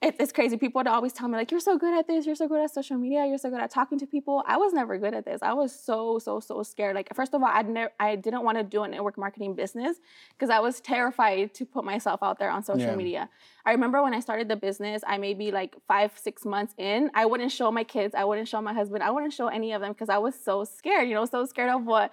it, 0.00 0.14
it's 0.20 0.30
crazy. 0.30 0.56
People 0.56 0.78
would 0.78 0.86
always 0.86 1.12
tell 1.12 1.26
me 1.26 1.36
like, 1.36 1.50
"You're 1.50 1.58
so 1.58 1.76
good 1.76 1.98
at 1.98 2.06
this. 2.06 2.24
You're 2.24 2.36
so 2.36 2.46
good 2.46 2.60
at 2.60 2.72
social 2.72 2.96
media. 2.96 3.26
You're 3.26 3.38
so 3.38 3.50
good 3.50 3.60
at 3.60 3.70
talking 3.70 3.98
to 3.98 4.06
people." 4.06 4.44
I 4.46 4.56
was 4.56 4.72
never 4.72 4.96
good 4.96 5.12
at 5.12 5.24
this. 5.24 5.40
I 5.42 5.52
was 5.54 5.72
so 5.72 6.20
so 6.20 6.38
so 6.38 6.62
scared. 6.62 6.94
Like 6.94 7.12
first 7.14 7.34
of 7.34 7.42
all, 7.42 7.50
I 7.52 7.62
never 7.62 7.90
I 7.98 8.14
didn't 8.14 8.44
want 8.44 8.58
to 8.58 8.64
do 8.64 8.84
a 8.84 8.88
network 8.88 9.18
marketing 9.18 9.54
business 9.54 9.98
because 10.30 10.50
I 10.50 10.60
was 10.60 10.80
terrified 10.80 11.52
to 11.54 11.66
put 11.66 11.84
myself 11.84 12.22
out 12.22 12.38
there 12.38 12.50
on 12.50 12.62
social 12.62 12.90
yeah. 12.90 12.94
media. 12.94 13.28
I 13.66 13.72
remember 13.72 14.00
when 14.02 14.14
I 14.14 14.20
started 14.20 14.46
the 14.48 14.56
business, 14.56 15.02
I 15.04 15.18
maybe 15.18 15.50
like 15.50 15.74
five 15.88 16.12
six 16.14 16.44
months 16.44 16.74
in, 16.78 17.10
I 17.14 17.26
wouldn't 17.26 17.50
show 17.50 17.72
my 17.72 17.84
kids, 17.84 18.14
I 18.14 18.24
wouldn't 18.24 18.46
show 18.46 18.62
my 18.62 18.72
husband, 18.72 19.02
I 19.02 19.10
wouldn't 19.10 19.32
show 19.32 19.48
any 19.48 19.72
of 19.72 19.80
them 19.80 19.92
because 19.92 20.08
I 20.08 20.18
was 20.18 20.36
so 20.36 20.62
scared. 20.62 21.08
You 21.08 21.14
know, 21.14 21.24
so 21.24 21.44
scared 21.44 21.70
of 21.70 21.84
what 21.84 22.12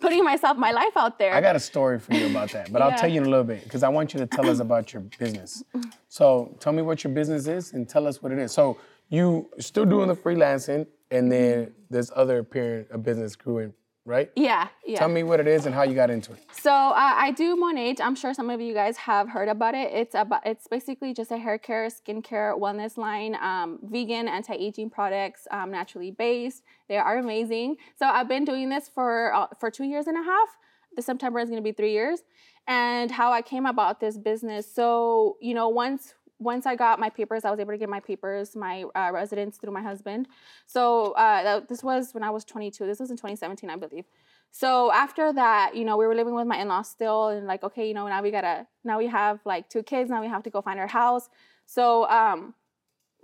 putting 0.00 0.24
myself, 0.24 0.56
my 0.56 0.72
life 0.72 0.96
out 0.96 1.18
there. 1.18 1.34
I 1.34 1.40
got 1.40 1.56
a 1.56 1.60
story 1.60 1.98
for 1.98 2.14
you 2.14 2.26
about 2.26 2.50
that, 2.52 2.72
but 2.72 2.78
yeah. 2.80 2.86
I'll 2.86 2.98
tell 2.98 3.10
you 3.10 3.20
in 3.20 3.26
a 3.26 3.30
little 3.30 3.44
bit 3.44 3.64
because 3.64 3.82
I 3.82 3.88
want 3.88 4.14
you 4.14 4.20
to 4.20 4.26
tell 4.26 4.48
us 4.48 4.60
about 4.60 4.92
your 4.92 5.02
business. 5.18 5.62
So 6.08 6.56
tell 6.60 6.72
me 6.72 6.82
what 6.82 7.04
your 7.04 7.12
business 7.12 7.46
is 7.46 7.72
and 7.72 7.88
tell 7.88 8.06
us 8.06 8.22
what 8.22 8.32
it 8.32 8.38
is. 8.38 8.52
So 8.52 8.78
you 9.08 9.50
still 9.58 9.84
doing 9.84 10.08
the 10.08 10.16
freelancing, 10.16 10.86
and 11.10 11.30
then 11.30 11.72
this 11.90 12.10
other 12.14 12.38
appearing 12.38 12.86
a 12.90 12.98
business 12.98 13.36
growing 13.36 13.72
right? 14.04 14.30
Yeah, 14.36 14.68
yeah. 14.84 14.98
Tell 14.98 15.08
me 15.08 15.22
what 15.22 15.40
it 15.40 15.46
is 15.46 15.66
and 15.66 15.74
how 15.74 15.82
you 15.82 15.94
got 15.94 16.10
into 16.10 16.32
it. 16.32 16.40
So 16.52 16.70
uh, 16.70 16.92
I 16.94 17.30
do 17.32 17.56
Monat. 17.56 18.00
I'm 18.00 18.14
sure 18.14 18.34
some 18.34 18.50
of 18.50 18.60
you 18.60 18.74
guys 18.74 18.96
have 18.98 19.28
heard 19.28 19.48
about 19.48 19.74
it. 19.74 19.92
It's 19.92 20.14
about 20.14 20.46
it's 20.46 20.66
basically 20.68 21.14
just 21.14 21.30
a 21.30 21.38
hair 21.38 21.58
care, 21.58 21.88
skincare, 21.88 22.58
wellness 22.58 22.96
line, 22.96 23.36
um, 23.36 23.78
vegan, 23.82 24.28
anti-aging 24.28 24.90
products, 24.90 25.48
um, 25.50 25.70
naturally 25.70 26.10
based. 26.10 26.62
They 26.88 26.98
are 26.98 27.18
amazing. 27.18 27.76
So 27.96 28.06
I've 28.06 28.28
been 28.28 28.44
doing 28.44 28.68
this 28.68 28.88
for 28.88 29.34
uh, 29.34 29.46
for 29.58 29.70
two 29.70 29.84
years 29.84 30.06
and 30.06 30.18
a 30.18 30.22
half. 30.22 30.48
This 30.96 31.06
September 31.06 31.40
is 31.40 31.48
going 31.48 31.62
to 31.62 31.64
be 31.64 31.72
three 31.72 31.92
years. 31.92 32.20
And 32.66 33.10
how 33.10 33.30
I 33.32 33.42
came 33.42 33.66
about 33.66 34.00
this 34.00 34.16
business. 34.16 34.72
So 34.72 35.36
you 35.40 35.54
know, 35.54 35.68
once 35.68 36.14
once 36.44 36.66
I 36.66 36.76
got 36.76 37.00
my 37.00 37.10
papers, 37.10 37.44
I 37.44 37.50
was 37.50 37.58
able 37.58 37.72
to 37.72 37.78
get 37.78 37.88
my 37.88 38.00
papers, 38.00 38.54
my 38.54 38.84
uh, 38.94 39.10
residence 39.12 39.56
through 39.56 39.72
my 39.72 39.82
husband. 39.82 40.28
So 40.66 41.12
uh, 41.12 41.42
that, 41.42 41.68
this 41.68 41.82
was 41.82 42.12
when 42.12 42.22
I 42.22 42.30
was 42.30 42.44
22. 42.44 42.86
This 42.86 43.00
was 43.00 43.10
in 43.10 43.16
2017, 43.16 43.70
I 43.70 43.76
believe. 43.76 44.04
So 44.50 44.92
after 44.92 45.32
that, 45.32 45.74
you 45.74 45.84
know, 45.84 45.96
we 45.96 46.06
were 46.06 46.14
living 46.14 46.34
with 46.34 46.46
my 46.46 46.58
in-laws 46.58 46.88
still, 46.88 47.28
and 47.28 47.46
like, 47.46 47.64
okay, 47.64 47.88
you 47.88 47.94
know, 47.94 48.06
now 48.06 48.22
we 48.22 48.30
gotta, 48.30 48.66
now 48.84 48.98
we 48.98 49.08
have 49.08 49.40
like 49.44 49.68
two 49.68 49.82
kids. 49.82 50.10
Now 50.10 50.20
we 50.20 50.28
have 50.28 50.44
to 50.44 50.50
go 50.50 50.62
find 50.62 50.78
our 50.78 50.86
house. 50.86 51.28
So 51.66 52.08
um, 52.08 52.54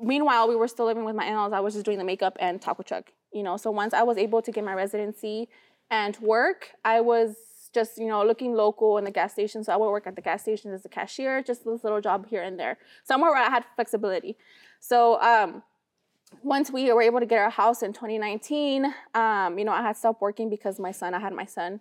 meanwhile, 0.00 0.48
we 0.48 0.56
were 0.56 0.66
still 0.66 0.86
living 0.86 1.04
with 1.04 1.14
my 1.14 1.26
in-laws. 1.26 1.52
I 1.52 1.60
was 1.60 1.74
just 1.74 1.84
doing 1.84 1.98
the 1.98 2.04
makeup 2.04 2.36
and 2.40 2.60
taco 2.60 2.82
truck. 2.82 3.12
You 3.32 3.44
know, 3.44 3.56
so 3.56 3.70
once 3.70 3.94
I 3.94 4.02
was 4.02 4.16
able 4.16 4.42
to 4.42 4.50
get 4.50 4.64
my 4.64 4.74
residency 4.74 5.48
and 5.88 6.16
work, 6.18 6.70
I 6.84 7.00
was 7.00 7.36
just 7.72 7.98
you 7.98 8.08
know 8.08 8.24
looking 8.24 8.54
local 8.54 8.98
in 8.98 9.04
the 9.04 9.10
gas 9.10 9.32
station. 9.32 9.64
So 9.64 9.72
I 9.72 9.76
would 9.76 9.90
work 9.90 10.06
at 10.06 10.16
the 10.16 10.22
gas 10.22 10.42
station 10.42 10.72
as 10.72 10.84
a 10.84 10.88
cashier, 10.88 11.42
just 11.42 11.64
this 11.64 11.84
little 11.84 12.00
job 12.00 12.26
here 12.28 12.42
and 12.42 12.58
there, 12.58 12.78
somewhere 13.04 13.30
where 13.30 13.42
I 13.42 13.50
had 13.50 13.64
flexibility. 13.76 14.36
So 14.80 15.20
um, 15.20 15.62
once 16.42 16.70
we 16.70 16.92
were 16.92 17.02
able 17.02 17.20
to 17.20 17.26
get 17.26 17.38
our 17.38 17.50
house 17.50 17.82
in 17.82 17.92
2019, 17.92 18.92
um, 19.14 19.58
you 19.58 19.64
know 19.64 19.72
I 19.72 19.82
had 19.82 19.96
stopped 19.96 20.20
working 20.20 20.50
because 20.50 20.78
my 20.78 20.92
son, 20.92 21.14
I 21.14 21.20
had 21.20 21.32
my 21.32 21.46
son. 21.46 21.80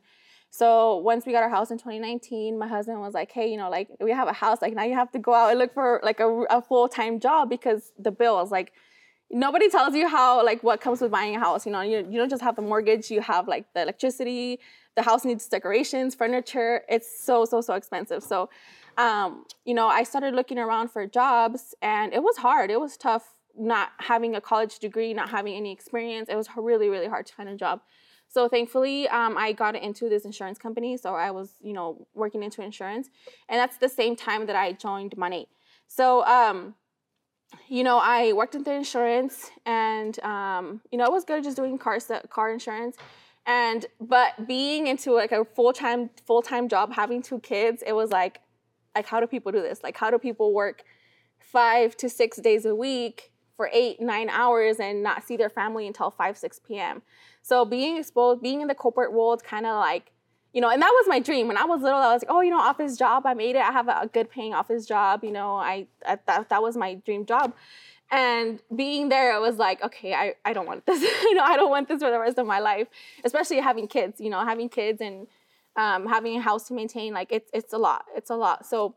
So 0.52 0.98
once 0.98 1.28
we 1.28 1.32
got 1.32 1.44
our 1.44 1.50
house 1.50 1.70
in 1.70 1.78
2019, 1.78 2.58
my 2.58 2.68
husband 2.68 3.00
was 3.02 3.14
like, 3.14 3.32
"Hey, 3.32 3.52
you 3.52 3.58
know, 3.58 3.70
like 3.70 3.90
we 4.00 4.12
have 4.12 4.28
a 4.28 4.34
house. 4.34 4.62
Like 4.62 4.74
now 4.74 4.84
you 4.84 4.96
have 4.96 5.12
to 5.12 5.20
go 5.20 5.34
out 5.34 5.52
and 5.52 5.60
look 5.60 5.74
for 5.74 6.00
like 6.04 6.20
a, 6.20 6.28
a 6.50 6.62
full 6.62 6.88
time 6.88 7.20
job 7.20 7.50
because 7.50 7.92
the 7.98 8.12
bills 8.12 8.52
like." 8.52 8.72
nobody 9.32 9.70
tells 9.70 9.94
you 9.94 10.08
how 10.08 10.44
like 10.44 10.64
what 10.64 10.82
comes 10.82 11.02
with 11.02 11.12
buying 11.12 11.36
a 11.36 11.40
house 11.40 11.66
you 11.66 11.72
know 11.72 11.82
you, 11.82 11.98
you 12.10 12.18
don't 12.18 12.30
just 12.30 12.42
have 12.42 12.56
the 12.56 12.62
mortgage 12.62 13.12
you 13.12 13.22
have 13.22 13.48
like 13.48 13.66
the 13.74 13.82
electricity 13.84 14.60
the 15.00 15.04
house 15.04 15.24
needs 15.24 15.48
decorations 15.48 16.14
furniture. 16.14 16.82
It's 16.90 17.10
so 17.28 17.46
so 17.46 17.62
so 17.62 17.74
expensive. 17.74 18.22
So 18.22 18.50
um, 18.98 19.46
you 19.64 19.74
know 19.74 19.88
i 19.88 20.04
started 20.04 20.34
looking 20.40 20.60
around 20.66 20.88
for 20.96 21.06
jobs 21.08 21.62
and 21.82 22.14
it 22.14 22.22
was 22.30 22.38
hard. 22.38 22.70
It 22.70 22.80
was 22.86 22.98
tough 22.98 23.26
not 23.58 23.90
having 24.12 24.36
a 24.36 24.42
college 24.42 24.76
degree 24.80 25.14
not 25.14 25.30
having 25.30 25.56
any 25.56 25.72
experience. 25.72 26.28
It 26.28 26.36
was 26.36 26.48
really 26.70 26.90
really 26.90 27.08
hard 27.08 27.26
to 27.28 27.34
find 27.34 27.50
a 27.50 27.56
job. 27.56 27.78
So 28.36 28.42
thankfully 28.56 29.08
um, 29.20 29.34
i 29.46 29.48
got 29.64 29.74
into 29.88 30.04
this 30.14 30.24
insurance 30.30 30.60
company 30.66 30.92
so 31.04 31.10
i 31.28 31.32
was 31.38 31.48
you 31.70 31.74
know 31.78 31.88
working 32.14 32.42
into 32.48 32.60
insurance 32.70 33.06
and 33.50 33.58
that's 33.62 33.78
the 33.86 33.92
same 34.00 34.16
time 34.16 34.42
that 34.50 34.56
i 34.66 34.68
joined 34.88 35.14
Monat. 35.22 35.48
so 35.88 36.24
um, 36.38 36.76
you 37.68 37.84
know, 37.84 37.98
I 37.98 38.34
worked 38.34 38.56
in 38.56 38.64
the 38.64 38.74
insurance, 38.74 39.50
and 39.66 40.20
um, 40.20 40.82
you 40.92 40.98
know, 40.98 41.06
it 41.06 41.12
was 41.12 41.24
good 41.24 41.44
just 41.44 41.58
doing 41.58 41.78
car 41.78 42.00
car 42.30 42.52
insurance. 42.52 42.96
And 43.50 43.88
but 44.00 44.48
being 44.48 44.86
into 44.86 45.12
like 45.12 45.32
a 45.32 45.44
full 45.44 45.74
time 45.74 46.12
full 46.28 46.44
time 46.44 46.70
job, 46.70 46.94
having 46.94 47.24
two 47.24 47.40
kids, 47.40 47.84
it 47.86 47.94
was 47.94 48.12
like, 48.12 48.42
like 48.96 49.08
how 49.08 49.20
do 49.20 49.26
people 49.26 49.52
do 49.52 49.60
this? 49.60 49.82
Like 49.82 49.98
how 49.98 50.12
do 50.12 50.20
people 50.20 50.54
work 50.54 50.84
five 51.40 51.98
to 51.98 52.10
six 52.10 52.38
days 52.38 52.66
a 52.66 52.76
week 52.76 53.32
for 53.58 53.68
eight 53.74 54.00
nine 54.00 54.30
hours 54.30 54.80
and 54.80 55.02
not 55.02 55.24
see 55.24 55.36
their 55.36 55.50
family 55.50 55.88
until 55.88 56.12
five 56.12 56.38
six 56.38 56.60
p.m. 56.60 57.02
So 57.42 57.66
being 57.66 57.98
exposed, 57.98 58.44
being 58.44 58.62
in 58.62 58.68
the 58.68 58.76
corporate 58.76 59.14
world, 59.14 59.44
kind 59.44 59.66
of 59.66 59.78
like 59.78 60.12
you 60.54 60.62
know, 60.62 60.70
and 60.70 60.82
that 60.82 60.92
was 60.92 61.06
my 61.08 61.20
dream. 61.20 61.48
When 61.48 61.58
I 61.58 61.66
was 61.66 61.82
little, 61.82 62.00
I 62.00 62.14
was 62.14 62.24
like, 62.24 62.32
oh, 62.32 62.42
you 62.42 62.50
know, 62.50 62.60
office 62.60 62.98
job, 62.98 63.26
I 63.26 63.36
made 63.36 63.56
it. 63.56 63.62
I 63.62 63.72
have 63.72 63.88
a, 63.88 64.10
good 64.12 64.32
paying 64.32 64.54
office 64.54 64.86
job. 64.86 65.24
You 65.24 65.32
know, 65.32 65.56
I, 65.56 65.88
I 66.06 66.20
that 66.28 66.50
that 66.50 66.62
was 66.62 66.78
my 66.78 66.96
dream 66.96 67.26
job. 67.26 67.54
And 68.12 68.60
being 68.76 69.10
there, 69.10 69.36
it 69.36 69.40
was 69.40 69.58
like, 69.58 69.84
okay, 69.84 70.14
I, 70.14 70.34
I 70.44 70.54
don't 70.54 70.66
want 70.66 70.86
this. 70.86 71.02
you 71.24 71.36
know, 71.36 71.44
I 71.44 71.56
don't 71.56 71.70
want 71.70 71.88
this 71.88 72.02
for 72.02 72.10
the 72.10 72.20
rest 72.20 72.38
of 72.38 72.48
my 72.48 72.60
life. 72.60 72.88
Especially 73.24 73.60
having 73.60 73.88
kids. 73.88 74.20
You 74.20 74.30
know, 74.30 74.44
having 74.44 74.70
kids 74.70 75.02
and 75.02 75.28
um, 75.76 76.08
having 76.08 76.38
a 76.38 76.42
house 76.42 76.68
to 76.68 76.74
maintain. 76.74 77.14
Like 77.14 77.32
it's 77.32 77.50
it's 77.54 77.74
a 77.74 77.78
lot. 77.78 78.06
It's 78.16 78.30
a 78.30 78.36
lot. 78.36 78.66
So. 78.66 78.96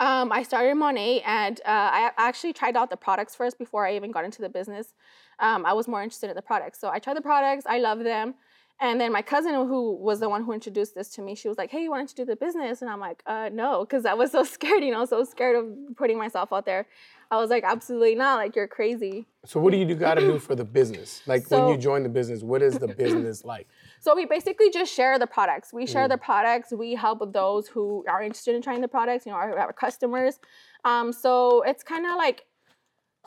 Um, 0.00 0.32
I 0.32 0.42
started 0.42 0.74
Monat 0.74 1.22
and 1.24 1.60
uh, 1.60 1.64
I 1.68 2.10
actually 2.16 2.52
tried 2.52 2.76
out 2.76 2.90
the 2.90 2.96
products 2.96 3.36
first 3.36 3.56
before 3.56 3.86
I 3.86 3.94
even 3.94 4.10
got 4.10 4.24
into 4.24 4.42
the 4.42 4.48
business. 4.48 4.94
Um, 5.38 5.64
I 5.64 5.74
was 5.74 5.86
more 5.86 6.02
interested 6.02 6.28
in 6.28 6.34
the 6.34 6.42
products, 6.42 6.80
so 6.80 6.88
I 6.88 6.98
tried 6.98 7.16
the 7.16 7.22
products. 7.22 7.66
I 7.68 7.78
love 7.78 8.00
them. 8.02 8.34
And 8.82 9.00
then 9.00 9.12
my 9.12 9.22
cousin, 9.22 9.54
who 9.54 9.94
was 9.94 10.18
the 10.18 10.28
one 10.28 10.44
who 10.44 10.52
introduced 10.52 10.96
this 10.96 11.08
to 11.10 11.22
me, 11.22 11.36
she 11.36 11.48
was 11.48 11.56
like, 11.56 11.70
"Hey, 11.70 11.84
you 11.84 11.90
wanted 11.90 12.08
to 12.08 12.14
do 12.16 12.24
the 12.24 12.34
business?" 12.34 12.82
And 12.82 12.90
I'm 12.90 12.98
like, 12.98 13.22
"Uh, 13.26 13.48
no," 13.52 13.84
because 13.84 14.04
I 14.04 14.14
was 14.14 14.32
so 14.32 14.42
scared. 14.56 14.82
You 14.82 14.90
know, 14.90 15.04
so 15.04 15.22
scared 15.22 15.54
of 15.54 15.96
putting 15.96 16.18
myself 16.18 16.52
out 16.52 16.66
there. 16.66 16.86
I 17.32 17.36
was 17.36 17.48
like, 17.48 17.64
"Absolutely 17.64 18.14
not! 18.14 18.36
Like, 18.36 18.54
you're 18.54 18.68
crazy." 18.68 19.26
So, 19.46 19.58
what 19.58 19.72
do 19.72 19.78
you 19.78 19.94
got 19.94 20.14
to 20.14 20.20
do 20.20 20.38
for 20.38 20.54
the 20.54 20.66
business? 20.66 21.22
Like, 21.26 21.46
so, 21.46 21.64
when 21.64 21.74
you 21.74 21.80
join 21.80 22.02
the 22.02 22.10
business, 22.10 22.42
what 22.42 22.60
is 22.60 22.78
the 22.78 22.88
business 22.88 23.42
like? 23.42 23.66
So 24.00 24.14
we 24.14 24.26
basically 24.26 24.68
just 24.70 24.92
share 24.92 25.18
the 25.18 25.26
products. 25.26 25.72
We 25.72 25.86
share 25.86 26.06
mm. 26.06 26.10
the 26.10 26.18
products. 26.18 26.72
We 26.72 26.94
help 26.94 27.32
those 27.32 27.68
who 27.68 28.04
are 28.06 28.22
interested 28.22 28.54
in 28.54 28.60
trying 28.60 28.82
the 28.82 28.88
products. 28.88 29.24
You 29.24 29.32
know, 29.32 29.38
our, 29.38 29.58
our 29.58 29.72
customers. 29.72 30.40
Um, 30.84 31.10
so 31.10 31.62
it's 31.62 31.82
kind 31.82 32.04
of 32.04 32.16
like 32.16 32.44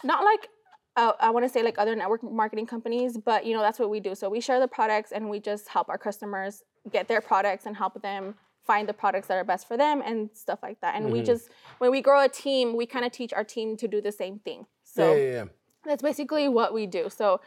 not 0.04 0.24
like 0.24 0.50
uh, 0.98 1.14
I 1.20 1.32
want 1.32 1.46
to 1.46 1.50
say 1.50 1.64
like 1.64 1.80
other 1.80 1.96
network 1.96 2.22
marketing 2.24 2.68
companies, 2.68 3.18
but 3.18 3.46
you 3.46 3.56
know 3.56 3.62
that's 3.62 3.80
what 3.80 3.90
we 3.90 4.00
do. 4.00 4.14
So 4.14 4.30
we 4.30 4.40
share 4.40 4.60
the 4.60 4.68
products 4.68 5.12
and 5.12 5.30
we 5.30 5.40
just 5.40 5.68
help 5.68 5.90
our 5.90 5.98
customers 5.98 6.62
get 6.92 7.08
their 7.08 7.22
products 7.22 7.66
and 7.66 7.76
help 7.76 8.02
them 8.02 8.36
find 8.66 8.90
the 8.90 8.94
products 8.94 9.28
that 9.28 9.36
are 9.38 9.44
best 9.44 9.68
for 9.68 9.78
them 9.78 10.02
and 10.04 10.30
stuff 10.34 10.60
like 10.64 10.82
that. 10.82 10.96
And 10.96 11.06
mm-hmm. 11.06 11.14
we 11.14 11.24
just 11.24 11.50
when 11.78 11.92
we 11.92 12.02
grow 12.02 12.24
a 12.24 12.30
team, 12.30 12.76
we 12.76 12.86
kind 12.86 13.06
of 13.06 13.12
teach 13.12 13.34
our 13.34 13.44
team 13.44 13.78
to 13.78 13.88
do 13.88 14.02
the 14.02 14.12
same 14.12 14.40
thing. 14.40 14.66
So 14.84 15.14
yeah, 15.14 15.22
yeah, 15.22 15.32
yeah. 15.32 15.46
that's 15.86 16.02
basically 16.02 16.48
what 16.48 16.74
we 16.74 16.86
do. 16.86 17.10
So 17.10 17.42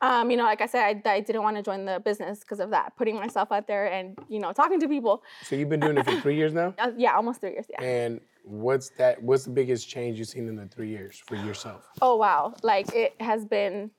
um, 0.00 0.30
you 0.30 0.36
know, 0.36 0.44
like 0.44 0.60
I 0.60 0.66
said, 0.66 1.02
I, 1.06 1.10
I 1.14 1.20
didn't 1.20 1.42
want 1.42 1.56
to 1.56 1.62
join 1.62 1.84
the 1.84 2.00
business 2.00 2.40
because 2.40 2.60
of 2.60 2.70
that, 2.70 2.96
putting 2.96 3.16
myself 3.16 3.52
out 3.52 3.66
there 3.66 3.90
and 3.90 4.18
you 4.28 4.38
know 4.38 4.52
talking 4.52 4.80
to 4.80 4.88
people. 4.88 5.22
So 5.44 5.56
you've 5.56 5.68
been 5.68 5.80
doing 5.80 5.98
it 5.98 6.04
for 6.04 6.20
three 6.20 6.36
years 6.36 6.52
now. 6.52 6.74
Uh, 6.84 6.90
yeah, 6.96 7.14
almost 7.14 7.40
three 7.40 7.52
years. 7.52 7.66
Yeah. 7.70 7.82
And 7.82 8.20
what's 8.42 8.90
that? 8.98 9.22
What's 9.22 9.44
the 9.44 9.50
biggest 9.50 9.88
change 9.88 10.18
you've 10.18 10.28
seen 10.28 10.48
in 10.48 10.56
the 10.56 10.66
three 10.66 10.88
years 10.88 11.22
for 11.24 11.36
yourself? 11.36 11.88
Oh 12.02 12.16
wow! 12.16 12.54
Like 12.62 12.92
it 12.94 13.14
has 13.20 13.44
been 13.46 13.90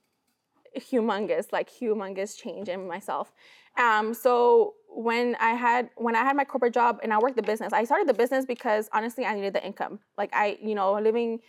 humongous, 0.78 1.52
like 1.52 1.70
humongous 1.70 2.38
change 2.38 2.70
in 2.70 2.88
myself. 2.88 3.32
Um, 3.78 4.14
so 4.14 4.74
when 4.96 5.36
I 5.40 5.52
had 5.52 5.90
when 5.98 6.16
I 6.16 6.24
had 6.24 6.36
my 6.36 6.46
corporate 6.46 6.74
job 6.74 7.00
and 7.04 7.14
I 7.14 7.20
worked 7.20 7.36
the 7.36 7.44
business, 7.44 7.74
I 7.74 7.84
started 7.84 8.08
the 8.08 8.14
business 8.14 8.46
because 8.46 8.90
honestly 8.94 9.26
I 9.26 9.36
needed 9.36 9.54
the 9.54 9.66
income. 9.66 10.00
Like 10.18 10.30
I, 10.34 10.58
you 10.62 10.74
know, 10.74 10.94
living 10.94 11.40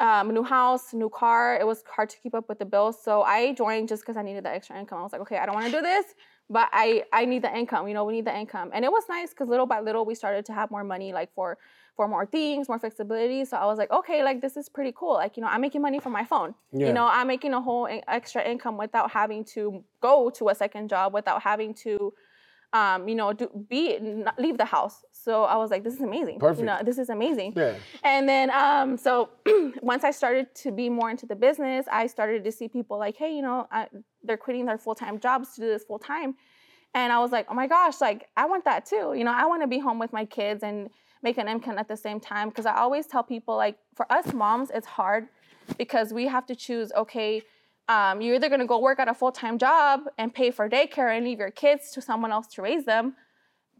um, 0.00 0.32
new 0.32 0.42
house, 0.42 0.94
new 0.94 1.10
car, 1.10 1.58
it 1.60 1.66
was 1.66 1.84
hard 1.86 2.08
to 2.08 2.16
keep 2.22 2.34
up 2.34 2.48
with 2.48 2.58
the 2.58 2.64
bills. 2.64 2.96
So 3.02 3.22
I 3.22 3.52
joined 3.52 3.88
just 3.88 4.02
because 4.02 4.16
I 4.16 4.22
needed 4.22 4.44
the 4.44 4.50
extra 4.50 4.78
income. 4.78 4.98
I 4.98 5.02
was 5.02 5.12
like, 5.12 5.20
okay, 5.20 5.36
I 5.36 5.44
don't 5.44 5.54
want 5.54 5.66
to 5.66 5.72
do 5.72 5.82
this, 5.82 6.06
but 6.48 6.70
I 6.72 7.04
I 7.12 7.26
need 7.26 7.42
the 7.42 7.54
income. 7.54 7.86
You 7.86 7.94
know, 7.94 8.04
we 8.04 8.14
need 8.14 8.24
the 8.24 8.36
income, 8.36 8.70
and 8.72 8.84
it 8.84 8.90
was 8.90 9.04
nice 9.08 9.30
because 9.30 9.48
little 9.48 9.66
by 9.66 9.80
little 9.80 10.04
we 10.06 10.14
started 10.14 10.46
to 10.46 10.52
have 10.54 10.70
more 10.70 10.84
money, 10.84 11.12
like 11.12 11.32
for 11.34 11.58
for 11.96 12.08
more 12.08 12.24
things, 12.24 12.66
more 12.66 12.78
flexibility. 12.78 13.44
So 13.44 13.58
I 13.58 13.66
was 13.66 13.76
like, 13.76 13.90
okay, 13.90 14.24
like 14.24 14.40
this 14.40 14.56
is 14.56 14.70
pretty 14.70 14.92
cool. 14.96 15.14
Like, 15.14 15.36
you 15.36 15.42
know, 15.42 15.48
I'm 15.50 15.60
making 15.60 15.82
money 15.82 16.00
from 16.00 16.12
my 16.12 16.24
phone. 16.24 16.54
Yeah. 16.72 16.86
You 16.86 16.92
know, 16.94 17.06
I'm 17.06 17.26
making 17.26 17.52
a 17.52 17.60
whole 17.60 17.86
extra 18.08 18.42
income 18.42 18.78
without 18.78 19.10
having 19.10 19.44
to 19.56 19.84
go 20.00 20.30
to 20.30 20.48
a 20.48 20.54
second 20.54 20.88
job, 20.88 21.12
without 21.12 21.42
having 21.42 21.74
to, 21.74 22.14
um, 22.72 23.08
you 23.08 23.14
know, 23.14 23.32
do, 23.32 23.48
be 23.68 23.98
leave 24.38 24.58
the 24.58 24.64
house. 24.64 25.04
So 25.12 25.44
I 25.44 25.56
was 25.56 25.70
like, 25.70 25.84
this 25.84 25.94
is 25.94 26.00
amazing. 26.00 26.38
Perfect. 26.38 26.60
You 26.60 26.66
know, 26.66 26.78
this 26.84 26.98
is 26.98 27.10
amazing. 27.10 27.54
Yeah. 27.56 27.74
And 28.04 28.28
then, 28.28 28.50
um, 28.50 28.96
so 28.96 29.30
once 29.82 30.04
I 30.04 30.12
started 30.12 30.54
to 30.56 30.70
be 30.70 30.88
more 30.88 31.10
into 31.10 31.26
the 31.26 31.36
business, 31.36 31.86
I 31.90 32.06
started 32.06 32.44
to 32.44 32.52
see 32.52 32.68
people 32.68 32.98
like, 32.98 33.16
hey, 33.16 33.34
you 33.34 33.42
know, 33.42 33.66
I, 33.70 33.88
they're 34.22 34.36
quitting 34.36 34.66
their 34.66 34.78
full 34.78 34.94
time 34.94 35.18
jobs 35.18 35.54
to 35.54 35.62
do 35.62 35.66
this 35.66 35.84
full 35.84 35.98
time. 35.98 36.36
And 36.94 37.12
I 37.12 37.18
was 37.18 37.32
like, 37.32 37.46
oh 37.48 37.54
my 37.54 37.66
gosh, 37.66 38.00
like 38.00 38.28
I 38.36 38.46
want 38.46 38.64
that 38.64 38.86
too. 38.86 39.14
You 39.16 39.24
know, 39.24 39.32
I 39.32 39.46
want 39.46 39.62
to 39.62 39.68
be 39.68 39.78
home 39.78 39.98
with 39.98 40.12
my 40.12 40.24
kids 40.24 40.62
and 40.62 40.90
make 41.22 41.38
an 41.38 41.48
income 41.48 41.78
at 41.78 41.88
the 41.88 41.96
same 41.96 42.20
time. 42.20 42.48
Because 42.48 42.66
I 42.66 42.76
always 42.76 43.06
tell 43.06 43.22
people, 43.22 43.56
like, 43.56 43.76
for 43.94 44.10
us 44.10 44.32
moms, 44.32 44.70
it's 44.70 44.86
hard 44.86 45.28
because 45.76 46.12
we 46.12 46.26
have 46.26 46.46
to 46.46 46.56
choose, 46.56 46.92
okay, 46.96 47.42
um, 47.90 48.20
you're 48.20 48.36
either 48.36 48.48
gonna 48.48 48.66
go 48.66 48.78
work 48.78 49.00
at 49.00 49.08
a 49.08 49.14
full 49.14 49.32
time 49.32 49.58
job 49.58 50.02
and 50.16 50.32
pay 50.32 50.52
for 50.52 50.68
daycare 50.70 51.14
and 51.14 51.26
leave 51.26 51.40
your 51.40 51.50
kids 51.50 51.90
to 51.90 52.00
someone 52.00 52.30
else 52.30 52.46
to 52.54 52.62
raise 52.62 52.84
them, 52.84 53.16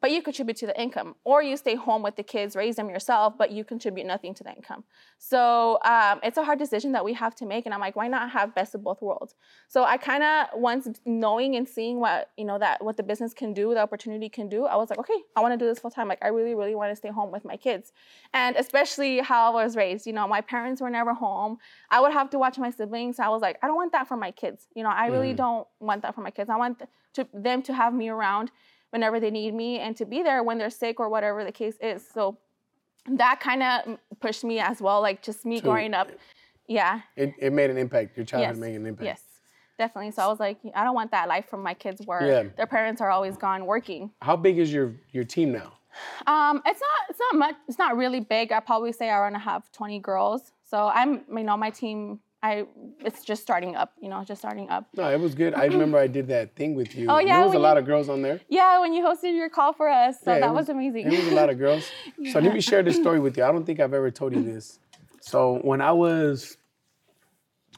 but 0.01 0.11
you 0.11 0.23
contribute 0.23 0.57
to 0.59 0.67
the 0.67 0.81
income, 0.81 1.15
or 1.25 1.43
you 1.43 1.57
stay 1.57 1.75
home 1.75 2.03
with 2.03 2.17
the 2.17 2.23
kids, 2.23 2.57
raise 2.57 2.77
them 2.77 2.89
yourself, 2.89 3.35
but 3.37 3.51
you 3.51 3.65
contribute 3.65 4.07
nothing 4.07 4.35
to 4.35 4.45
the 4.45 4.51
income. 4.51 4.85
So 5.19 5.79
um, 5.85 6.21
it's 6.23 6.39
a 6.39 6.45
hard 6.45 6.59
decision 6.59 6.93
that 6.93 7.05
we 7.05 7.13
have 7.15 7.35
to 7.37 7.47
make, 7.47 7.67
and 7.67 7.75
I'm 7.75 7.81
like, 7.81 7.97
why 7.97 8.09
not 8.09 8.31
have 8.31 8.55
best 8.55 8.75
of 8.75 8.83
both 8.83 9.03
worlds? 9.03 9.35
So 9.69 9.85
I 9.85 9.97
kind 9.97 10.23
of 10.23 10.49
once 10.55 10.89
knowing 11.05 11.57
and 11.57 11.69
seeing 11.69 12.01
what 12.01 12.31
you 12.37 12.45
know 12.45 12.59
that 12.59 12.83
what 12.83 12.97
the 12.97 13.03
business 13.03 13.35
can 13.35 13.53
do, 13.53 13.75
the 13.75 13.81
opportunity 13.81 14.29
can 14.29 14.49
do, 14.49 14.65
I 14.67 14.77
was 14.77 14.91
like, 14.91 14.99
okay, 14.99 15.19
I 15.37 15.41
want 15.41 15.53
to 15.53 15.59
do 15.59 15.67
this 15.67 15.79
full 15.79 15.91
time. 15.91 16.09
Like 16.09 16.23
I 16.23 16.29
really, 16.29 16.55
really 16.55 16.75
want 16.75 16.91
to 16.91 16.97
stay 16.97 17.11
home 17.11 17.31
with 17.31 17.45
my 17.45 17.57
kids, 17.57 17.93
and 18.33 18.57
especially 18.57 19.19
how 19.21 19.51
I 19.57 19.65
was 19.65 19.77
raised. 19.77 20.07
You 20.07 20.13
know, 20.13 20.27
my 20.27 20.41
parents 20.41 20.81
were 20.81 20.91
never 20.91 21.15
home. 21.15 21.59
I 21.91 22.01
would 22.01 22.13
have 22.13 22.31
to 22.31 22.39
watch 22.39 22.59
my 22.59 22.71
siblings. 22.71 23.19
I 23.19 23.29
was 23.29 23.43
like, 23.43 23.59
I 23.63 23.67
don't 23.67 23.77
want 23.77 23.93
that 23.93 24.09
for 24.09 24.17
my 24.17 24.31
kids. 24.31 24.69
You 24.75 24.83
know, 24.83 24.91
I 24.91 25.07
really 25.07 25.35
Mhm. 25.35 25.37
don't 25.37 25.69
want 25.81 26.03
that 26.03 26.15
for 26.15 26.23
my 26.23 26.31
kids. 26.31 26.49
I 26.51 26.57
want 26.57 26.83
to 27.15 27.29
them 27.35 27.63
to 27.63 27.75
have 27.75 27.93
me 27.93 28.09
around 28.09 28.51
whenever 28.91 29.21
they 29.21 29.31
need 29.31 29.55
me 29.55 29.79
and 29.79 29.97
to 29.97 30.05
be 30.05 30.23
there 30.23 30.43
when 30.43 30.59
they're 30.59 30.71
sick 30.71 31.01
or 31.01 31.09
whatever 31.09 31.45
the 31.45 31.53
case 31.53 31.77
is. 31.81 32.07
So 32.07 32.37
that 33.09 33.41
kind 33.41 33.63
of 33.63 33.99
pushed 34.21 34.45
me 34.45 34.59
as 34.61 34.81
well, 34.81 35.01
like 35.01 35.23
just 35.23 35.45
me 35.47 35.57
To- 35.59 35.63
growing 35.63 35.95
up. 35.95 36.11
Yeah, 36.67 37.01
It, 37.17 37.35
it 37.39 37.53
made 37.53 37.71
an 37.71 37.77
impact. 37.79 38.17
Your 38.17 38.25
childhood 38.25 38.57
Yes. 38.57 38.61
made 38.61 38.77
an 38.77 38.87
impact. 38.87 39.05
yes, 39.05 39.23
definitely. 39.77 40.13
So 40.13 40.23
I 40.23 40.27
was 40.29 40.39
like, 40.39 40.59
I 40.75 40.85
don't 40.85 40.95
want 40.95 41.11
that 41.11 41.27
life 41.27 41.49
from 41.49 41.63
my 41.65 41.75
kids 41.75 42.01
where 42.07 42.25
Yeah. 42.27 42.43
their 42.57 42.67
parents 42.67 43.01
are 43.01 43.11
always 43.11 43.37
gone 43.37 43.67
working. 43.67 44.13
How 44.23 44.37
big 44.37 44.59
is 44.59 44.73
your 44.73 44.95
your 45.11 45.25
team 45.25 45.51
now? 45.51 45.73
Um, 46.29 46.63
it's 46.65 46.81
not, 46.81 47.01
it's 47.11 47.19
not 47.19 47.35
much, 47.39 47.55
it's 47.67 47.79
not 47.79 47.97
really 47.97 48.21
big. 48.21 48.53
I 48.53 48.61
probably 48.61 48.93
say 48.93 49.11
I 49.11 49.19
want 49.19 49.35
to 49.35 49.41
have 49.41 49.71
20 49.73 49.99
girls. 49.99 50.53
So 50.65 50.87
I'm, 50.87 51.25
you 51.37 51.43
know, 51.43 51.57
my 51.57 51.71
team, 51.71 52.21
I, 52.43 52.67
it's 53.01 53.23
just 53.23 53.43
starting 53.43 53.77
up, 53.77 53.93
you 54.01 54.09
know, 54.09 54.25
just 54.25 54.41
starting 54.41 54.71
up. 54.71 54.89
No, 54.97 55.11
it 55.11 55.21
was 55.21 55.35
good. 55.35 55.53
I 55.55 55.67
remember 55.67 55.99
I 55.99 56.07
did 56.07 56.29
that 56.29 56.57
thing 56.57 56.75
with 56.75 56.95
you. 56.97 57.07
Oh, 57.11 57.19
yeah, 57.19 57.37
There 57.39 57.47
was 57.47 57.55
a 57.55 57.59
lot 57.59 57.75
you- 57.75 57.81
of 57.81 57.87
girls 57.87 58.09
on 58.09 58.23
there. 58.23 58.41
Yeah, 58.49 58.81
when 58.81 58.95
you 58.95 59.05
hosted 59.05 59.37
your 59.37 59.51
call 59.51 59.75
for 59.75 59.89
us, 59.91 60.17
so 60.25 60.33
Yeah, 60.33 60.41
that 60.41 60.55
was, 60.55 60.71
amazing. 60.71 61.07
It 61.13 61.19
was 61.25 61.29
a 61.29 61.35
lot 61.35 61.51
of 61.51 61.59
girls. 61.59 61.85
So 62.33 62.39
let 62.39 62.55
me 62.55 62.61
share 62.63 62.83
this 62.83 62.97
story 62.97 63.21
with 63.21 63.37
you. 63.37 63.45
I 63.45 63.53
don't 63.53 63.65
think 63.65 63.79
I've 63.81 63.93
ever 63.95 64.11
told 64.11 64.35
you 64.35 64.43
this. 64.43 64.79
So 65.21 65.59
when 65.63 65.81
I 65.83 65.93
was 65.93 66.57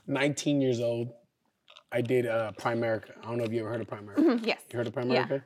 19 0.06 0.60
years 0.60 0.80
old, 0.80 1.12
I 1.90 2.00
did 2.00 2.26
uh, 2.26 2.52
Primerica. 2.58 3.10
I 3.22 3.26
don't 3.26 3.38
know 3.38 3.44
if 3.44 3.52
you 3.52 3.60
ever 3.60 3.70
heard 3.70 3.80
of 3.80 3.88
Primerica. 3.88 4.44
yes. 4.46 4.60
You 4.70 4.76
heard 4.78 4.86
of 4.86 4.94
Primerica? 4.94 5.42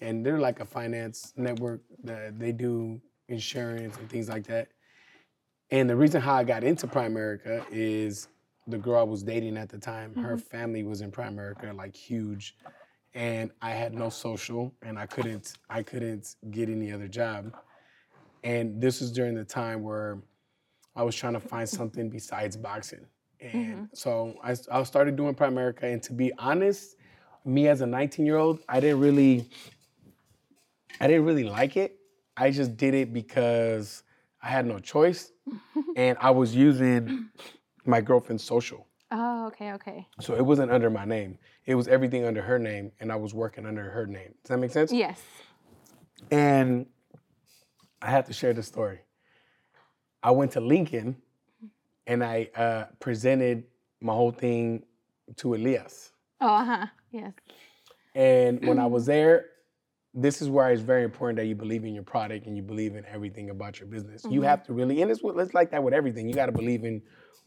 And 0.00 0.24
they're 0.24 0.38
like 0.38 0.60
a 0.60 0.64
finance 0.64 1.32
network 1.36 1.80
that 2.04 2.38
they 2.38 2.52
do 2.52 3.00
insurance 3.28 3.96
and 3.98 4.08
things 4.08 4.28
like 4.28 4.46
that. 4.46 4.68
And 5.70 5.88
the 5.88 5.96
reason 5.96 6.20
how 6.20 6.34
I 6.34 6.44
got 6.44 6.64
into 6.64 6.86
Primerica 6.86 7.64
is 7.70 8.28
the 8.70 8.78
girl 8.78 9.00
I 9.00 9.04
was 9.04 9.22
dating 9.22 9.56
at 9.56 9.68
the 9.68 9.78
time, 9.78 10.14
her 10.16 10.36
mm-hmm. 10.36 10.48
family 10.48 10.82
was 10.82 11.00
in 11.00 11.10
Primerica, 11.10 11.76
like 11.76 11.94
huge. 11.94 12.56
And 13.14 13.50
I 13.60 13.70
had 13.70 13.92
no 13.92 14.08
social 14.08 14.72
and 14.82 14.98
I 14.98 15.06
couldn't 15.06 15.54
I 15.68 15.82
couldn't 15.82 16.36
get 16.50 16.68
any 16.68 16.92
other 16.92 17.08
job. 17.08 17.54
And 18.44 18.80
this 18.80 19.00
was 19.00 19.10
during 19.10 19.34
the 19.34 19.44
time 19.44 19.82
where 19.82 20.22
I 20.94 21.02
was 21.02 21.14
trying 21.14 21.34
to 21.34 21.40
find 21.40 21.68
something 21.68 22.08
besides 22.08 22.56
boxing. 22.56 23.04
And 23.40 23.52
mm-hmm. 23.52 23.84
so 23.94 24.34
I, 24.42 24.54
I 24.70 24.82
started 24.84 25.16
doing 25.16 25.34
Primerica. 25.34 25.84
And 25.84 26.02
to 26.04 26.12
be 26.12 26.32
honest, 26.38 26.96
me 27.44 27.68
as 27.68 27.80
a 27.80 27.86
19 27.86 28.26
year 28.26 28.36
old, 28.36 28.60
I 28.68 28.80
didn't 28.80 29.00
really, 29.00 29.50
I 31.00 31.06
didn't 31.06 31.24
really 31.24 31.44
like 31.44 31.76
it. 31.76 31.96
I 32.36 32.50
just 32.50 32.76
did 32.76 32.94
it 32.94 33.12
because 33.12 34.02
I 34.42 34.48
had 34.48 34.66
no 34.66 34.78
choice, 34.78 35.32
and 35.96 36.16
I 36.20 36.30
was 36.30 36.54
using 36.54 37.28
my 37.84 38.00
girlfriend's 38.00 38.44
social. 38.44 38.86
Oh, 39.12 39.46
okay, 39.48 39.72
okay. 39.72 40.06
So 40.20 40.34
it 40.34 40.44
wasn't 40.44 40.70
under 40.70 40.88
my 40.88 41.04
name. 41.04 41.38
It 41.66 41.74
was 41.74 41.88
everything 41.88 42.24
under 42.24 42.42
her 42.42 42.58
name, 42.58 42.92
and 43.00 43.10
I 43.10 43.16
was 43.16 43.34
working 43.34 43.66
under 43.66 43.90
her 43.90 44.06
name. 44.06 44.34
Does 44.44 44.50
that 44.50 44.58
make 44.58 44.70
sense? 44.70 44.92
Yes. 44.92 45.20
And 46.30 46.86
I 48.02 48.10
have 48.10 48.26
to 48.26 48.32
share 48.32 48.52
the 48.52 48.62
story. 48.62 49.00
I 50.22 50.30
went 50.30 50.52
to 50.52 50.60
Lincoln 50.60 51.16
and 52.06 52.22
I 52.22 52.50
uh, 52.56 52.84
presented 52.98 53.64
my 54.00 54.12
whole 54.12 54.32
thing 54.32 54.84
to 55.36 55.54
Elias. 55.54 56.12
Oh, 56.40 56.48
uh 56.48 56.64
huh. 56.64 56.86
Yes. 57.10 57.32
And 58.14 58.66
when 58.66 58.78
I 58.78 58.86
was 58.86 59.06
there, 59.06 59.46
this 60.12 60.42
is 60.42 60.48
where 60.48 60.70
it's 60.72 60.82
very 60.82 61.04
important 61.04 61.36
that 61.36 61.46
you 61.46 61.54
believe 61.54 61.84
in 61.84 61.94
your 61.94 62.02
product 62.02 62.46
and 62.46 62.56
you 62.56 62.62
believe 62.62 62.96
in 62.96 63.06
everything 63.06 63.50
about 63.50 63.78
your 63.78 63.86
business. 63.88 64.24
You 64.28 64.42
have 64.42 64.64
to 64.64 64.72
really, 64.72 65.02
and 65.02 65.10
it's, 65.10 65.20
it's 65.24 65.54
like 65.54 65.70
that 65.70 65.82
with 65.82 65.94
everything. 65.94 66.28
You 66.28 66.34
got 66.34 66.46
to 66.46 66.52
believe 66.52 66.84
in 66.84 67.00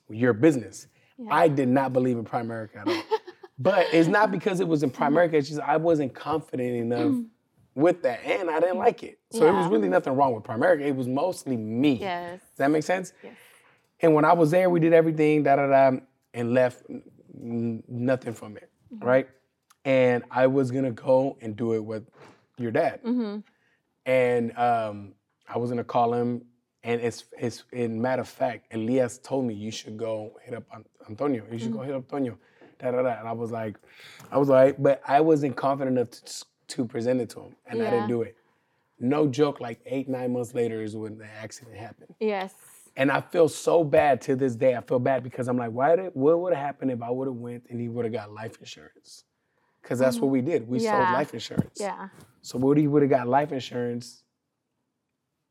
your 0.09 0.33
business. 0.33 0.87
I 1.29 1.47
did 1.47 1.69
not 1.69 1.93
believe 1.93 2.17
in 2.17 2.25
Primerica 2.25 2.77
at 2.77 2.87
all. 2.87 3.03
but 3.59 3.85
it's 3.93 4.07
not 4.09 4.31
because 4.31 4.59
it 4.59 4.67
was 4.67 4.83
in 4.83 4.91
Primerica, 4.91 5.33
it's 5.33 5.47
just 5.49 5.61
I 5.61 5.77
wasn't 5.77 6.13
confident 6.13 6.75
enough 6.75 7.15
with 7.75 8.01
that 8.03 8.23
and 8.25 8.49
I 8.49 8.59
didn't 8.59 8.77
like 8.79 9.03
it. 9.03 9.19
So 9.31 9.47
it 9.47 9.51
was 9.53 9.67
really 9.67 9.89
nothing 9.89 10.13
wrong 10.15 10.33
with 10.33 10.43
Primerica. 10.43 10.81
It 10.81 10.95
was 10.95 11.07
mostly 11.07 11.55
me. 11.57 11.93
Yes. 11.95 12.39
Does 12.41 12.57
that 12.57 12.71
make 12.71 12.83
sense? 12.83 13.13
Yes. 13.23 13.33
And 14.01 14.13
when 14.13 14.25
I 14.25 14.33
was 14.33 14.51
there, 14.51 14.69
we 14.69 14.79
did 14.79 14.91
everything, 14.93 15.43
da 15.43 15.55
da 15.55 15.67
da, 15.67 15.97
and 16.33 16.53
left 16.53 16.83
nothing 17.33 18.33
from 18.33 18.57
it, 18.57 18.69
Mm-hmm. 18.93 19.05
right? 19.07 19.27
And 19.85 20.23
I 20.29 20.47
was 20.47 20.69
gonna 20.71 20.91
go 20.91 21.37
and 21.41 21.55
do 21.55 21.73
it 21.73 21.83
with 21.83 22.03
your 22.57 22.71
dad, 22.71 23.01
Mm-hmm. 23.03 23.39
and 24.05 24.57
um, 24.57 25.13
I 25.47 25.57
was 25.57 25.69
gonna 25.69 25.83
call 25.83 26.13
him. 26.13 26.43
And 26.83 26.99
it's 27.01 27.25
it's 27.37 27.63
in 27.71 28.01
matter 28.01 28.21
of 28.21 28.27
fact, 28.27 28.73
Elias 28.73 29.17
told 29.17 29.45
me 29.45 29.53
you 29.53 29.71
should 29.71 29.97
go 29.97 30.33
hit 30.43 30.53
up 30.53 30.63
Antonio. 31.09 31.43
You 31.51 31.57
should 31.59 31.71
go 31.73 31.79
hit 31.79 31.95
up 31.95 32.03
Antonio, 32.03 32.37
da 32.79 32.91
da 32.91 33.01
da. 33.01 33.19
And 33.19 33.27
I 33.27 33.31
was 33.31 33.51
like, 33.51 33.77
I 34.31 34.37
was 34.37 34.49
like, 34.49 34.75
but 34.81 35.01
I 35.07 35.21
wasn't 35.21 35.55
confident 35.55 35.97
enough 35.97 36.11
to, 36.11 36.45
to 36.75 36.85
present 36.85 37.21
it 37.21 37.29
to 37.31 37.39
him, 37.41 37.55
and 37.67 37.81
I 37.81 37.89
didn't 37.89 38.09
do 38.09 38.21
it. 38.23 38.35
No 38.99 39.27
joke. 39.27 39.59
Like 39.61 39.79
eight 39.85 40.09
nine 40.09 40.33
months 40.33 40.53
later 40.53 40.81
is 40.81 40.95
when 40.95 41.17
the 41.17 41.25
accident 41.25 41.77
happened. 41.77 42.13
Yes. 42.19 42.53
And 42.95 43.09
I 43.11 43.21
feel 43.21 43.49
so 43.49 43.83
bad 43.83 44.21
to 44.23 44.35
this 44.35 44.53
day. 44.55 44.75
I 44.75 44.81
feel 44.81 44.99
bad 44.99 45.23
because 45.23 45.47
I'm 45.47 45.57
like, 45.57 45.71
why 45.71 45.95
did 45.95 46.11
what 46.13 46.39
would 46.39 46.53
have 46.53 46.63
happened 46.63 46.91
if 46.91 47.01
I 47.01 47.09
would 47.09 47.27
have 47.27 47.35
went 47.37 47.63
and 47.69 47.79
he 47.79 47.87
would 47.89 48.05
have 48.05 48.13
got 48.13 48.31
life 48.31 48.57
insurance? 48.59 49.23
Because 49.81 49.99
that's 49.99 50.17
what 50.19 50.29
we 50.29 50.41
did. 50.41 50.67
We 50.67 50.79
sold 50.79 50.91
Mm-hmm. 50.93 51.01
Yeah. 51.11 51.13
life 51.13 51.33
insurance. 51.33 51.77
Yeah. 51.79 52.09
So 52.41 52.57
what 52.59 52.77
he 52.77 52.87
would 52.87 53.01
have 53.01 53.09
got 53.09 53.27
life 53.27 53.51
insurance, 53.51 54.22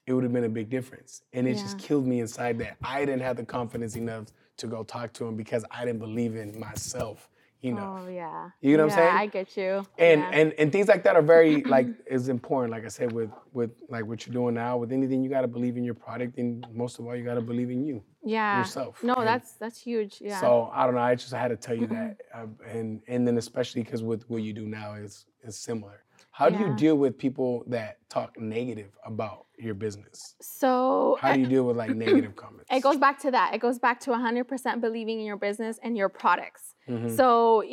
it 0.06 0.12
would 0.12 0.24
have 0.24 0.32
been 0.32 0.44
a 0.44 0.48
big 0.48 0.68
difference. 0.70 1.22
And 1.32 1.46
it 1.46 1.54
just 1.54 1.78
killed 1.78 2.06
me 2.06 2.20
inside 2.20 2.58
that 2.58 2.76
I 2.82 3.04
didn't 3.04 3.22
have 3.22 3.36
the 3.36 3.44
confidence 3.44 3.96
enough 3.96 4.26
to 4.58 4.66
go 4.66 4.82
talk 4.82 5.12
to 5.14 5.24
him 5.26 5.36
because 5.36 5.64
I 5.70 5.84
didn't 5.84 6.00
believe 6.00 6.36
in 6.36 6.58
myself 6.58 7.28
enough. 7.62 8.00
Oh 8.04 8.08
yeah. 8.08 8.50
You 8.60 8.76
know 8.76 8.86
what 8.86 8.92
I'm 8.94 8.98
Yeah, 8.98 9.04
saying? 9.06 9.16
I 9.18 9.26
get 9.26 9.56
you. 9.56 9.86
and 9.98 10.20
yeah. 10.20 10.30
and 10.32 10.52
and 10.58 10.72
things 10.72 10.88
like 10.88 11.04
that 11.04 11.14
are 11.14 11.22
very 11.22 11.62
like 11.76 11.86
is 12.06 12.28
important 12.28 12.72
like 12.72 12.84
i 12.84 12.88
said 12.88 13.12
with 13.12 13.30
with 13.52 13.70
like 13.88 14.04
what 14.04 14.26
you're 14.26 14.32
doing 14.34 14.54
now 14.54 14.76
with 14.76 14.90
anything 14.92 15.22
you 15.22 15.30
got 15.30 15.42
to 15.42 15.48
believe 15.48 15.76
in 15.76 15.84
your 15.84 15.94
product 15.94 16.38
and 16.38 16.66
most 16.74 16.98
of 16.98 17.06
all 17.06 17.14
you 17.14 17.24
got 17.24 17.34
to 17.34 17.40
believe 17.40 17.70
in 17.70 17.84
you 17.84 18.02
yeah. 18.24 18.58
yourself. 18.58 19.02
No, 19.04 19.14
And 19.14 19.26
that's 19.28 19.52
that's 19.52 19.80
huge. 19.80 20.18
Yeah. 20.20 20.40
so 20.40 20.70
i 20.74 20.84
don't 20.84 20.94
know 20.96 21.00
i 21.02 21.14
just 21.14 21.32
had 21.32 21.48
to 21.48 21.56
tell 21.56 21.76
you 21.76 21.86
that 21.86 22.16
uh, 22.34 22.46
and 22.68 23.00
and 23.06 23.26
then 23.26 23.38
especially 23.38 23.82
because 23.84 24.02
with 24.02 24.28
what 24.28 24.42
you 24.42 24.52
do 24.52 24.66
now 24.66 24.94
is 24.94 25.26
is 25.44 25.56
similar 25.56 26.02
how 26.42 26.50
do 26.50 26.58
you 26.58 26.70
deal 26.76 26.96
with 26.96 27.16
people 27.16 27.62
that 27.68 27.98
talk 28.08 28.30
negative 28.38 28.90
about 29.06 29.46
your 29.58 29.74
business 29.74 30.34
so 30.40 31.16
how 31.20 31.32
do 31.32 31.40
you 31.40 31.46
deal 31.46 31.64
with 31.64 31.76
like 31.76 31.94
negative 31.94 32.34
comments 32.44 32.68
It 32.70 32.82
goes 32.82 32.98
back 32.98 33.16
to 33.20 33.30
that. 33.30 33.54
It 33.54 33.60
goes 33.66 33.78
back 33.78 34.00
to 34.00 34.10
100% 34.10 34.80
believing 34.80 35.20
in 35.20 35.26
your 35.26 35.36
business 35.36 35.78
and 35.84 35.96
your 35.96 36.08
products. 36.08 36.74
Mhm. 36.88 37.10
So 37.18 37.26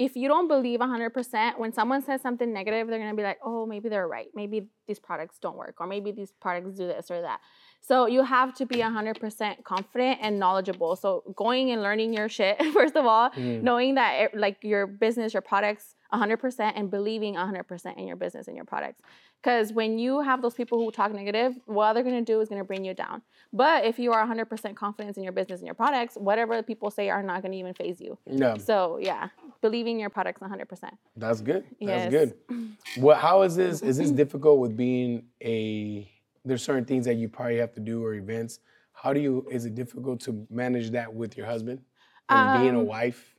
if 0.08 0.12
you 0.16 0.28
don't 0.34 0.48
believe 0.56 0.80
100%, 0.82 1.58
when 1.62 1.72
someone 1.80 2.02
says 2.08 2.22
something 2.22 2.52
negative, 2.60 2.88
they're 2.88 3.00
gonna 3.00 3.16
be 3.24 3.24
like, 3.32 3.40
oh, 3.44 3.66
maybe 3.66 3.88
they're 3.90 4.08
right. 4.08 4.28
Maybe 4.36 4.58
these 4.88 5.00
products 5.00 5.36
don't 5.40 5.58
work, 5.64 5.76
or 5.82 5.88
maybe 5.88 6.12
these 6.12 6.32
products 6.44 6.72
do 6.82 6.86
this 6.94 7.10
or 7.10 7.22
that. 7.22 7.40
So 7.82 7.96
you 8.16 8.22
have 8.24 8.54
to 8.60 8.66
be 8.66 8.80
100% 8.82 9.64
confident 9.64 10.20
and 10.22 10.38
knowledgeable. 10.44 10.96
So 11.04 11.10
going 11.36 11.72
and 11.72 11.82
learning 11.82 12.14
your 12.14 12.30
shit 12.38 12.56
first 12.80 12.96
of 13.02 13.06
all, 13.06 13.28
Mhm. 13.32 13.64
knowing 13.64 13.96
that 13.96 14.12
it, 14.24 14.30
like 14.46 14.58
your 14.64 14.86
business, 14.86 15.34
your 15.34 15.42
products, 15.54 15.96
100% 16.14 16.74
and 16.76 16.90
believing 16.90 17.36
100% 17.36 17.98
in 17.98 18.08
your 18.08 18.16
business 18.16 18.48
and 18.48 18.56
your 18.56 18.66
products. 18.66 19.02
Because 19.42 19.72
when 19.72 19.98
you 20.00 20.22
have 20.22 20.42
those 20.42 20.54
people 20.54 20.80
who 20.80 20.92
talk 20.92 21.14
negative, 21.14 21.54
what 21.66 21.94
they're 21.94 22.04
gonna 22.04 22.22
do 22.22 22.42
is 22.42 22.50
gonna 22.50 22.64
bring 22.64 22.84
you 22.84 22.94
down. 22.94 23.22
But 23.54 23.86
if 23.86 24.00
you 24.00 24.12
are 24.12 24.26
100% 24.26 24.76
confident 24.76 25.18
in 25.18 25.24
your 25.24 25.32
business 25.34 25.60
and 25.60 25.68
your 25.68 25.76
products, 25.76 26.16
whatever 26.16 26.62
people 26.64 26.92
say 26.92 27.10
are 27.10 27.24
not 27.24 27.42
gonna 27.42 27.56
even 27.56 27.74
faze 27.74 28.02
you. 28.02 28.18
yeah 28.26 28.58
So 28.58 28.98
yeah, 29.02 29.30
believing 29.62 30.00
your 30.00 30.10
products 30.10 30.42
100%. 30.42 30.90
That's 31.16 31.42
good. 31.42 31.64
That's 31.82 32.04
Yes. 32.06 32.10
good. 32.12 32.34
What? 32.96 33.18
How 33.18 33.44
is 33.44 33.56
this? 33.56 33.82
Is 33.82 33.98
this 33.98 34.10
difficult 34.10 34.60
with 34.60 34.76
being 34.76 35.26
a? 35.44 36.10
There's 36.44 36.64
certain 36.64 36.86
things 36.86 37.06
that 37.06 37.16
you 37.16 37.30
probably 37.30 37.58
have 37.58 37.72
to 37.74 37.80
do 37.80 38.04
or 38.04 38.16
events. 38.16 38.60
How 38.94 39.14
do 39.14 39.20
you? 39.20 39.46
Is 39.52 39.66
it 39.66 39.76
difficult 39.76 40.22
to 40.22 40.48
manage 40.50 40.90
that 40.92 41.14
with 41.14 41.38
your 41.38 41.46
husband 41.46 41.82
and 42.30 42.52
being 42.52 42.74
a 42.76 42.80
Um, 42.80 42.88
wife 42.88 43.36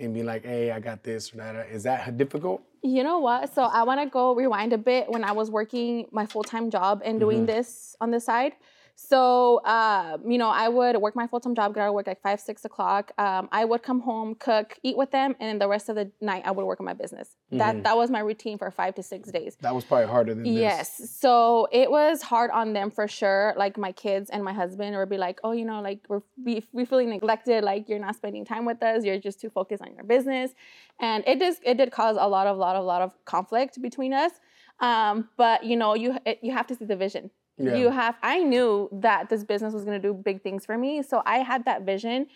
and 0.00 0.12
be 0.12 0.22
like, 0.22 0.44
hey, 0.44 0.70
I 0.70 0.80
got 0.80 1.02
this 1.02 1.32
or 1.32 1.38
that? 1.38 1.68
Is 1.70 1.84
that 1.84 2.16
difficult? 2.16 2.62
You 2.82 3.02
know 3.02 3.18
what? 3.18 3.54
So 3.54 3.62
I 3.62 3.82
want 3.84 4.00
to 4.00 4.06
go 4.06 4.34
rewind 4.34 4.72
a 4.72 4.78
bit 4.78 5.08
when 5.10 5.24
I 5.24 5.32
was 5.32 5.50
working 5.50 6.06
my 6.12 6.26
full 6.26 6.42
time 6.42 6.70
job 6.70 7.00
and 7.04 7.18
doing 7.20 7.42
Mhm. 7.44 7.46
this 7.46 7.96
on 8.00 8.10
the 8.10 8.20
side. 8.20 8.52
So, 8.96 9.56
uh, 9.64 10.18
you 10.24 10.38
know, 10.38 10.50
I 10.50 10.68
would 10.68 10.96
work 10.98 11.16
my 11.16 11.26
full 11.26 11.40
time 11.40 11.54
job, 11.54 11.74
get 11.74 11.82
out 11.82 11.88
of 11.88 11.94
work 11.94 12.06
like 12.06 12.22
five, 12.22 12.40
six 12.40 12.64
o'clock. 12.64 13.10
Um, 13.18 13.48
I 13.50 13.64
would 13.64 13.82
come 13.82 14.00
home, 14.00 14.36
cook, 14.36 14.78
eat 14.82 14.96
with 14.96 15.10
them, 15.10 15.34
and 15.40 15.48
then 15.48 15.58
the 15.58 15.68
rest 15.68 15.88
of 15.88 15.96
the 15.96 16.10
night 16.20 16.42
I 16.44 16.52
would 16.52 16.64
work 16.64 16.78
on 16.80 16.86
my 16.86 16.92
business. 16.92 17.36
That 17.50 17.82
that 17.82 17.96
was 17.96 18.10
my 18.10 18.20
routine 18.20 18.56
for 18.56 18.70
five 18.70 18.94
to 18.94 19.02
six 19.02 19.30
days. 19.30 19.56
That 19.60 19.74
was 19.74 19.84
probably 19.84 20.06
harder 20.06 20.34
than 20.34 20.44
this. 20.44 20.52
Yes. 20.52 21.10
So 21.20 21.68
it 21.72 21.90
was 21.90 22.22
hard 22.22 22.50
on 22.52 22.72
them 22.72 22.90
for 22.90 23.08
sure. 23.08 23.52
Like 23.56 23.76
my 23.76 23.92
kids 23.92 24.30
and 24.30 24.44
my 24.44 24.52
husband 24.52 24.96
would 24.96 25.10
be 25.10 25.18
like, 25.18 25.40
oh, 25.42 25.52
you 25.52 25.64
know, 25.64 25.80
like 25.80 26.00
we're 26.08 26.22
we, 26.42 26.64
we 26.72 26.84
feeling 26.84 27.10
neglected. 27.10 27.64
Like 27.64 27.88
you're 27.88 27.98
not 27.98 28.14
spending 28.16 28.44
time 28.44 28.64
with 28.64 28.82
us. 28.82 29.04
You're 29.04 29.18
just 29.18 29.40
too 29.40 29.50
focused 29.50 29.82
on 29.82 29.92
your 29.94 30.04
business, 30.04 30.52
and 31.00 31.24
it 31.26 31.40
just 31.40 31.60
it 31.64 31.78
did 31.78 31.90
cause 31.90 32.16
a 32.18 32.28
lot 32.28 32.46
of 32.46 32.56
lot 32.56 32.76
of 32.76 32.84
lot 32.84 33.02
of 33.02 33.12
conflict 33.24 33.82
between 33.82 34.12
us. 34.12 34.32
Um, 34.80 35.28
but 35.36 35.64
you 35.64 35.76
know, 35.76 35.94
you 35.94 36.16
it, 36.24 36.38
you 36.42 36.52
have 36.52 36.66
to 36.68 36.74
see 36.76 36.84
the 36.84 36.96
vision. 36.96 37.30
Yeah. 37.56 37.74
You 37.76 37.90
have. 37.90 38.16
I 38.22 38.42
knew 38.42 38.88
that 38.92 39.28
this 39.28 39.44
business 39.44 39.72
was 39.72 39.84
going 39.84 40.00
to 40.00 40.08
do 40.08 40.12
big 40.12 40.42
things 40.42 40.66
for 40.66 40.76
me, 40.76 41.02
so 41.02 41.22
I 41.24 41.38
had 41.38 41.64
that 41.66 41.82
vision. 41.82 42.26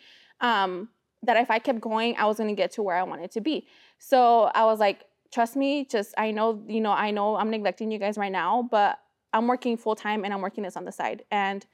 Um, 0.40 0.88
that 1.22 1.36
if 1.36 1.50
I 1.50 1.58
kept 1.58 1.80
going, 1.80 2.16
I 2.16 2.26
was 2.26 2.36
going 2.36 2.48
to 2.48 2.54
get 2.54 2.70
to 2.72 2.82
where 2.82 2.96
I 2.96 3.02
wanted 3.02 3.30
to 3.32 3.40
be. 3.40 3.66
So 3.98 4.44
I 4.54 4.64
was 4.64 4.78
like, 4.78 5.04
trust 5.32 5.56
me. 5.56 5.84
Just 5.84 6.14
I 6.16 6.30
know, 6.30 6.62
you 6.68 6.80
know, 6.80 6.92
I 6.92 7.10
know 7.10 7.36
I'm 7.36 7.50
neglecting 7.50 7.90
you 7.90 7.98
guys 7.98 8.16
right 8.16 8.32
now, 8.32 8.68
but 8.70 8.98
I'm 9.32 9.46
working 9.46 9.76
full 9.76 9.96
time 9.96 10.24
and 10.24 10.32
I'm 10.32 10.40
working 10.40 10.64
this 10.64 10.76
on 10.76 10.84
the 10.84 10.92
side. 10.92 11.24
And 11.30 11.66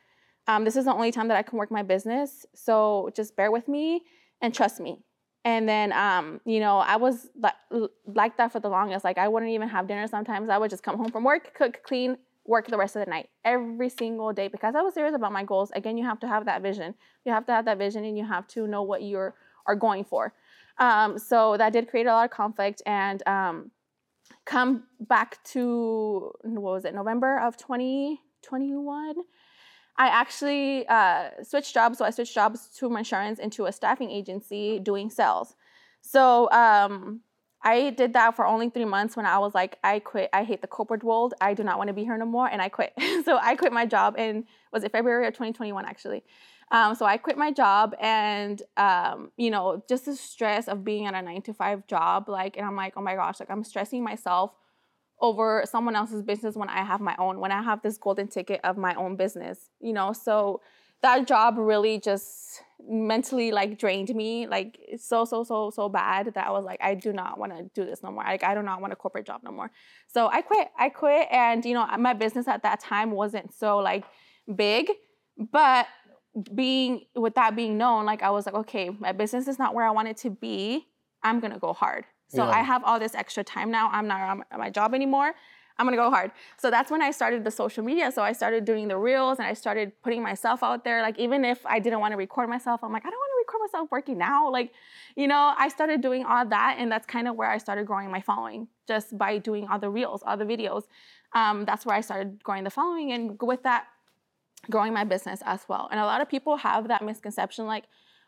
um, 0.47 0.65
this 0.65 0.77
is 0.77 0.87
the 0.87 0.93
only 0.93 1.13
time 1.13 1.29
that 1.29 1.37
I 1.37 1.43
can 1.43 1.59
work 1.59 1.71
my 1.71 1.83
business. 1.83 2.47
So 2.55 3.11
just 3.15 3.37
bear 3.37 3.51
with 3.51 3.69
me 3.69 4.03
and 4.41 4.55
trust 4.55 4.81
me. 4.81 5.01
And 5.45 5.69
then, 5.69 5.93
um, 5.93 6.41
you 6.47 6.59
know, 6.59 6.79
I 6.79 6.97
was 6.97 7.29
like, 7.39 7.55
like 8.07 8.39
that 8.39 8.51
for 8.51 8.61
the 8.61 8.71
longest. 8.71 9.05
Like 9.05 9.19
I 9.19 9.29
wouldn't 9.29 9.53
even 9.53 9.69
have 9.69 9.87
dinner 9.87 10.07
sometimes. 10.07 10.49
I 10.49 10.57
would 10.57 10.71
just 10.71 10.83
come 10.83 10.97
home 10.97 11.11
from 11.11 11.23
work, 11.23 11.53
cook, 11.55 11.83
clean, 11.83 12.17
work 12.47 12.67
the 12.69 12.77
rest 12.77 12.97
of 12.97 13.05
the 13.05 13.11
night 13.11 13.29
every 13.45 13.89
single 13.89 14.33
day 14.33 14.49
because 14.49 14.75
I 14.75 14.83
was 14.83 14.95
serious 14.95 15.15
about 15.15 15.33
my 15.33 15.45
goals. 15.45 15.71
Again, 15.75 15.97
you 15.97 16.05
have 16.05 16.21
to 16.21 16.29
have 16.29 16.45
that 16.45 16.63
vision. 16.63 16.95
You 17.25 17.33
have 17.33 17.47
to 17.47 17.53
have 17.53 17.65
that 17.65 17.79
vision 17.79 18.05
and 18.05 18.19
you 18.19 18.25
have 18.25 18.47
to 18.49 18.67
know 18.67 18.83
what 18.83 19.03
you're 19.03 19.35
are 19.67 19.75
going 19.75 20.05
for. 20.05 20.35
Um, 20.79 21.19
so 21.19 21.57
that 21.57 21.73
did 21.73 21.89
create 21.89 22.07
a 22.07 22.13
lot 22.13 22.25
of 22.25 22.31
conflict 22.31 22.83
and 22.85 23.27
um, 23.27 23.71
come 24.45 24.85
back 25.01 25.43
to 25.45 26.33
what 26.43 26.63
was 26.63 26.85
it, 26.85 26.95
November 26.95 27.39
of 27.39 27.57
2021. 27.57 29.15
I 29.97 30.09
actually 30.09 30.87
uh, 30.89 31.31
switched 31.43 31.73
jobs. 31.73 31.99
So 31.99 32.05
I 32.05 32.11
switched 32.11 32.35
jobs 32.35 32.69
to 32.79 32.91
my 32.91 33.01
insurance 33.01 33.39
into 33.39 33.67
a 33.67 33.73
staffing 33.73 34.11
agency 34.11 34.81
doing 34.81 35.09
sales. 35.09 35.55
So 36.01 36.51
um, 36.51 37.21
I 37.65 37.91
did 37.91 38.13
that 38.13 38.37
for 38.37 38.47
only 38.47 38.69
three 38.69 38.85
months 38.85 39.17
when 39.17 39.25
I 39.25 39.39
was 39.39 39.55
like, 39.55 39.79
I 39.83 39.99
quit. 39.99 40.29
I 40.35 40.45
hate 40.45 40.61
the 40.61 40.69
corporate 40.69 41.03
world. 41.03 41.33
I 41.41 41.55
do 41.55 41.65
not 41.65 41.79
want 41.79 41.89
to 41.89 41.95
be 41.95 42.05
here 42.05 42.17
no 42.19 42.27
more. 42.27 42.47
And 42.47 42.61
I 42.61 42.69
quit. 42.69 42.93
so 43.25 43.39
I 43.41 43.57
quit 43.57 43.73
my 43.73 43.87
job 43.87 44.19
in, 44.19 44.45
was 44.71 44.85
it 44.85 44.93
February 44.93 45.27
of 45.27 45.33
2021 45.33 45.85
actually? 45.87 46.23
Um, 46.71 46.95
so 46.95 47.07
I 47.07 47.17
quit 47.17 47.39
my 47.39 47.53
job 47.53 47.95
and, 48.01 48.61
um, 48.77 49.31
you 49.37 49.51
know, 49.51 49.83
just 49.89 50.05
the 50.05 50.15
stress 50.15 50.69
of 50.69 50.85
being 50.85 51.07
at 51.07 51.15
a 51.15 51.23
nine 51.23 51.41
to 51.43 51.55
five 51.55 51.87
job. 51.87 52.29
Like, 52.29 52.57
and 52.57 52.67
I'm 52.67 52.77
like, 52.77 52.95
oh 52.97 53.03
my 53.03 53.15
gosh, 53.15 53.41
like 53.41 53.51
I'm 53.51 53.65
stressing 53.65 54.05
myself 54.05 54.53
over 55.21 55.65
someone 55.71 55.97
else's 55.97 56.23
business 56.23 56.57
when 56.57 56.69
I 56.69 56.85
have 56.85 57.01
my 57.01 57.15
own, 57.19 57.41
when 57.41 57.53
I 57.53 57.63
have 57.63 57.81
this 57.81 57.97
golden 57.97 58.29
ticket 58.29 58.61
of 58.63 58.77
my 58.77 58.95
own 58.95 59.17
business, 59.17 59.71
you 59.81 59.93
know? 59.93 60.13
So 60.13 60.61
that 61.05 61.27
job 61.27 61.57
really 61.59 62.01
just 62.01 62.63
mentally 62.87 63.53
like 63.53 63.79
drained 63.79 64.15
me 64.15 64.47
like 64.47 64.79
so 64.99 65.25
so 65.25 65.45
so 65.45 65.71
so 65.71 65.89
bad 65.89 66.33
that 66.35 66.47
I 66.47 66.51
was 66.51 66.65
like 66.65 66.81
I 66.83 66.95
do 66.95 67.13
not 67.13 67.39
want 67.39 67.53
to 67.57 67.63
do 67.75 67.85
this 67.85 68.03
no 68.03 68.11
more. 68.11 68.25
Like 68.25 68.43
I 68.43 68.55
do 68.55 68.63
not 68.63 68.81
want 68.81 68.93
a 68.95 68.97
corporate 68.97 69.27
job 69.27 69.43
no 69.45 69.53
more. 69.53 69.71
So 70.09 70.29
I 70.29 70.41
quit 70.41 70.69
I 70.79 70.89
quit 70.89 71.29
and 71.31 71.65
you 71.65 71.75
know 71.75 71.87
my 71.99 72.15
business 72.15 72.49
at 72.49 72.63
that 72.63 72.81
time 72.81 73.11
wasn't 73.11 73.53
so 73.55 73.79
like 73.79 74.05
big 74.55 74.91
but 75.53 75.87
being 76.55 77.03
with 77.15 77.35
that 77.35 77.55
being 77.55 77.77
known 77.77 78.07
like 78.07 78.23
I 78.23 78.31
was 78.31 78.47
like 78.47 78.55
okay 78.55 78.89
my 78.89 79.13
business 79.13 79.47
is 79.47 79.59
not 79.59 79.75
where 79.75 79.87
I 79.87 79.91
want 79.91 80.09
it 80.09 80.17
to 80.19 80.31
be. 80.31 80.87
I'm 81.23 81.41
gonna 81.41 81.59
go 81.59 81.75
hard. 81.75 82.05
So 82.29 82.45
Yeah. 82.45 82.51
I 82.59 82.63
have 82.63 82.83
all 82.83 82.99
this 82.99 83.15
extra 83.15 83.45
time 83.45 83.71
now. 83.71 83.91
I'm 83.93 84.09
not 84.09 84.21
on 84.23 84.59
my 84.59 84.71
job 84.71 84.95
anymore 84.95 85.35
I'm 85.79 85.87
gonna 85.87 85.97
go 85.97 86.11
hard. 86.11 86.31
So 86.57 86.71
that's 86.71 86.91
when 86.91 87.03
I 87.03 87.11
started 87.11 87.43
the 87.45 87.51
social 87.51 87.83
media. 87.83 88.13
So 88.13 88.23
I 88.23 88.33
started 88.33 88.65
doing 88.65 88.87
the 88.89 88.97
reels 88.97 89.39
and 89.39 89.47
I 89.47 89.55
started 89.55 89.93
putting 90.03 90.23
myself 90.23 90.63
out 90.63 90.85
there. 90.85 91.03
Like 91.03 91.19
even 91.19 91.45
if 91.45 91.67
I 91.67 91.81
didn't 91.81 92.01
want 92.01 92.13
to 92.13 92.17
record 92.17 92.49
myself, 92.49 92.85
I'm 92.85 92.93
like, 92.93 93.05
I 93.05 93.11
don't 93.11 93.19
want 93.19 93.31
to 93.31 93.45
record 93.45 93.61
myself 93.67 93.91
working 93.91 94.19
now. 94.19 94.51
Like, 94.51 94.73
you 95.17 95.27
know, 95.27 95.53
I 95.59 95.69
started 95.69 96.01
doing 96.01 96.25
all 96.25 96.47
that, 96.47 96.77
and 96.79 96.91
that's 96.91 97.07
kind 97.07 97.27
of 97.27 97.35
where 97.35 97.51
I 97.51 97.59
started 97.59 97.87
growing 97.87 98.11
my 98.11 98.21
following, 98.21 98.69
just 98.87 99.17
by 99.19 99.39
doing 99.39 99.67
all 99.69 99.79
the 99.79 99.91
reels, 99.91 100.23
all 100.25 100.37
the 100.37 100.45
videos. 100.45 100.85
Um, 101.35 101.65
that's 101.65 101.85
where 101.85 101.97
I 101.97 102.01
started 102.01 102.43
growing 102.45 102.65
the 102.65 102.71
following, 102.71 103.13
and 103.13 103.37
with 103.43 103.65
that, 103.65 103.87
growing 104.71 104.95
my 104.95 105.05
business 105.05 105.43
as 105.45 105.65
well. 105.69 105.89
And 105.91 105.99
a 105.99 106.05
lot 106.05 106.21
of 106.21 106.29
people 106.29 106.57
have 106.59 106.89
that 106.89 107.05
misconception, 107.05 107.67
like, 107.67 107.85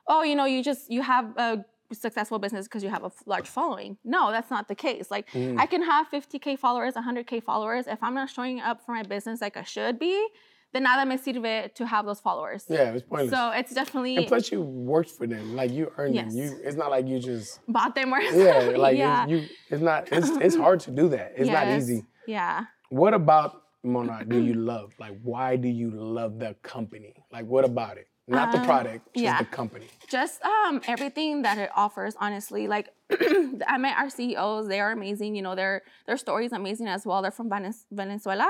oh, 0.08 0.22
you 0.22 0.34
know, 0.34 0.44
you 0.44 0.62
just 0.62 0.90
you 0.90 1.02
have 1.02 1.36
a 1.36 1.64
successful 1.92 2.38
business 2.38 2.66
because 2.66 2.82
you 2.82 2.88
have 2.90 3.04
a 3.04 3.12
large 3.26 3.48
following. 3.48 3.96
No, 4.04 4.30
that's 4.30 4.50
not 4.50 4.68
the 4.68 4.74
case. 4.74 5.10
Like 5.10 5.28
Mm. 5.30 5.58
I 5.58 5.66
can 5.66 5.82
have 5.82 6.08
50k 6.10 6.58
followers, 6.58 6.94
100k 6.94 7.42
followers. 7.42 7.86
If 7.86 8.02
I'm 8.02 8.14
not 8.14 8.30
showing 8.30 8.60
up 8.60 8.84
for 8.84 8.92
my 8.92 9.02
business 9.02 9.40
like 9.40 9.56
I 9.56 9.62
should 9.62 9.98
be, 9.98 10.26
then 10.72 10.82
nada 10.82 11.06
me 11.08 11.16
sirve 11.16 11.72
to 11.74 11.86
have 11.86 12.04
those 12.06 12.20
followers. 12.20 12.64
Yeah, 12.68 12.92
it's 12.92 13.02
pointless. 13.06 13.30
So 13.30 13.50
it's 13.50 13.72
definitely 13.72 14.16
and 14.16 14.26
plus, 14.26 14.50
you 14.52 14.60
worked 14.62 15.10
for 15.10 15.26
them. 15.26 15.54
Like 15.56 15.70
you 15.72 15.92
earned 15.96 16.14
Yes. 16.14 16.34
them. 16.34 16.42
You. 16.42 16.60
It's 16.64 16.76
not 16.76 16.90
like 16.90 17.06
you 17.06 17.18
just. 17.20 17.60
bought 17.68 17.94
them 17.94 18.12
or 18.12 18.20
Yeah, 18.20 18.74
like 18.76 18.96
yeah. 18.98 19.22
It's, 19.24 19.30
you. 19.32 19.38
It's 19.70 19.82
not. 19.82 20.08
It's 20.12 20.28
it's 20.46 20.56
hard 20.64 20.80
to 20.80 20.90
do 20.90 21.08
that. 21.10 21.32
It's 21.36 21.48
not 21.48 21.68
easy. 21.68 22.04
Yeah. 22.26 22.64
What 22.90 23.14
about 23.14 23.62
Monat 23.84 24.28
do 24.28 24.38
you 24.48 24.54
love? 24.54 24.92
Like, 24.98 25.16
why 25.22 25.56
do 25.56 25.68
you 25.68 25.90
love 25.90 26.38
the 26.40 26.54
company? 26.62 27.14
Like, 27.32 27.46
what 27.46 27.64
about 27.64 27.96
it? 27.98 28.08
Not 28.28 28.50
the 28.52 28.58
Um, 28.58 28.64
product, 28.66 29.14
just 29.14 29.24
yeah. 29.24 29.38
the 29.38 29.44
company. 29.44 29.86
just 30.08 30.42
um 30.42 30.80
everything 30.88 31.42
that 31.42 31.58
it 31.58 31.70
offers 31.76 32.14
honestly 32.20 32.66
like 32.66 32.88
i 33.68 33.76
met 33.78 33.96
our 33.96 34.10
ceos 34.10 34.66
they 34.68 34.80
are 34.80 34.90
amazing 34.92 35.34
you 35.36 35.42
know 35.42 35.54
their 35.54 35.82
their 36.06 36.16
story 36.16 36.44
is 36.46 36.52
amazing 36.52 36.88
as 36.88 37.06
well 37.06 37.22
they're 37.22 37.30
from 37.30 37.48
Venez- 37.48 37.86
venezuela 37.92 38.48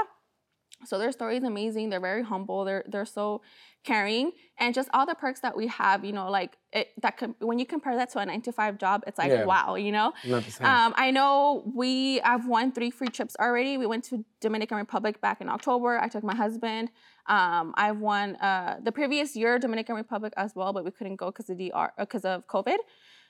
so 0.84 0.98
their 0.98 1.12
story 1.12 1.36
is 1.36 1.44
amazing 1.44 1.88
they're 1.90 2.00
very 2.12 2.22
humble 2.22 2.64
they're 2.64 2.84
they're 2.88 3.04
so 3.20 3.42
caring 3.84 4.32
and 4.58 4.74
just 4.74 4.88
all 4.92 5.06
the 5.06 5.14
perks 5.14 5.40
that 5.40 5.54
we 5.56 5.66
have 5.68 6.04
you 6.04 6.12
know 6.12 6.28
like 6.30 6.56
it 6.72 6.88
that 7.02 7.16
com- 7.18 7.36
when 7.40 7.58
you 7.58 7.64
compare 7.66 7.94
that 7.96 8.10
to 8.10 8.18
a 8.18 8.26
nine 8.26 8.42
to 8.42 8.52
five 8.52 8.76
job 8.78 9.02
it's 9.06 9.18
like 9.18 9.30
Yeah. 9.30 9.44
wow 9.44 9.74
you 9.76 9.92
know 9.92 10.12
the 10.24 10.36
um, 10.72 10.92
I 10.96 11.10
know 11.10 11.62
we 11.74 12.20
I've 12.22 12.46
won 12.48 12.72
three 12.72 12.90
free 12.90 13.08
trips 13.08 13.36
already. 13.38 13.76
We 13.78 13.86
went 13.86 14.04
to 14.10 14.24
Dominican 14.40 14.76
Republic 14.78 15.20
back 15.20 15.40
in 15.40 15.48
October. 15.48 15.98
I 15.98 16.08
took 16.08 16.24
my 16.24 16.34
husband. 16.34 16.90
Um, 17.28 17.74
I've 17.76 17.98
won 17.98 18.36
uh, 18.36 18.78
the 18.82 18.92
previous 18.92 19.36
year 19.36 19.58
Dominican 19.58 19.96
Republic 19.96 20.32
as 20.36 20.54
well, 20.54 20.72
but 20.72 20.84
we 20.84 20.90
couldn't 20.90 21.16
go 21.16 21.26
because 21.26 21.50
of 21.50 21.58
DR 21.58 21.92
because 21.98 22.24
of 22.24 22.46
COVID. 22.46 22.78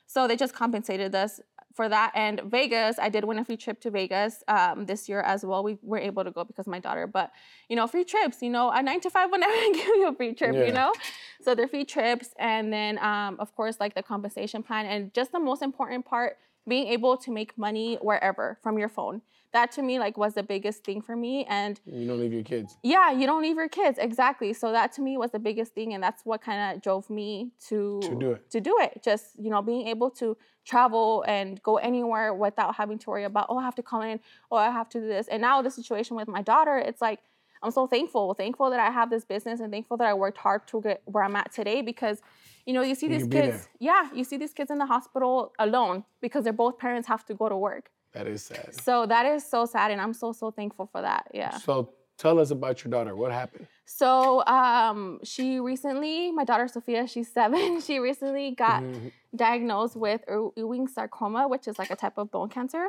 So 0.05 0.27
they 0.27 0.37
just 0.37 0.53
compensated 0.53 1.13
us 1.15 1.41
for 1.77 1.87
that. 1.89 2.11
And 2.15 2.41
Vegas, 2.45 2.97
I 2.99 3.09
did 3.09 3.23
win 3.23 3.39
a 3.39 3.45
free 3.45 3.57
trip 3.57 3.79
to 3.81 3.91
Vegas 3.91 4.43
um, 4.47 4.85
this 4.85 5.07
year 5.07 5.21
as 5.21 5.45
well. 5.45 5.63
We 5.63 5.77
were 5.81 5.99
able 5.99 6.23
to 6.23 6.31
go 6.31 6.43
because 6.43 6.65
of 6.65 6.71
my 6.71 6.79
daughter. 6.79 7.07
But 7.07 7.31
you 7.69 7.75
know, 7.75 7.87
free 7.87 8.03
trips. 8.03 8.41
You 8.41 8.49
know, 8.49 8.71
a 8.71 8.81
nine 8.81 9.01
to 9.01 9.09
five 9.09 9.29
would 9.31 9.39
never 9.47 9.73
give 9.73 9.85
you 9.85 10.07
a 10.07 10.15
free 10.15 10.33
trip. 10.33 10.55
Yeah. 10.55 10.65
You 10.65 10.73
know, 10.73 10.93
so 11.41 11.55
they're 11.55 11.67
free 11.67 11.85
trips, 11.85 12.29
and 12.39 12.73
then 12.73 12.97
um, 12.99 13.37
of 13.39 13.55
course 13.55 13.77
like 13.79 13.95
the 13.95 14.03
compensation 14.03 14.63
plan, 14.63 14.85
and 14.85 15.13
just 15.13 15.31
the 15.31 15.39
most 15.39 15.61
important 15.61 16.05
part 16.05 16.37
being 16.67 16.87
able 16.87 17.15
to 17.15 17.31
make 17.31 17.57
money 17.57 17.97
wherever 18.01 18.57
from 18.61 18.77
your 18.77 18.89
phone. 18.89 19.21
That 19.53 19.71
to 19.73 19.81
me 19.81 19.97
like 19.97 20.17
was 20.17 20.33
the 20.33 20.43
biggest 20.43 20.83
thing 20.83 21.01
for 21.01 21.15
me 21.15 21.45
and 21.45 21.79
you 21.85 22.05
don't 22.07 22.19
leave 22.19 22.33
your 22.33 22.43
kids. 22.43 22.77
yeah, 22.83 23.11
you 23.11 23.25
don't 23.25 23.41
leave 23.41 23.55
your 23.55 23.69
kids 23.69 23.97
exactly. 23.97 24.53
So 24.53 24.71
that 24.71 24.91
to 24.93 25.01
me 25.01 25.17
was 25.17 25.31
the 25.31 25.39
biggest 25.39 25.73
thing 25.73 25.93
and 25.93 26.03
that's 26.03 26.23
what 26.25 26.41
kind 26.41 26.75
of 26.75 26.81
drove 26.81 27.09
me 27.09 27.51
to 27.69 27.99
To 28.03 28.15
do 28.15 28.31
it. 28.31 28.49
To 28.51 28.61
do 28.61 28.77
it. 28.81 29.01
Just, 29.03 29.39
you 29.39 29.49
know, 29.49 29.61
being 29.61 29.87
able 29.87 30.09
to 30.11 30.37
travel 30.65 31.23
and 31.27 31.63
go 31.63 31.77
anywhere 31.77 32.33
without 32.33 32.75
having 32.75 32.99
to 32.99 33.09
worry 33.09 33.23
about, 33.23 33.45
oh, 33.49 33.57
I 33.57 33.63
have 33.63 33.75
to 33.75 33.83
call 33.83 34.01
in, 34.01 34.19
oh, 34.51 34.57
I 34.57 34.69
have 34.69 34.89
to 34.89 34.99
do 34.99 35.07
this. 35.07 35.27
And 35.29 35.41
now 35.41 35.61
the 35.61 35.71
situation 35.71 36.17
with 36.17 36.27
my 36.27 36.41
daughter, 36.41 36.77
it's 36.77 37.01
like 37.01 37.19
I'm 37.63 37.71
so 37.71 37.87
thankful, 37.87 38.33
thankful 38.33 38.69
that 38.69 38.79
I 38.79 38.91
have 38.91 39.09
this 39.09 39.25
business 39.25 39.59
and 39.61 39.71
thankful 39.71 39.97
that 39.97 40.07
I 40.07 40.13
worked 40.13 40.37
hard 40.37 40.67
to 40.67 40.81
get 40.81 41.01
where 41.05 41.23
I'm 41.23 41.35
at 41.35 41.51
today 41.53 41.81
because 41.81 42.21
you 42.67 42.73
know, 42.73 42.81
you 42.81 42.95
see 42.95 43.07
You 43.07 43.17
these 43.17 43.27
kids, 43.27 43.69
yeah, 43.79 44.09
you 44.13 44.25
see 44.25 44.35
these 44.35 44.51
kids 44.53 44.69
in 44.69 44.77
the 44.77 44.85
hospital 44.85 45.53
alone 45.57 46.03
because 46.21 46.43
their 46.43 46.53
both 46.53 46.77
parents 46.77 47.07
have 47.07 47.25
to 47.27 47.33
go 47.33 47.47
to 47.47 47.55
work. 47.55 47.89
That 48.13 48.27
is 48.27 48.43
sad. 48.43 48.73
So 48.81 49.05
that 49.05 49.25
is 49.25 49.45
so 49.49 49.65
sad, 49.65 49.91
and 49.91 50.01
I'm 50.01 50.13
so 50.13 50.31
so 50.31 50.51
thankful 50.51 50.87
for 50.91 51.01
that. 51.01 51.27
Yeah. 51.33 51.51
So 51.57 51.93
tell 52.17 52.39
us 52.39 52.51
about 52.51 52.83
your 52.83 52.91
daughter. 52.91 53.15
What 53.15 53.31
happened? 53.31 53.67
So 53.85 54.43
um, 54.45 55.19
she 55.23 55.59
recently, 55.59 56.31
my 56.31 56.43
daughter 56.43 56.67
Sophia, 56.67 57.07
she's 57.07 57.31
seven. 57.31 57.81
She 57.85 57.99
recently 57.99 58.51
got 58.51 58.81
Mhm. 58.83 59.11
diagnosed 59.35 59.95
with 59.95 60.21
Ewing 60.55 60.87
sarcoma, 60.87 61.47
which 61.47 61.67
is 61.67 61.77
like 61.77 61.91
a 61.91 61.95
type 61.95 62.17
of 62.17 62.31
bone 62.31 62.49
cancer. 62.49 62.87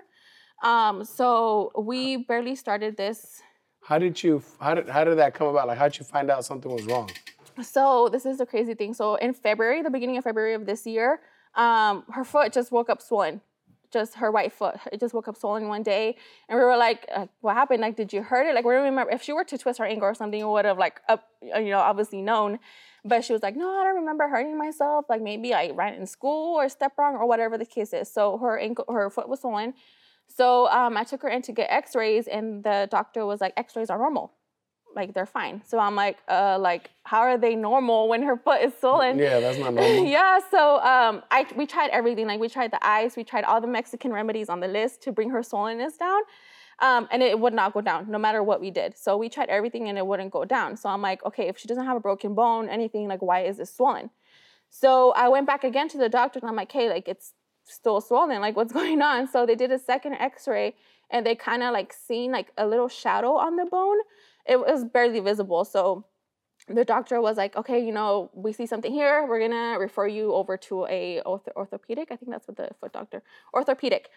Um, 0.62 1.04
so 1.04 1.70
we 1.78 2.16
barely 2.24 2.54
started 2.56 2.96
this. 2.96 3.42
How 3.82 3.98
did 3.98 4.22
you? 4.22 4.42
How 4.60 4.74
did? 4.74 4.88
How 4.88 5.04
did 5.04 5.18
that 5.18 5.34
come 5.34 5.48
about? 5.48 5.68
Like, 5.68 5.78
how 5.78 5.88
did 5.88 5.98
you 5.98 6.04
find 6.04 6.30
out 6.30 6.44
something 6.44 6.70
was 6.72 6.84
wrong? 6.86 7.10
So 7.62 8.08
this 8.08 8.24
is 8.24 8.38
the 8.38 8.46
crazy 8.46 8.74
thing. 8.74 8.94
So 8.94 9.16
in 9.16 9.34
February, 9.34 9.82
the 9.82 9.90
beginning 9.90 10.16
of 10.16 10.24
February 10.24 10.54
of 10.54 10.64
this 10.66 10.86
year, 10.86 11.20
um, 11.54 12.04
her 12.10 12.24
foot 12.24 12.52
just 12.52 12.70
woke 12.72 12.88
up 12.88 13.00
swollen. 13.02 13.40
Just 13.92 14.16
her 14.16 14.30
right 14.30 14.52
foot. 14.52 14.76
It 14.92 15.00
just 15.00 15.14
woke 15.14 15.28
up 15.28 15.36
swollen 15.36 15.68
one 15.68 15.82
day, 15.82 16.16
and 16.48 16.58
we 16.58 16.64
were 16.64 16.76
like, 16.76 17.06
uh, 17.14 17.26
"What 17.40 17.54
happened? 17.54 17.80
Like, 17.80 17.96
did 17.96 18.12
you 18.12 18.22
hurt 18.22 18.46
it?" 18.46 18.54
Like, 18.54 18.64
we 18.64 18.74
remember 18.74 19.10
if 19.10 19.22
she 19.22 19.32
were 19.32 19.44
to 19.44 19.58
twist 19.58 19.78
her 19.78 19.84
ankle 19.84 20.08
or 20.08 20.14
something, 20.14 20.40
we 20.40 20.50
would 20.52 20.64
have 20.64 20.78
like 20.78 21.00
up, 21.08 21.28
uh, 21.54 21.58
you 21.58 21.70
know, 21.70 21.78
obviously 21.80 22.22
known. 22.22 22.58
But 23.04 23.24
she 23.24 23.32
was 23.32 23.42
like, 23.42 23.56
"No, 23.56 23.68
I 23.68 23.84
don't 23.84 23.96
remember 23.96 24.28
hurting 24.28 24.58
myself. 24.58 25.06
Like 25.08 25.22
maybe 25.22 25.54
I 25.54 25.70
ran 25.70 25.94
in 25.94 26.06
school 26.06 26.56
or 26.58 26.68
stepped 26.68 26.98
wrong 26.98 27.14
or 27.16 27.26
whatever 27.26 27.56
the 27.58 27.66
case 27.66 27.92
is." 27.92 28.10
So 28.12 28.38
her 28.38 28.58
ankle, 28.58 28.84
her 28.88 29.10
foot 29.10 29.28
was 29.28 29.40
swollen. 29.40 29.74
So 30.28 30.68
um, 30.68 30.96
I 30.96 31.04
took 31.04 31.22
her 31.22 31.28
in 31.28 31.42
to 31.42 31.52
get 31.52 31.70
X-rays, 31.70 32.26
and 32.28 32.62
the 32.62 32.88
doctor 32.90 33.24
was 33.26 33.40
like, 33.40 33.54
"X-rays 33.56 33.90
are 33.90 33.98
normal." 33.98 34.32
Like 34.94 35.14
they're 35.14 35.26
fine. 35.26 35.62
So 35.66 35.78
I'm 35.78 35.94
like, 35.94 36.18
uh, 36.28 36.58
like 36.58 36.90
how 37.04 37.20
are 37.20 37.38
they 37.38 37.54
normal 37.54 38.08
when 38.08 38.22
her 38.22 38.36
foot 38.36 38.62
is 38.62 38.72
swollen? 38.80 39.18
Yeah, 39.18 39.40
that's 39.40 39.58
not 39.58 39.74
normal. 39.74 40.04
yeah, 40.06 40.40
so 40.50 40.78
um, 40.80 41.22
I 41.30 41.46
we 41.56 41.66
tried 41.66 41.90
everything. 41.90 42.26
Like 42.26 42.40
we 42.40 42.48
tried 42.48 42.70
the 42.70 42.84
ice, 42.86 43.16
we 43.16 43.24
tried 43.24 43.44
all 43.44 43.60
the 43.60 43.66
Mexican 43.66 44.12
remedies 44.12 44.48
on 44.48 44.60
the 44.60 44.68
list 44.68 45.02
to 45.02 45.12
bring 45.12 45.30
her 45.30 45.40
swollenness 45.40 45.98
down, 45.98 46.22
um, 46.80 47.08
and 47.10 47.22
it 47.22 47.38
would 47.38 47.54
not 47.54 47.72
go 47.74 47.80
down 47.80 48.10
no 48.10 48.18
matter 48.18 48.42
what 48.42 48.60
we 48.60 48.70
did. 48.70 48.96
So 48.96 49.16
we 49.16 49.28
tried 49.28 49.48
everything 49.48 49.88
and 49.88 49.98
it 49.98 50.06
wouldn't 50.06 50.30
go 50.30 50.44
down. 50.44 50.76
So 50.76 50.88
I'm 50.88 51.02
like, 51.02 51.24
okay, 51.24 51.48
if 51.48 51.58
she 51.58 51.68
doesn't 51.68 51.84
have 51.84 51.96
a 51.96 52.00
broken 52.00 52.34
bone, 52.34 52.68
anything, 52.68 53.08
like 53.08 53.22
why 53.22 53.40
is 53.40 53.56
this 53.58 53.74
swollen? 53.74 54.10
So 54.70 55.12
I 55.12 55.28
went 55.28 55.46
back 55.46 55.64
again 55.64 55.88
to 55.88 55.98
the 55.98 56.08
doctor 56.08 56.38
and 56.40 56.48
I'm 56.48 56.56
like, 56.56 56.72
hey, 56.72 56.88
like 56.88 57.08
it's 57.08 57.32
still 57.64 58.00
swollen. 58.00 58.40
Like 58.40 58.56
what's 58.56 58.72
going 58.80 59.02
on? 59.02 59.28
So 59.28 59.46
they 59.46 59.54
did 59.54 59.72
a 59.72 59.78
second 59.78 60.14
X-ray 60.14 60.74
and 61.10 61.24
they 61.24 61.34
kind 61.34 61.62
of 61.62 61.72
like 61.72 61.92
seen 61.92 62.32
like 62.32 62.52
a 62.56 62.66
little 62.66 62.88
shadow 62.88 63.36
on 63.36 63.56
the 63.56 63.64
bone 63.64 63.98
it 64.48 64.58
was 64.58 64.84
barely 64.84 65.20
visible. 65.20 65.64
So 65.64 66.04
the 66.66 66.84
doctor 66.84 67.20
was 67.20 67.36
like, 67.36 67.56
okay, 67.56 67.84
you 67.84 67.92
know, 67.92 68.30
we 68.34 68.52
see 68.52 68.66
something 68.66 68.92
here. 68.92 69.26
We're 69.26 69.40
gonna 69.40 69.78
refer 69.78 70.06
you 70.06 70.34
over 70.34 70.56
to 70.56 70.86
a 70.86 71.22
ortho- 71.24 71.54
orthopedic. 71.56 72.08
I 72.10 72.16
think 72.16 72.30
that's 72.30 72.48
what 72.48 72.56
the 72.56 72.70
foot 72.80 72.92
doctor, 72.92 73.22
orthopedic. 73.54 74.10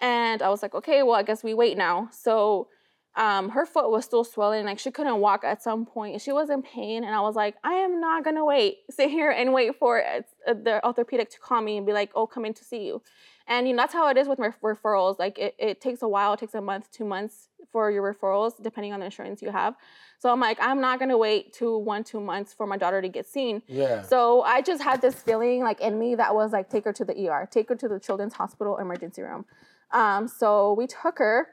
And 0.00 0.42
I 0.42 0.48
was 0.48 0.62
like, 0.62 0.74
okay, 0.74 1.02
well, 1.02 1.16
I 1.16 1.22
guess 1.22 1.42
we 1.42 1.54
wait 1.54 1.76
now. 1.76 2.08
So 2.12 2.68
um, 3.16 3.48
her 3.48 3.66
foot 3.66 3.90
was 3.90 4.04
still 4.04 4.22
swelling, 4.22 4.64
like 4.64 4.78
she 4.78 4.92
couldn't 4.92 5.18
walk 5.18 5.42
at 5.42 5.62
some 5.62 5.84
point. 5.84 6.20
She 6.20 6.30
was 6.30 6.50
in 6.50 6.62
pain, 6.62 7.02
and 7.02 7.14
I 7.14 7.20
was 7.20 7.34
like, 7.34 7.56
I 7.64 7.72
am 7.74 8.00
not 8.00 8.24
gonna 8.24 8.44
wait, 8.44 8.78
sit 8.90 9.10
here 9.10 9.30
and 9.30 9.52
wait 9.52 9.76
for 9.76 10.04
uh, 10.04 10.20
the 10.46 10.80
orthopedic 10.86 11.30
to 11.30 11.40
call 11.40 11.60
me 11.60 11.78
and 11.78 11.86
be 11.86 11.92
like, 11.92 12.10
oh, 12.14 12.26
come 12.26 12.44
in 12.44 12.54
to 12.54 12.64
see 12.64 12.86
you. 12.86 13.02
And 13.48 13.66
you 13.66 13.74
know, 13.74 13.82
that's 13.82 13.94
how 13.94 14.08
it 14.08 14.16
is 14.16 14.28
with 14.28 14.38
my 14.38 14.50
referrals. 14.62 15.18
Like 15.18 15.38
it, 15.38 15.56
it 15.58 15.80
takes 15.80 16.02
a 16.02 16.08
while, 16.08 16.34
it 16.34 16.40
takes 16.40 16.54
a 16.54 16.60
month, 16.60 16.90
two 16.92 17.04
months 17.04 17.48
for 17.72 17.90
your 17.90 18.02
referrals, 18.02 18.62
depending 18.62 18.92
on 18.92 19.00
the 19.00 19.06
insurance 19.06 19.42
you 19.42 19.50
have. 19.50 19.74
So 20.18 20.30
I'm 20.30 20.40
like, 20.40 20.58
I'm 20.60 20.80
not 20.80 20.98
gonna 20.98 21.18
wait 21.18 21.52
two, 21.52 21.78
one, 21.78 22.04
two 22.04 22.20
months 22.20 22.52
for 22.54 22.66
my 22.66 22.76
daughter 22.76 23.00
to 23.00 23.08
get 23.08 23.26
seen. 23.26 23.62
Yeah. 23.66 24.02
So 24.02 24.42
I 24.42 24.62
just 24.62 24.82
had 24.82 25.00
this 25.00 25.14
feeling 25.16 25.62
like 25.62 25.80
in 25.80 25.98
me 25.98 26.14
that 26.16 26.34
was 26.34 26.52
like, 26.52 26.70
take 26.70 26.84
her 26.84 26.92
to 26.92 27.04
the 27.04 27.28
ER, 27.28 27.48
take 27.50 27.68
her 27.68 27.76
to 27.76 27.88
the 27.88 28.00
children's 28.00 28.34
hospital 28.34 28.78
emergency 28.78 29.22
room. 29.22 29.44
Um, 29.90 30.28
so 30.28 30.74
we 30.74 30.86
took 30.86 31.18
her, 31.18 31.48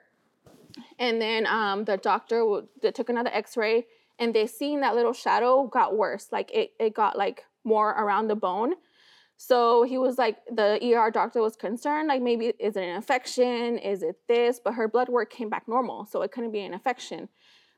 and 0.99 1.21
then 1.21 1.45
um, 1.45 1.85
the 1.85 1.97
doctor 1.97 2.39
w- 2.39 2.67
took 2.93 3.09
another 3.09 3.29
X-ray, 3.33 3.85
and 4.19 4.33
they 4.33 4.47
seen 4.47 4.81
that 4.81 4.95
little 4.95 5.13
shadow 5.13 5.67
got 5.67 5.95
worse. 5.95 6.29
Like 6.31 6.51
it, 6.53 6.71
it 6.79 6.93
got 6.93 7.17
like 7.17 7.45
more 7.63 7.89
around 7.91 8.27
the 8.27 8.35
bone. 8.35 8.75
So 9.37 9.83
he 9.83 9.97
was 9.97 10.17
like, 10.17 10.37
the 10.49 10.79
ER 10.81 11.11
doctor 11.11 11.41
was 11.41 11.55
concerned, 11.55 12.07
like 12.07 12.21
maybe 12.21 12.53
is 12.59 12.77
it 12.77 12.83
an 12.83 12.95
infection? 12.95 13.77
Is 13.77 14.01
it 14.01 14.15
this? 14.27 14.59
But 14.63 14.75
her 14.75 14.87
blood 14.87 15.09
work 15.09 15.29
came 15.29 15.49
back 15.49 15.67
normal, 15.67 16.05
so 16.05 16.21
it 16.21 16.31
couldn't 16.31 16.51
be 16.51 16.61
an 16.61 16.73
infection. 16.73 17.29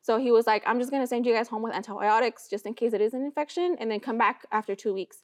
So 0.02 0.20
he 0.20 0.32
was 0.32 0.46
like, 0.46 0.64
I'm 0.66 0.80
just 0.80 0.92
gonna 0.92 1.08
send 1.08 1.26
you 1.26 1.34
guys 1.34 1.48
home 1.48 1.64
with 1.64 1.74
antibiotics 1.74 2.48
just 2.48 2.66
in 2.66 2.74
case 2.74 2.94
it 2.94 3.02
is 3.02 3.14
an 3.14 3.24
infection, 3.24 3.76
and 3.80 3.90
then 3.90 4.00
come 4.00 4.18
back 4.18 4.46
after 4.52 4.76
two 4.76 4.94
weeks. 4.94 5.24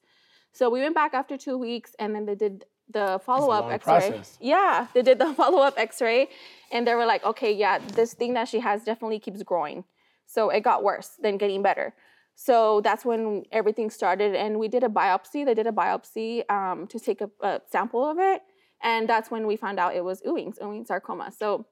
So 0.51 0.69
we 0.69 0.81
went 0.81 0.95
back 0.95 1.13
after 1.13 1.37
two 1.37 1.57
weeks, 1.57 1.95
and 1.99 2.15
then 2.15 2.25
they 2.25 2.35
did 2.35 2.65
the 2.89 3.21
follow 3.25 3.51
up 3.51 3.71
X 3.71 3.85
ray. 3.87 4.21
Yeah, 4.39 4.87
they 4.93 5.01
did 5.01 5.19
the 5.19 5.33
follow 5.37 5.59
up 5.59 5.75
X 5.77 6.01
ray, 6.01 6.29
and 6.71 6.87
they 6.87 6.95
were 6.95 7.05
like, 7.05 7.23
okay, 7.23 7.53
yeah, 7.53 7.77
this 7.79 8.13
thing 8.13 8.33
that 8.33 8.47
she 8.47 8.59
has 8.59 8.83
definitely 8.83 9.19
keeps 9.19 9.41
growing. 9.43 9.83
So 10.25 10.49
it 10.49 10.61
got 10.61 10.83
worse 10.83 11.11
than 11.21 11.37
getting 11.37 11.61
better. 11.61 11.93
So 12.35 12.81
that's 12.81 13.05
when 13.05 13.43
everything 13.51 13.89
started, 13.89 14.35
and 14.35 14.59
we 14.59 14.67
did 14.67 14.83
a 14.83 14.89
biopsy. 14.89 15.45
They 15.45 15.53
did 15.53 15.67
a 15.67 15.71
biopsy 15.71 16.49
um, 16.51 16.87
to 16.87 16.99
take 16.99 17.21
a, 17.21 17.29
a, 17.41 17.61
sample 17.69 18.09
of 18.09 18.17
it, 18.19 18.41
and 18.81 19.07
that's 19.07 19.29
when 19.29 19.45
we 19.45 19.55
found 19.55 19.79
out 19.79 19.95
it 19.95 20.03
was 20.03 20.21
Ewing's, 20.25 20.57
Ewing 20.59 20.85
sarcoma. 20.85 21.31
So, 21.31 21.65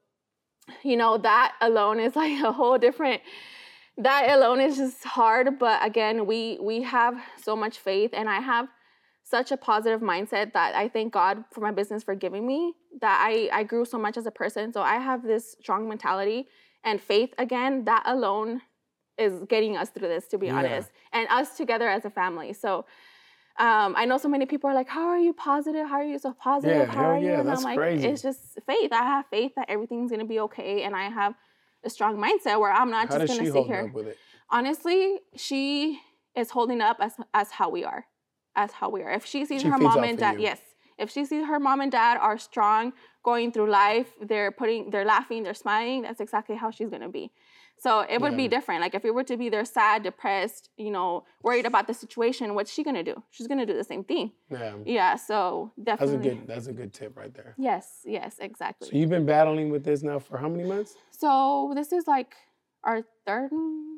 you 0.83 0.97
know, 0.97 1.17
that 1.17 1.53
alone 1.61 1.99
is 1.99 2.15
like 2.15 2.43
a 2.43 2.51
whole 2.51 2.77
different. 2.77 3.21
That 3.97 4.29
alone 4.29 4.61
is 4.61 4.77
just 4.77 5.03
hard, 5.03 5.59
but 5.59 5.83
again, 5.85 6.25
we 6.25 6.57
we 6.61 6.83
have 6.83 7.19
so 7.41 7.55
much 7.55 7.79
faith, 7.79 8.11
and 8.13 8.29
I 8.29 8.39
have 8.39 8.67
such 9.23 9.51
a 9.51 9.57
positive 9.57 10.01
mindset 10.01 10.53
that 10.53 10.75
I 10.75 10.89
thank 10.89 11.13
God 11.13 11.43
for 11.51 11.61
my 11.61 11.71
business 11.71 12.03
for 12.03 12.15
giving 12.15 12.45
me 12.45 12.73
that 13.01 13.19
I 13.25 13.49
I 13.51 13.63
grew 13.63 13.85
so 13.85 13.97
much 13.97 14.15
as 14.17 14.25
a 14.25 14.31
person. 14.31 14.71
So 14.73 14.81
I 14.81 14.95
have 14.95 15.23
this 15.23 15.55
strong 15.59 15.89
mentality 15.89 16.47
and 16.83 17.01
faith 17.01 17.33
again. 17.37 17.85
That 17.85 18.03
alone 18.05 18.61
is 19.17 19.43
getting 19.47 19.77
us 19.77 19.89
through 19.89 20.07
this, 20.07 20.27
to 20.27 20.37
be 20.37 20.47
yeah. 20.47 20.57
honest, 20.57 20.91
and 21.13 21.27
us 21.29 21.57
together 21.57 21.87
as 21.87 22.05
a 22.05 22.09
family. 22.09 22.53
So 22.53 22.85
um, 23.59 23.95
I 23.97 24.05
know 24.05 24.17
so 24.17 24.29
many 24.29 24.45
people 24.45 24.69
are 24.69 24.73
like, 24.73 24.89
"How 24.89 25.07
are 25.07 25.19
you 25.19 25.33
positive? 25.33 25.87
How 25.87 25.97
are 25.97 26.03
you 26.03 26.19
so 26.19 26.33
positive? 26.33 26.77
Yeah, 26.77 26.85
How 26.85 27.05
are 27.11 27.17
yeah, 27.19 27.35
you?" 27.35 27.39
And 27.41 27.51
I'm 27.51 27.61
like, 27.61 27.77
crazy. 27.77 28.07
"It's 28.07 28.21
just 28.21 28.59
faith. 28.65 28.91
I 28.91 29.03
have 29.03 29.25
faith 29.29 29.53
that 29.55 29.69
everything's 29.69 30.11
gonna 30.11 30.25
be 30.25 30.39
okay, 30.41 30.83
and 30.83 30.95
I 30.95 31.09
have 31.09 31.35
a 31.83 31.89
strong 31.89 32.17
mindset 32.17 32.59
where 32.59 32.71
I'm 32.71 32.89
not 32.89 33.09
how 33.09 33.19
just 33.19 33.37
gonna 33.37 33.51
sit 33.51 33.65
here." 33.65 33.93
Honestly, 34.49 35.19
she 35.35 35.99
is 36.35 36.51
holding 36.51 36.81
up 36.81 36.97
as 36.99 37.13
as 37.33 37.51
how 37.51 37.69
we 37.69 37.83
are, 37.83 38.05
as 38.55 38.71
how 38.71 38.89
we 38.89 39.03
are. 39.03 39.11
If 39.11 39.25
she 39.25 39.45
sees 39.45 39.61
she 39.61 39.67
her 39.67 39.77
mom 39.77 40.03
and 40.03 40.17
dad, 40.17 40.39
yes. 40.39 40.59
If 40.97 41.09
she 41.09 41.25
sees 41.25 41.45
her 41.47 41.59
mom 41.59 41.81
and 41.81 41.91
dad 41.91 42.17
are 42.17 42.37
strong, 42.37 42.93
going 43.23 43.51
through 43.51 43.69
life, 43.69 44.13
they're 44.21 44.51
putting, 44.51 44.89
they're 44.91 45.05
laughing, 45.05 45.43
they're 45.43 45.53
smiling. 45.53 46.03
That's 46.03 46.19
exactly 46.19 46.55
how 46.55 46.71
she's 46.71 46.89
gonna 46.89 47.09
be. 47.09 47.31
So 47.81 48.01
it 48.01 48.21
would 48.21 48.33
yeah. 48.33 48.37
be 48.43 48.47
different. 48.47 48.81
Like 48.81 48.93
if 48.93 49.03
we 49.03 49.09
were 49.09 49.23
to 49.23 49.35
be 49.35 49.49
there 49.49 49.65
sad, 49.65 50.03
depressed, 50.03 50.69
you 50.77 50.91
know, 50.91 51.23
worried 51.41 51.65
about 51.65 51.87
the 51.87 51.95
situation, 51.95 52.53
what's 52.53 52.71
she 52.71 52.83
gonna 52.83 53.03
do? 53.03 53.23
She's 53.31 53.47
gonna 53.47 53.65
do 53.65 53.73
the 53.73 53.83
same 53.83 54.03
thing. 54.03 54.33
Yeah. 54.51 54.75
Yeah. 54.85 55.15
So 55.15 55.71
definitely. 55.83 56.17
That's 56.17 56.25
a 56.25 56.29
good. 56.29 56.47
That's 56.47 56.67
a 56.67 56.73
good 56.73 56.93
tip 56.93 57.17
right 57.17 57.33
there. 57.33 57.55
Yes. 57.57 58.01
Yes. 58.05 58.35
Exactly. 58.39 58.87
So 58.87 58.95
you've 58.95 59.09
been 59.09 59.25
battling 59.25 59.71
with 59.71 59.83
this 59.83 60.03
now 60.03 60.19
for 60.19 60.37
how 60.37 60.47
many 60.47 60.63
months? 60.63 60.93
So 61.09 61.71
this 61.73 61.91
is 61.91 62.05
like 62.05 62.35
our 62.83 63.03
third 63.25 63.51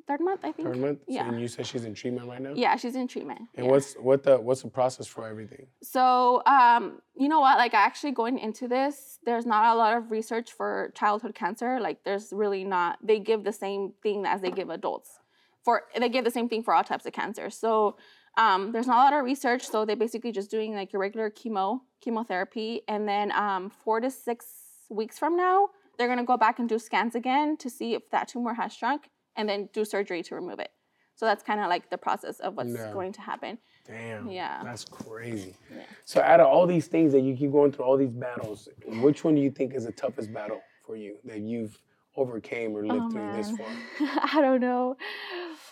third 0.07 0.19
month, 0.21 0.41
I 0.43 0.51
think. 0.51 0.67
Third 0.67 0.77
month. 0.77 0.99
Yeah. 1.07 1.23
So, 1.23 1.29
and 1.29 1.41
you 1.41 1.47
said 1.47 1.65
she's 1.65 1.85
in 1.85 1.93
treatment 1.93 2.27
right 2.27 2.41
now. 2.41 2.53
Yeah, 2.55 2.75
she's 2.75 2.95
in 2.95 3.07
treatment. 3.07 3.41
And 3.55 3.65
yeah. 3.65 3.71
what's 3.71 3.93
what 3.95 4.23
the 4.23 4.39
what's 4.39 4.61
the 4.61 4.69
process 4.69 5.07
for 5.07 5.27
everything? 5.27 5.67
So 5.81 6.43
um, 6.45 7.01
you 7.15 7.29
know 7.29 7.39
what? 7.39 7.57
Like 7.57 7.73
actually 7.73 8.11
going 8.11 8.39
into 8.39 8.67
this, 8.67 9.19
there's 9.25 9.45
not 9.45 9.73
a 9.73 9.77
lot 9.77 9.97
of 9.97 10.11
research 10.11 10.51
for 10.51 10.91
childhood 10.95 11.35
cancer. 11.35 11.79
Like 11.79 12.03
there's 12.03 12.33
really 12.33 12.63
not. 12.63 12.99
They 13.01 13.19
give 13.19 13.43
the 13.43 13.53
same 13.53 13.93
thing 14.01 14.25
as 14.25 14.41
they 14.41 14.51
give 14.51 14.69
adults. 14.69 15.19
For 15.63 15.83
they 15.97 16.09
give 16.09 16.25
the 16.25 16.31
same 16.31 16.49
thing 16.49 16.63
for 16.63 16.73
all 16.73 16.83
types 16.83 17.05
of 17.05 17.13
cancer. 17.13 17.49
So 17.49 17.95
um, 18.37 18.71
there's 18.73 18.87
not 18.87 18.97
a 18.97 19.03
lot 19.03 19.13
of 19.13 19.23
research. 19.23 19.65
So 19.65 19.85
they're 19.85 19.95
basically 19.95 20.33
just 20.33 20.51
doing 20.51 20.75
like 20.75 20.91
your 20.91 20.99
regular 20.99 21.29
chemo 21.29 21.81
chemotherapy, 22.01 22.81
and 22.89 23.07
then 23.07 23.31
um, 23.31 23.69
four 23.69 24.01
to 24.01 24.11
six 24.11 24.45
weeks 24.89 25.17
from 25.17 25.37
now, 25.37 25.69
they're 25.97 26.07
gonna 26.07 26.23
go 26.23 26.37
back 26.37 26.59
and 26.59 26.67
do 26.67 26.79
scans 26.79 27.15
again 27.15 27.57
to 27.57 27.69
see 27.69 27.93
if 27.93 28.09
that 28.11 28.27
tumor 28.27 28.53
has 28.53 28.73
shrunk 28.73 29.09
and 29.35 29.47
then 29.47 29.69
do 29.73 29.85
surgery 29.85 30.23
to 30.23 30.35
remove 30.35 30.59
it. 30.59 30.71
So 31.15 31.25
that's 31.25 31.43
kind 31.43 31.59
of 31.59 31.69
like 31.69 31.89
the 31.89 31.97
process 31.97 32.39
of 32.39 32.55
what's 32.55 32.73
yeah. 32.73 32.91
going 32.91 33.13
to 33.13 33.21
happen. 33.21 33.59
Damn. 33.85 34.29
Yeah. 34.29 34.61
That's 34.63 34.83
crazy. 34.83 35.55
Yeah. 35.71 35.83
So 36.05 36.21
out 36.21 36.39
of 36.39 36.47
all 36.47 36.65
these 36.65 36.87
things 36.87 37.13
that 37.13 37.21
you 37.21 37.35
keep 37.35 37.51
going 37.51 37.71
through, 37.71 37.85
all 37.85 37.97
these 37.97 38.09
battles, 38.09 38.67
which 38.85 39.23
one 39.23 39.35
do 39.35 39.41
you 39.41 39.51
think 39.51 39.73
is 39.75 39.85
the 39.85 39.91
toughest 39.91 40.33
battle 40.33 40.61
for 40.85 40.95
you 40.95 41.17
that 41.25 41.41
you've 41.41 41.77
overcame 42.15 42.75
or 42.75 42.85
lived 42.85 43.03
oh, 43.03 43.09
through 43.11 43.31
this 43.33 43.51
far? 43.51 43.67
I 44.33 44.41
don't 44.41 44.61
know. 44.61 44.97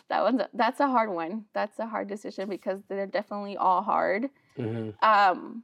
That 0.10 0.24
one's 0.24 0.42
a, 0.42 0.50
that's 0.54 0.80
a 0.80 0.88
hard 0.88 1.10
one. 1.10 1.46
That's 1.54 1.80
a 1.80 1.88
hard 1.88 2.08
decision 2.08 2.50
because 2.50 2.82
they're 2.88 3.08
definitely 3.08 3.58
all 3.58 3.82
hard. 3.82 4.30
Mm-hmm. 4.58 5.04
Um, 5.04 5.64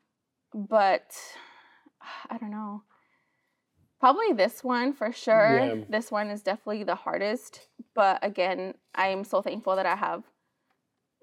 but 0.53 1.15
I 2.29 2.37
don't 2.37 2.51
know. 2.51 2.83
Probably 3.99 4.31
this 4.33 4.63
one 4.63 4.93
for 4.93 5.11
sure. 5.11 5.59
Yeah. 5.59 5.83
This 5.89 6.11
one 6.11 6.27
is 6.29 6.43
definitely 6.43 6.83
the 6.83 6.95
hardest. 6.95 7.67
But 7.95 8.19
again, 8.23 8.75
I 8.93 9.07
am 9.07 9.23
so 9.23 9.41
thankful 9.41 9.75
that 9.75 9.85
I 9.85 9.95
have 9.95 10.23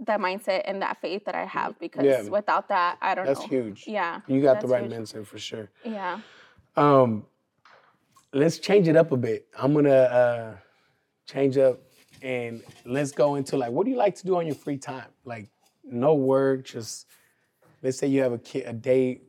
that 0.00 0.18
mindset 0.18 0.62
and 0.64 0.82
that 0.82 1.00
faith 1.00 1.24
that 1.26 1.36
I 1.36 1.44
have 1.44 1.78
because 1.78 2.04
Yeah. 2.04 2.22
without 2.22 2.68
that, 2.68 2.98
I 3.00 3.14
don't 3.14 3.26
know. 3.26 3.30
That's 3.34 3.42
know. 3.42 3.46
huge. 3.48 3.84
Yeah. 3.86 4.20
You 4.26 4.42
got 4.42 4.60
the 4.60 4.66
right 4.66 4.82
huge. 4.82 4.92
mindset 4.92 5.26
for 5.26 5.38
sure. 5.38 5.70
Yeah. 5.84 6.20
Um, 6.76 7.26
let's 8.32 8.58
change 8.58 8.88
it 8.88 8.96
up 8.96 9.12
a 9.12 9.16
bit. 9.16 9.46
I'm 9.56 9.72
gonna 9.72 9.90
uh, 9.90 10.56
change 11.26 11.56
up 11.56 11.80
and 12.22 12.62
let's 12.84 13.12
go 13.12 13.36
into 13.36 13.56
like, 13.56 13.70
what 13.70 13.84
do 13.84 13.92
you 13.92 13.96
like 13.96 14.16
to 14.16 14.26
do 14.26 14.36
on 14.36 14.46
your 14.46 14.56
free 14.56 14.78
time? 14.78 15.06
Like, 15.24 15.48
no 15.84 16.14
work, 16.14 16.64
just 16.64 17.06
let's 17.82 17.98
say 17.98 18.08
you 18.08 18.22
have 18.22 18.32
a 18.32 18.38
kid, 18.38 18.64
a 18.66 18.72
date, 18.72 19.22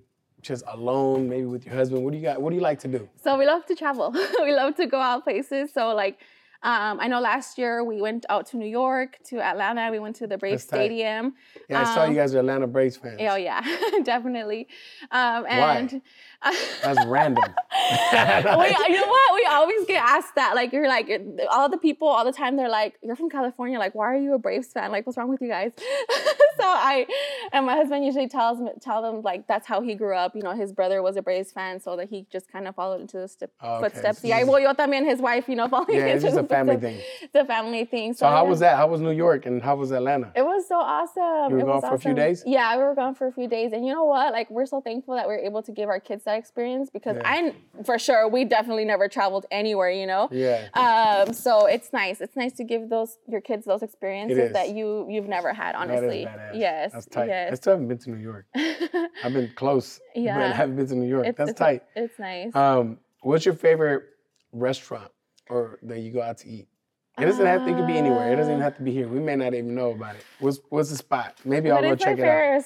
just 0.46 0.64
alone, 0.68 1.28
maybe 1.30 1.46
with 1.46 1.66
your 1.66 1.76
husband. 1.76 2.04
What 2.04 2.12
do 2.12 2.18
you 2.18 2.24
got? 2.24 2.41
What 2.41 2.50
do 2.52 2.56
you 2.56 2.62
like 2.62 2.80
to 2.80 2.88
do? 2.88 3.10
So 3.24 3.38
we 3.38 3.46
love 3.46 3.66
to 3.68 3.76
travel. 3.76 4.12
we 4.43 4.54
love 4.54 4.76
to 4.76 4.86
go 4.86 5.00
out 5.00 5.24
places. 5.24 5.72
So 5.74 5.93
like 5.96 6.18
Um, 6.64 6.98
I 7.00 7.08
know 7.12 7.20
last 7.20 7.60
year 7.62 7.84
we 7.84 8.02
went 8.02 8.26
out 8.34 8.43
to 8.52 8.58
New 8.58 8.72
York, 8.82 9.20
to 9.30 9.36
Atlanta. 9.52 9.91
We 9.91 10.00
went 10.00 10.16
to 10.22 10.26
the 10.32 10.38
Braves 10.43 10.64
Stadium. 10.64 11.24
Yeah, 11.70 11.82
I 11.82 11.84
saw 11.93 12.02
Um, 12.04 12.10
you 12.12 12.16
guys 12.22 12.34
are 12.34 12.39
Atlanta 12.39 12.66
Braves 12.76 12.98
fans. 12.98 13.20
Oh 13.34 13.36
yeah, 13.50 13.62
definitely. 14.04 14.62
Um, 15.12 15.43
Why? 15.43 16.00
That's 16.43 17.05
random. 17.07 17.43
we, 18.13 18.17
you 18.17 19.01
know 19.01 19.07
what? 19.07 19.33
We 19.33 19.45
always 19.49 19.86
get 19.86 20.01
asked 20.03 20.36
that. 20.36 20.55
Like 20.55 20.71
you're 20.73 20.88
like 20.88 21.09
all 21.51 21.69
the 21.69 21.77
people 21.77 22.07
all 22.07 22.25
the 22.25 22.31
time. 22.31 22.55
They're 22.57 22.69
like, 22.69 22.95
"You're 23.01 23.15
from 23.15 23.29
California. 23.29 23.79
Like, 23.79 23.95
why 23.95 24.05
are 24.13 24.17
you 24.17 24.33
a 24.33 24.39
Braves 24.39 24.67
fan? 24.67 24.91
Like, 24.91 25.05
what's 25.05 25.17
wrong 25.17 25.29
with 25.29 25.41
you 25.41 25.47
guys?" 25.49 25.71
so 25.77 26.63
I 26.63 27.05
and 27.51 27.65
my 27.65 27.75
husband 27.75 28.05
usually 28.05 28.27
tells 28.27 28.59
me 28.59 28.69
tell 28.81 29.01
them 29.01 29.21
like 29.21 29.47
that's 29.47 29.67
how 29.67 29.81
he 29.81 29.95
grew 29.95 30.15
up. 30.15 30.36
You 30.36 30.43
know, 30.43 30.53
his 30.53 30.71
brother 30.71 31.01
was 31.01 31.15
a 31.17 31.21
Braves 31.21 31.51
fan, 31.51 31.79
so 31.79 31.95
that 31.97 32.09
he 32.09 32.25
just 32.31 32.51
kind 32.51 32.67
of 32.67 32.75
followed 32.75 33.01
into 33.01 33.17
the 33.17 33.27
step, 33.27 33.51
Oh, 33.61 33.75
okay. 33.75 33.89
footsteps. 33.89 34.21
So 34.21 34.27
Yeah, 34.27 34.43
well, 34.43 34.59
yo 34.59 34.73
también 34.73 35.05
his 35.05 35.19
wife, 35.19 35.47
you 35.49 35.55
know, 35.55 35.67
following 35.75 35.95
yeah, 35.97 36.05
into 36.07 36.15
it's 36.15 36.23
just 36.23 36.36
the 36.36 36.43
a 36.43 36.47
family 36.47 36.77
thing. 36.77 36.99
It's 37.21 37.36
a 37.36 37.45
family 37.45 37.86
thing. 37.86 38.13
So 38.13 38.27
how 38.27 38.43
yeah. 38.43 38.49
was 38.49 38.59
that? 38.59 38.77
How 38.77 38.88
was 38.88 39.01
New 39.01 39.11
York 39.11 39.45
and 39.45 39.61
how 39.61 39.75
was 39.75 39.91
Atlanta? 39.91 40.31
It 40.36 40.43
was 40.45 40.67
so 40.67 40.75
awesome. 40.75 41.49
You 41.51 41.55
were 41.57 41.61
it 41.61 41.65
gone 41.65 41.81
was 41.81 41.83
for 41.83 41.95
a 41.95 41.99
few 41.99 42.11
awesome. 42.11 42.15
days? 42.15 42.43
Yeah, 42.45 42.75
we 42.77 42.83
were 42.83 42.95
gone 42.95 43.15
for 43.15 43.27
a 43.27 43.31
few 43.31 43.47
days, 43.47 43.71
and 43.73 43.86
you 43.86 43.93
know 43.93 44.05
what? 44.05 44.31
Like 44.33 44.49
we're 44.49 44.65
so 44.65 44.81
thankful 44.81 45.15
that 45.15 45.27
we're 45.27 45.39
able 45.39 45.61
to 45.63 45.71
give 45.71 45.89
our 45.89 45.99
kids 45.99 46.24
that 46.26 46.38
experience 46.38 46.89
because 46.91 47.15
Yeah. 47.17 47.23
I, 47.26 47.84
for 47.84 47.97
sure, 47.97 48.28
we 48.28 48.45
definitely 48.45 48.86
never 48.86 49.07
traveled 49.07 49.45
anywhere. 49.51 49.89
You 49.89 50.05
know. 50.07 50.28
Yeah. 50.32 50.67
Um. 50.73 51.34
So 51.34 51.65
it's 51.65 51.93
nice. 51.93 52.21
It's 52.21 52.36
nice 52.36 52.53
to 52.53 52.63
give 52.63 52.89
those 52.89 53.17
your 53.28 53.41
kids 53.41 53.65
those 53.65 53.82
experiences 53.82 54.51
that 54.53 54.69
you 54.76 55.07
you've 55.09 55.28
never 55.28 55.53
had. 55.53 55.76
That 55.76 55.89
is 55.89 55.97
Honestly. 55.99 56.28
Yes. 56.53 56.91
That's 56.93 57.05
tight. 57.07 57.30
I 57.30 57.53
still 57.55 57.73
haven't 57.73 57.88
been 57.88 57.97
to 57.99 58.09
New 58.11 58.17
York. 58.21 58.45
I've 59.23 59.34
been 59.34 59.51
close, 59.55 59.99
but 60.13 60.28
I 60.28 60.51
haven't 60.51 60.76
been 60.76 60.88
to 60.88 60.95
New 60.95 61.07
York. 61.07 61.28
It's- 61.28 61.36
That's 61.38 61.51
it's, 61.51 61.59
tight. 61.59 61.84
It's 61.95 62.19
nice. 62.19 62.55
Um, 62.55 62.99
what's 63.21 63.45
your 63.45 63.55
favorite 63.55 64.03
restaurant 64.51 65.11
or 65.49 65.80
that 65.84 65.99
you 65.99 66.11
go 66.11 66.21
out 66.21 66.38
to 66.39 66.47
eat? 66.49 66.67
It 67.17 67.23
doesn't 67.26 67.45
have 67.45 67.63
to. 67.65 67.71
It 67.71 67.76
could 67.76 67.88
be 67.88 67.97
anywhere. 67.97 68.34
It 68.34 68.36
doesn't 68.36 68.51
even 68.51 68.61
Uh, 68.61 68.65
have 68.65 68.76
to 68.78 68.84
be 68.84 68.91
here. 68.91 69.07
We 69.07 69.19
may 69.19 69.38
not 69.38 69.53
even 69.53 69.73
know 69.73 69.91
about 69.91 70.15
it. 70.15 70.21
What's 70.39 70.59
What's 70.69 70.89
the 70.89 70.97
spot? 70.97 71.39
Maybe 71.45 71.71
I'll 71.71 71.82
go 71.82 71.95
check 71.95 72.17
it 72.19 72.26
out. 72.26 72.63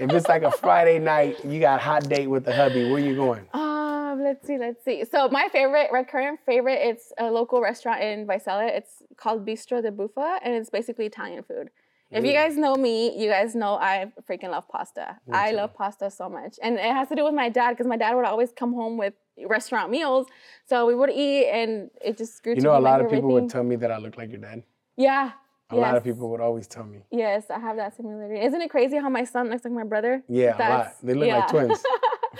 If 0.00 0.10
it's 0.12 0.28
like 0.28 0.42
a 0.44 0.50
Friday 0.50 0.98
night, 0.98 1.44
you 1.44 1.60
got 1.60 1.78
hot 1.80 2.08
date 2.08 2.26
with 2.26 2.44
the 2.46 2.54
hubby. 2.54 2.90
Where 2.90 2.98
you 3.00 3.14
going? 3.14 3.46
Um, 3.52 4.22
let's 4.22 4.46
see, 4.46 4.56
let's 4.56 4.82
see. 4.82 5.04
So 5.04 5.28
my 5.28 5.48
favorite, 5.52 5.90
recurrent 5.92 6.40
favorite, 6.46 6.78
it's 6.80 7.12
a 7.18 7.30
local 7.30 7.60
restaurant 7.60 8.00
in 8.02 8.26
Visalia. 8.26 8.68
It's 8.68 9.02
called 9.18 9.44
Bistro 9.46 9.82
de 9.82 9.90
Buffa, 9.92 10.38
and 10.42 10.54
it's 10.54 10.70
basically 10.70 11.04
Italian 11.04 11.42
food. 11.42 11.68
If 12.12 12.24
you 12.24 12.32
guys 12.32 12.56
know 12.56 12.74
me, 12.74 13.16
you 13.22 13.30
guys 13.30 13.54
know 13.54 13.74
I 13.74 14.10
freaking 14.28 14.50
love 14.50 14.66
pasta. 14.68 15.18
Me 15.28 15.36
I 15.36 15.50
too. 15.50 15.58
love 15.58 15.74
pasta 15.74 16.10
so 16.10 16.28
much, 16.28 16.58
and 16.60 16.74
it 16.76 16.80
has 16.98 17.08
to 17.10 17.14
do 17.14 17.22
with 17.24 17.34
my 17.34 17.50
dad 17.50 17.70
because 17.72 17.86
my 17.86 17.96
dad 17.98 18.14
would 18.16 18.24
always 18.24 18.50
come 18.52 18.72
home 18.72 18.96
with 18.96 19.14
restaurant 19.46 19.90
meals, 19.92 20.26
so 20.66 20.86
we 20.86 20.94
would 20.94 21.10
eat, 21.10 21.46
and 21.50 21.88
it 22.04 22.18
just 22.18 22.42
grew 22.42 22.54
You 22.54 22.62
to 22.62 22.66
know, 22.66 22.76
a 22.76 22.80
lot 22.80 23.00
of 23.00 23.10
people 23.10 23.28
thing. 23.28 23.42
would 23.42 23.50
tell 23.50 23.62
me 23.62 23.76
that 23.76 23.92
I 23.92 23.98
look 23.98 24.16
like 24.18 24.30
your 24.30 24.40
dad. 24.40 24.64
Yeah. 24.96 25.32
A 25.72 25.76
lot 25.76 25.96
of 25.96 26.02
people 26.04 26.28
would 26.30 26.40
always 26.40 26.66
tell 26.66 26.84
me. 26.84 27.04
Yes, 27.10 27.44
I 27.50 27.58
have 27.58 27.76
that 27.76 27.96
similarity. 27.96 28.40
Isn't 28.44 28.60
it 28.60 28.70
crazy 28.70 28.96
how 28.96 29.08
my 29.08 29.24
son 29.24 29.50
looks 29.50 29.64
like 29.64 29.72
my 29.72 29.84
brother? 29.84 30.22
Yeah, 30.28 30.48
a 30.48 30.50
lot. 30.50 30.58
That's- 30.58 30.96
They 31.02 31.14
look 31.14 31.28
like 31.28 31.44
yeah. 31.44 31.46
twins, 31.46 31.82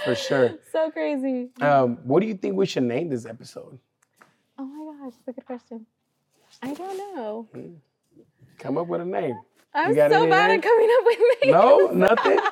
for 0.04 0.14
sure. 0.26 0.54
so 0.72 0.90
crazy. 0.90 1.50
Um, 1.60 1.98
what 2.04 2.20
do 2.20 2.26
you 2.26 2.34
think 2.34 2.56
we 2.56 2.66
should 2.66 2.82
name 2.82 3.08
this 3.08 3.26
episode? 3.26 3.78
Oh 4.58 4.64
my 4.64 5.04
gosh, 5.04 5.14
that's 5.14 5.28
a 5.28 5.32
good 5.32 5.46
question. 5.46 5.86
I 6.62 6.74
don't 6.74 6.96
know. 7.16 7.48
Come 8.58 8.76
up 8.78 8.88
with 8.88 9.00
a 9.00 9.04
name. 9.04 9.38
I'm 9.72 9.94
so 9.94 10.28
bad 10.28 10.50
at 10.50 10.62
coming 10.62 10.88
up 10.98 11.04
with 11.06 11.18
names. 11.42 11.52
No, 11.52 11.86
nothing. 11.92 12.38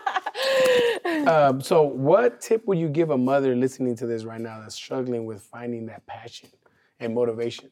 Um, 1.26 1.60
so, 1.60 1.82
what 1.82 2.40
tip 2.40 2.66
would 2.66 2.78
you 2.78 2.88
give 2.88 3.10
a 3.10 3.18
mother 3.18 3.56
listening 3.56 3.96
to 3.96 4.06
this 4.06 4.24
right 4.24 4.40
now 4.40 4.60
that's 4.60 4.74
struggling 4.74 5.24
with 5.26 5.42
finding 5.42 5.86
that 5.86 6.06
passion 6.06 6.48
and 7.00 7.14
motivation? 7.14 7.70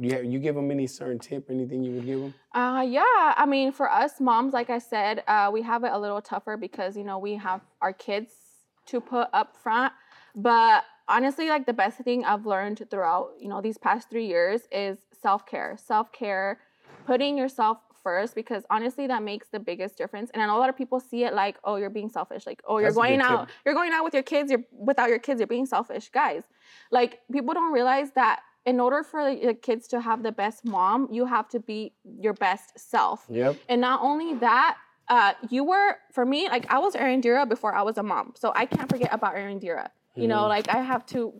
Do 0.00 0.08
you, 0.08 0.14
have, 0.14 0.24
you 0.24 0.38
give 0.38 0.54
them 0.54 0.70
any 0.70 0.86
certain 0.86 1.18
tip, 1.18 1.50
anything 1.50 1.82
you 1.82 1.92
would 1.92 2.06
give 2.06 2.20
them? 2.20 2.34
Uh, 2.54 2.82
yeah. 2.88 3.02
I 3.36 3.44
mean, 3.46 3.72
for 3.72 3.90
us 3.90 4.20
moms, 4.20 4.54
like 4.54 4.70
I 4.70 4.78
said, 4.78 5.22
uh, 5.28 5.50
we 5.52 5.60
have 5.62 5.84
it 5.84 5.92
a 5.92 5.98
little 5.98 6.22
tougher 6.22 6.56
because 6.56 6.96
you 6.96 7.04
know 7.04 7.18
we 7.18 7.34
have 7.36 7.60
our 7.82 7.92
kids 7.92 8.32
to 8.86 9.00
put 9.00 9.28
up 9.34 9.54
front. 9.54 9.92
But 10.34 10.84
honestly, 11.08 11.48
like 11.50 11.66
the 11.66 11.74
best 11.74 11.98
thing 11.98 12.24
I've 12.24 12.46
learned 12.46 12.86
throughout 12.90 13.32
you 13.38 13.48
know 13.48 13.60
these 13.60 13.76
past 13.76 14.08
three 14.08 14.26
years 14.26 14.62
is 14.72 14.96
self 15.20 15.44
care. 15.44 15.76
Self 15.78 16.10
care, 16.10 16.60
putting 17.06 17.36
yourself 17.36 17.78
first 18.02 18.34
because 18.34 18.64
honestly 18.68 19.06
that 19.06 19.22
makes 19.22 19.48
the 19.48 19.60
biggest 19.60 19.96
difference 19.96 20.28
and 20.34 20.42
I 20.42 20.46
know 20.46 20.56
a 20.56 20.58
lot 20.58 20.68
of 20.68 20.76
people 20.76 20.98
see 20.98 21.22
it 21.22 21.34
like 21.34 21.56
oh 21.62 21.76
you're 21.76 21.88
being 21.88 22.08
selfish 22.08 22.46
like 22.46 22.60
oh 22.66 22.78
you're 22.78 22.88
That's 22.88 22.96
going 22.96 23.20
out 23.20 23.46
tip. 23.46 23.56
you're 23.64 23.74
going 23.74 23.92
out 23.92 24.02
with 24.02 24.12
your 24.12 24.24
kids 24.24 24.50
you're 24.50 24.64
without 24.72 25.08
your 25.08 25.20
kids 25.20 25.38
you're 25.38 25.46
being 25.46 25.66
selfish 25.66 26.08
guys 26.08 26.42
like 26.90 27.20
people 27.30 27.54
don't 27.54 27.72
realize 27.72 28.10
that 28.16 28.40
in 28.64 28.78
order 28.80 29.02
for 29.02 29.34
the 29.34 29.54
kids 29.54 29.88
to 29.88 30.00
have 30.00 30.22
the 30.22 30.32
best 30.32 30.64
mom 30.64 31.08
you 31.10 31.26
have 31.26 31.48
to 31.48 31.58
be 31.60 31.92
your 32.20 32.32
best 32.34 32.78
self 32.78 33.26
Yep. 33.28 33.56
and 33.68 33.80
not 33.80 34.00
only 34.02 34.34
that 34.34 34.76
uh, 35.08 35.32
you 35.50 35.64
were 35.64 35.96
for 36.12 36.24
me 36.24 36.48
like 36.48 36.64
i 36.72 36.78
was 36.78 36.94
Erendira 36.94 37.48
before 37.48 37.74
i 37.74 37.82
was 37.82 37.98
a 37.98 38.02
mom 38.02 38.32
so 38.36 38.52
i 38.54 38.64
can't 38.66 38.88
forget 38.88 39.12
about 39.12 39.34
Erendira 39.34 39.88
you 40.16 40.28
know 40.28 40.42
Mhm. 40.44 40.48
like 40.48 40.68
i 40.68 40.80
have 40.80 41.04
to 41.06 41.32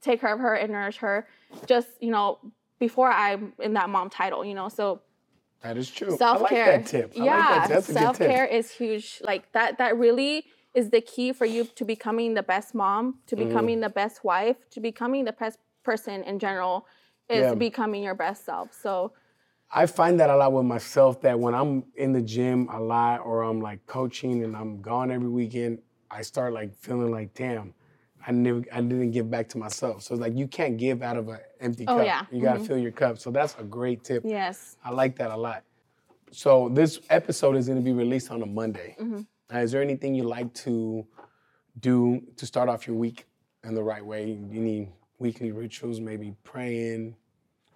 take 0.00 0.20
care 0.20 0.32
of 0.32 0.40
her 0.40 0.54
and 0.54 0.72
nourish 0.72 0.96
her 0.98 1.26
just 1.66 1.88
you 2.00 2.10
know 2.10 2.38
before 2.78 3.10
i'm 3.10 3.52
in 3.60 3.74
that 3.74 3.88
mom 3.90 4.08
title 4.08 4.44
you 4.44 4.54
know 4.54 4.68
so 4.68 5.02
That 5.62 5.76
is 5.76 5.90
true. 5.90 6.16
self 6.16 6.48
care. 6.48 6.78
Like 6.78 6.90
that 6.90 7.16
yeah, 7.16 7.36
like 7.36 7.48
that. 7.48 7.68
That's 7.68 7.88
a 7.90 7.92
good 7.92 8.00
self 8.00 8.18
care 8.18 8.46
is 8.46 8.70
huge. 8.70 9.20
Like 9.30 9.52
that. 9.52 9.76
That 9.76 9.92
really 9.98 10.44
is 10.74 10.88
the 10.88 11.02
key 11.02 11.32
for 11.38 11.44
you 11.44 11.64
to 11.78 11.84
becoming 11.84 12.32
the 12.34 12.42
best 12.42 12.74
mom, 12.74 13.04
to 13.26 13.36
Mm-hmm. 13.36 13.46
becoming 13.48 13.80
the 13.80 13.90
best 13.90 14.24
wife, 14.24 14.56
to 14.70 14.80
becoming 14.80 15.26
the 15.26 15.32
best 15.42 15.58
person 15.82 16.22
in 16.24 16.38
general. 16.38 16.86
Is 17.28 17.42
Yeah. 17.42 17.54
becoming 17.54 18.02
your 18.02 18.16
best 18.16 18.44
self. 18.44 18.72
So 18.74 19.12
I 19.72 19.86
find 19.86 20.18
that 20.18 20.30
a 20.30 20.36
lot 20.36 20.52
with 20.52 20.64
myself 20.66 21.20
that 21.20 21.38
when 21.38 21.54
I'm 21.54 21.84
in 21.94 22.12
the 22.12 22.20
gym 22.20 22.68
a 22.72 22.80
lot 22.80 23.20
or 23.20 23.42
I'm 23.42 23.60
like 23.60 23.86
coaching 23.86 24.42
and 24.42 24.56
I'm 24.56 24.82
gone 24.82 25.12
every 25.12 25.28
weekend, 25.28 25.78
I 26.10 26.22
start 26.22 26.52
like 26.52 26.74
feeling 26.74 27.12
like, 27.12 27.32
damn, 27.34 27.72
I 28.26 28.32
never 28.32 28.64
I 28.72 28.80
didn't 28.80 29.12
give 29.12 29.30
back 29.30 29.48
to 29.50 29.58
myself. 29.58 30.02
So 30.02 30.14
it's 30.14 30.20
like 30.20 30.36
you 30.36 30.48
can't 30.48 30.76
give 30.76 31.02
out 31.02 31.16
of 31.16 31.28
an 31.28 31.38
empty 31.60 31.84
Oh, 31.86 31.98
cup. 31.98 32.04
yeah. 32.06 32.26
You 32.32 32.42
gotta 32.42 32.58
fill 32.64 32.78
your 32.78 32.90
cup. 32.90 33.18
So 33.20 33.30
that's 33.30 33.54
a 33.60 33.62
great 33.62 34.02
tip. 34.02 34.24
yes, 34.26 34.76
I 34.84 34.90
like 34.90 35.14
that 35.18 35.30
a 35.30 35.36
lot. 35.36 35.62
So 36.32 36.68
this 36.68 36.98
episode 37.10 37.54
is 37.54 37.68
gonna 37.68 37.80
be 37.80 37.92
released 37.92 38.32
on 38.32 38.42
a 38.42 38.46
Monday. 38.46 38.96
Mm-hmm. 39.00 39.20
Uh, 39.54 39.58
is 39.58 39.70
there 39.70 39.82
anything 39.82 40.16
you 40.16 40.24
like 40.24 40.52
to 40.54 41.06
do 41.78 42.20
to 42.36 42.44
start 42.44 42.68
off 42.68 42.88
your 42.88 42.96
week 42.96 43.26
in 43.62 43.74
the 43.76 43.82
right 43.84 44.04
way? 44.04 44.36
Any 44.52 44.88
weekly 45.20 45.52
rituals, 45.52 46.00
maybe 46.00 46.34
praying, 46.42 47.14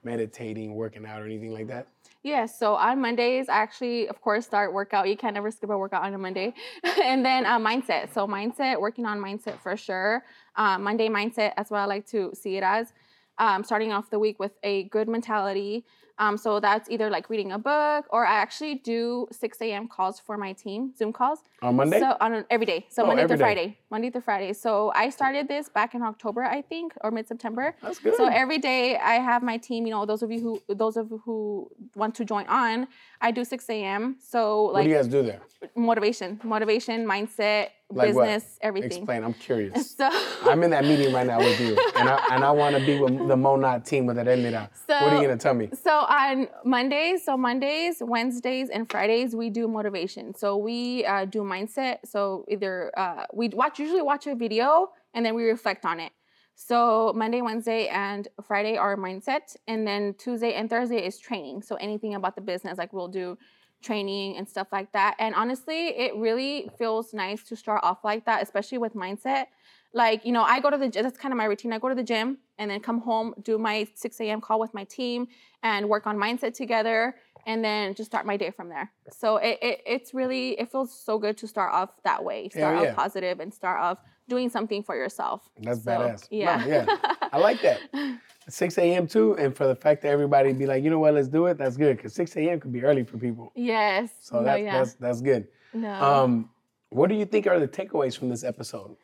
meditating, 0.03 0.74
working 0.74 1.07
out, 1.07 1.22
or 1.22 1.26
anything 1.26 1.53
like 1.53 1.68
that? 1.68 1.86
yes. 2.24 2.59
So 2.59 2.74
on 2.74 3.01
Mondays, 3.01 3.49
I 3.51 3.59
actually, 3.59 4.09
of 4.09 4.20
course, 4.22 4.47
start 4.47 4.72
workout. 4.72 5.09
You 5.09 5.16
can't 5.16 5.34
never 5.34 5.51
skip 5.51 5.70
a 5.70 5.78
workout 5.78 6.03
on 6.05 6.14
a 6.14 6.18
Monday. 6.18 6.55
and 7.05 7.24
then 7.24 7.47
uh, 7.47 7.59
mindset. 7.59 8.12
So 8.14 8.26
mindset, 8.26 8.80
working 8.80 9.07
on 9.07 9.20
mindset 9.20 9.61
for 9.61 9.76
sure. 9.76 10.24
Uh, 10.57 10.78
Monday 10.78 11.09
mindset, 11.09 11.53
that's 11.57 11.70
what 11.70 11.80
I 11.80 11.84
like 11.84 12.07
to 12.09 12.32
see 12.34 12.57
it 12.57 12.62
as. 12.64 12.92
um, 13.38 13.64
starting 13.64 13.92
off 13.92 14.11
the 14.11 14.18
week 14.18 14.38
with 14.38 14.53
a 14.62 14.84
good 14.84 15.09
mentality. 15.09 15.84
Um, 16.19 16.37
so 16.37 16.61
that's 16.61 16.89
either 16.89 17.11
like 17.11 17.29
reading 17.29 17.51
a 17.53 17.59
book 17.59 18.07
or 18.11 18.25
I 18.25 18.35
actually 18.37 18.77
do 18.77 19.27
6 19.33 19.61
a.m. 19.62 19.89
calls 19.89 20.21
for 20.21 20.39
my 20.39 20.53
team, 20.53 20.93
Zoom 20.97 21.12
calls. 21.12 21.41
On 21.62 21.75
Monday? 21.75 21.99
So 21.99 22.17
on 22.21 22.45
every 22.51 22.67
day. 22.67 22.87
So 22.89 23.03
Oh, 23.03 23.07
Monday 23.09 23.27
through 23.27 23.37
day. 23.39 23.43
Friday. 23.43 23.79
Monday 23.91 24.11
through 24.11 24.21
Friday. 24.21 24.53
So 24.53 24.93
I 24.95 25.11
started 25.11 25.49
this 25.49 25.69
back 25.69 25.95
in 25.95 26.03
October, 26.03 26.45
I 26.45 26.62
think, 26.62 26.95
or 27.03 27.11
mid 27.11 27.27
September. 27.27 27.75
That's 27.83 27.99
good. 27.99 28.15
So 28.17 28.27
every 28.27 28.59
day 28.59 28.97
I 28.97 29.15
have 29.15 29.43
my 29.43 29.57
team, 29.57 29.87
you 29.87 29.91
know, 29.93 30.07
those 30.07 30.23
of 30.23 30.31
you 30.31 30.41
who 30.41 30.75
those 30.75 30.97
of 30.97 31.11
you 31.11 31.21
who 31.25 31.69
want 31.97 32.15
to 32.17 32.25
join 32.25 32.47
on, 32.47 32.87
I 33.21 33.31
do 33.33 33.45
6 33.45 33.69
a.m. 33.71 34.17
So 34.21 34.65
like, 34.67 34.73
what 34.75 34.83
do 34.85 34.89
you 34.91 34.95
guys 34.97 35.09
do 35.09 35.23
there? 35.23 35.41
motivation, 35.77 36.41
motivation, 36.45 37.07
mindset, 37.07 37.69
Like 37.91 38.14
what? 38.14 38.24
business, 38.24 38.59
everything. 38.61 38.93
Explain. 38.93 39.24
I'm 39.24 39.35
curious. 39.35 39.95
So 40.45 40.51
I'm 40.51 40.62
in 40.62 40.70
that 40.70 40.85
meeting 40.85 41.12
right 41.12 41.26
now 41.26 41.39
with 41.39 41.61
you, 41.61 41.76
and 41.97 42.09
I 42.09 42.26
and 42.32 42.45
I 42.45 42.51
want 42.51 42.76
to 42.76 42.85
be 42.85 42.99
with 42.99 43.16
the 43.28 43.37
Monat 43.37 43.85
team 43.85 44.07
with 44.07 44.16
that 44.16 44.26
Ednita. 44.26 44.68
what 44.87 45.12
are 45.12 45.16
you 45.16 45.22
gonna 45.22 45.37
tell 45.37 45.55
me? 45.55 45.70
So 45.82 45.91
on 45.91 46.49
Mondays, 46.64 47.24
so 47.24 47.37
Mondays, 47.37 47.97
Wednesdays, 48.01 48.68
and 48.70 48.91
Fridays, 48.91 49.35
we 49.35 49.51
do 49.51 49.68
motivation. 49.68 50.35
So 50.35 50.57
we 50.57 51.05
uh, 51.05 51.26
do 51.26 51.43
mindset. 51.43 51.99
So 52.05 52.45
either 52.49 52.91
uh, 52.99 53.26
we 53.32 53.49
watch 53.49 53.78
usually 53.78 54.03
watch 54.03 54.26
a 54.26 54.35
video 54.35 54.91
and 55.14 55.24
then 55.24 55.35
we 55.35 55.45
reflect 55.45 55.85
on 55.85 56.01
it. 56.01 56.12
So 56.57 57.12
Monday, 57.16 57.43
Wednesday, 57.43 57.89
and 57.89 58.28
Friday 58.43 58.76
are 58.76 58.97
mindset, 58.97 59.57
and 59.66 59.87
then 59.87 60.14
Tuesday 60.14 60.55
and 60.55 60.70
Thursday 60.70 61.05
is 61.05 61.18
training. 61.18 61.62
So 61.62 61.74
anything 61.76 62.14
about 62.14 62.37
the 62.37 62.43
business, 62.43 62.78
like 62.78 62.93
we'll 62.93 63.09
do 63.09 63.37
training 63.85 64.37
and 64.37 64.49
stuff 64.49 64.68
like 64.72 64.91
that. 64.93 65.14
And 65.18 65.35
honestly, 65.35 65.89
it 65.89 66.16
really 66.16 66.70
feels 66.78 67.12
nice 67.12 67.43
to 67.45 67.57
start 67.57 67.80
off 67.85 68.05
like 68.05 68.24
that, 68.24 68.43
especially 68.43 68.78
with 68.78 68.95
mindset. 68.95 69.47
Like, 69.93 70.24
you 70.24 70.32
know, 70.32 70.43
I 70.43 70.59
go 70.59 70.70
to 70.70 70.76
the 70.76 70.89
gym, 70.89 71.05
that's 71.05 71.18
kind 71.18 71.32
of 71.32 71.39
my 71.39 71.45
routine. 71.45 71.72
I 71.72 71.78
go 71.78 71.89
to 71.89 71.95
the 71.95 72.03
gym 72.03 72.39
and 72.59 72.70
then 72.70 72.80
come 72.80 73.01
home, 73.01 73.35
do 73.43 73.59
my 73.59 73.87
6 73.95 74.20
a.m. 74.20 74.41
call 74.41 74.59
with 74.59 74.74
my 74.74 74.85
team 74.85 75.28
and 75.62 75.89
work 75.89 76.07
on 76.07 76.16
mindset 76.16 76.55
together 76.55 77.14
and 77.47 77.64
then 77.64 77.95
just 77.95 78.11
start 78.11 78.26
my 78.26 78.37
day 78.37 78.51
from 78.51 78.68
there. 78.68 78.91
So 79.11 79.37
it, 79.37 79.59
it 79.62 79.80
it's 79.87 80.14
really, 80.14 80.59
it 80.59 80.72
feels 80.72 80.93
so 80.93 81.18
good 81.18 81.37
to 81.39 81.47
start 81.47 81.72
off 81.72 81.91
that 82.03 82.24
way. 82.24 82.49
Start 82.49 82.82
yeah. 82.82 82.91
off 82.91 82.97
positive 82.97 83.39
and 83.39 83.53
start 83.53 83.80
off 83.80 83.99
doing 84.29 84.49
something 84.49 84.83
for 84.83 84.95
yourself. 84.97 85.49
That's 85.61 85.83
So, 85.85 85.91
badass. 85.91 86.31
No, 86.33 86.39
Yeah. 86.39 86.66
yeah. 86.66 86.87
I 87.33 87.39
like 87.39 87.61
that. 87.62 87.81
6 88.49 88.77
a.m. 88.79 89.07
too, 89.07 89.35
and 89.39 89.57
for 89.57 89.66
the 89.66 89.75
fact 89.75 90.03
that 90.03 90.09
everybody 90.09 90.53
be 90.53 90.66
like, 90.66 90.85
you 90.85 90.91
know 90.91 90.99
what, 90.99 91.14
let's 91.14 91.29
do 91.29 91.47
it. 91.47 91.57
That's 91.57 91.77
good 91.79 91.97
because 91.97 92.12
6 92.14 92.37
a.m. 92.37 92.61
could 92.61 92.72
be 92.72 92.83
early 92.85 93.03
for 93.05 93.16
people. 93.18 93.51
yes. 93.55 94.11
So 94.20 94.37
no, 94.41 94.45
that's 94.45 94.62
yeah. 94.62 94.79
that's 94.79 94.95
that's 94.95 95.20
good. 95.22 95.49
no. 95.72 95.91
Um, 95.93 96.51
what 96.91 97.09
do 97.09 97.14
you 97.16 97.25
think 97.25 97.47
are 97.47 97.59
the 97.59 97.66
takeaways 97.66 98.16
from 98.18 98.29
this 98.29 98.45
episode? 98.45 98.97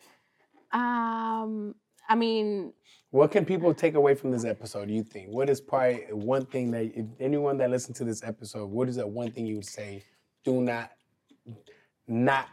um, 0.72 1.74
I 2.08 2.14
mean, 2.16 2.72
What 3.10 3.30
can 3.32 3.44
people 3.44 3.72
take 3.74 3.94
away 3.94 4.14
from 4.14 4.30
this 4.30 4.44
episode? 4.44 4.88
Do 4.88 4.94
you 4.94 5.02
think? 5.02 5.28
What 5.30 5.48
is 5.50 5.60
probably 5.60 6.04
one 6.12 6.44
thing 6.46 6.70
that 6.72 6.84
if 6.94 7.06
anyone 7.18 7.56
that 7.58 7.70
listened 7.70 7.96
to 7.96 8.04
this 8.04 8.22
episode, 8.22 8.70
what 8.70 8.88
is 8.88 8.96
that 8.96 9.08
one 9.08 9.30
thing 9.32 9.46
you 9.46 9.56
would 9.56 9.66
say? 9.66 10.04
Do 10.44 10.60
not, 10.60 10.90
not 12.06 12.46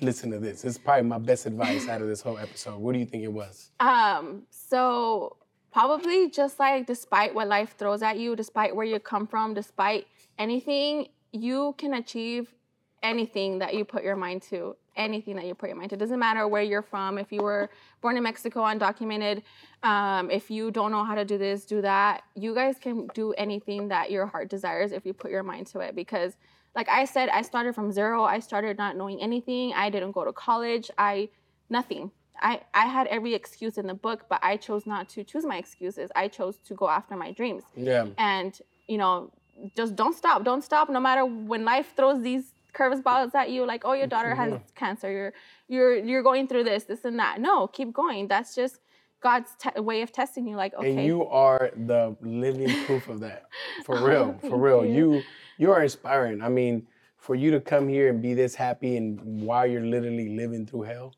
listen 0.00 0.30
to 0.30 0.38
this. 0.38 0.64
It's 0.64 0.78
probably 0.78 1.08
my 1.08 1.18
best 1.18 1.46
advice 1.46 1.88
out 1.88 2.02
of 2.02 2.08
this 2.08 2.20
whole 2.20 2.38
episode. 2.38 2.78
What 2.78 2.92
do 2.92 2.98
you 2.98 3.06
think 3.06 3.24
it 3.24 3.32
was? 3.32 3.70
Um, 3.80 4.42
so 4.50 5.36
probably 5.72 6.30
just 6.30 6.58
like 6.58 6.86
despite 6.86 7.34
what 7.34 7.48
life 7.48 7.74
throws 7.76 8.02
at 8.02 8.18
you, 8.18 8.36
despite 8.36 8.74
where 8.74 8.86
you 8.86 8.98
come 8.98 9.26
from, 9.26 9.54
despite 9.54 10.06
anything, 10.38 11.08
you 11.32 11.74
can 11.78 11.94
achieve 11.94 12.54
anything 13.02 13.58
that 13.58 13.74
you 13.74 13.84
put 13.84 14.02
your 14.02 14.16
mind 14.16 14.42
to. 14.42 14.76
Anything 14.96 15.34
that 15.34 15.44
you 15.44 15.56
put 15.56 15.68
your 15.68 15.76
mind 15.76 15.90
to. 15.90 15.96
It 15.96 15.98
doesn't 15.98 16.20
matter 16.20 16.46
where 16.46 16.62
you're 16.62 16.80
from. 16.80 17.18
If 17.18 17.32
you 17.32 17.42
were 17.42 17.68
born 18.00 18.16
in 18.16 18.22
Mexico, 18.22 18.60
undocumented, 18.60 19.42
um, 19.82 20.30
if 20.30 20.52
you 20.52 20.70
don't 20.70 20.92
know 20.92 21.02
how 21.02 21.16
to 21.16 21.24
do 21.24 21.36
this, 21.36 21.64
do 21.64 21.82
that. 21.82 22.22
You 22.36 22.54
guys 22.54 22.76
can 22.80 23.08
do 23.12 23.32
anything 23.32 23.88
that 23.88 24.12
your 24.12 24.24
heart 24.26 24.48
desires 24.48 24.92
if 24.92 25.04
you 25.04 25.12
put 25.12 25.32
your 25.32 25.42
mind 25.42 25.66
to 25.68 25.80
it. 25.80 25.96
Because, 25.96 26.36
like 26.74 26.88
I 26.88 27.04
said, 27.04 27.28
I 27.28 27.42
started 27.42 27.74
from 27.74 27.92
zero. 27.92 28.24
I 28.24 28.38
started 28.40 28.76
not 28.78 28.96
knowing 28.96 29.20
anything. 29.20 29.72
I 29.74 29.90
didn't 29.90 30.12
go 30.12 30.24
to 30.24 30.32
college. 30.32 30.90
I 30.98 31.28
nothing. 31.70 32.10
I, 32.42 32.60
I 32.74 32.86
had 32.86 33.06
every 33.06 33.32
excuse 33.34 33.78
in 33.78 33.86
the 33.86 33.94
book, 33.94 34.26
but 34.28 34.40
I 34.42 34.56
chose 34.56 34.86
not 34.86 35.08
to 35.10 35.22
choose 35.24 35.44
my 35.46 35.56
excuses. 35.56 36.10
I 36.16 36.26
chose 36.28 36.58
to 36.66 36.74
go 36.74 36.88
after 36.88 37.14
my 37.16 37.30
dreams. 37.30 37.62
Yeah. 37.76 38.06
And, 38.18 38.58
you 38.88 38.98
know, 38.98 39.30
just 39.76 39.94
don't 39.94 40.16
stop. 40.16 40.44
Don't 40.44 40.62
stop 40.64 40.90
no 40.90 40.98
matter 40.98 41.24
when 41.24 41.64
life 41.64 41.92
throws 41.96 42.20
these 42.22 42.52
curveballs 42.74 43.34
at 43.36 43.50
you, 43.50 43.64
like, 43.64 43.84
oh, 43.84 43.92
your 43.92 44.08
daughter 44.08 44.34
has 44.34 44.52
cancer, 44.74 45.10
you're 45.10 45.32
you're 45.68 45.94
you're 46.04 46.22
going 46.24 46.48
through 46.48 46.64
this, 46.64 46.82
this 46.84 47.04
and 47.04 47.18
that. 47.20 47.40
No, 47.40 47.68
keep 47.68 47.92
going. 47.92 48.26
That's 48.26 48.52
just 48.56 48.80
God's 49.22 49.50
te- 49.56 49.80
way 49.80 50.02
of 50.02 50.10
testing 50.10 50.46
you, 50.48 50.56
like, 50.56 50.74
okay. 50.74 50.90
And 50.96 51.04
you 51.04 51.24
are 51.28 51.70
the 51.76 52.16
living 52.20 52.84
proof 52.84 53.08
of 53.08 53.20
that. 53.20 53.44
For 53.84 53.96
Oh, 54.00 54.04
real. 54.06 54.38
for 54.50 54.58
real. 54.58 54.84
you. 54.84 55.14
You 55.14 55.22
you 55.58 55.72
are 55.72 55.82
inspiring. 55.82 56.42
I 56.42 56.48
mean, 56.48 56.86
for 57.16 57.34
you 57.34 57.50
to 57.52 57.60
come 57.60 57.88
here 57.88 58.08
and 58.08 58.20
be 58.20 58.34
this 58.34 58.54
happy 58.54 58.96
and 58.96 59.20
while 59.42 59.66
you're 59.66 59.80
literally 59.84 60.36
living 60.36 60.66
through 60.66 60.82
hell 60.82 61.14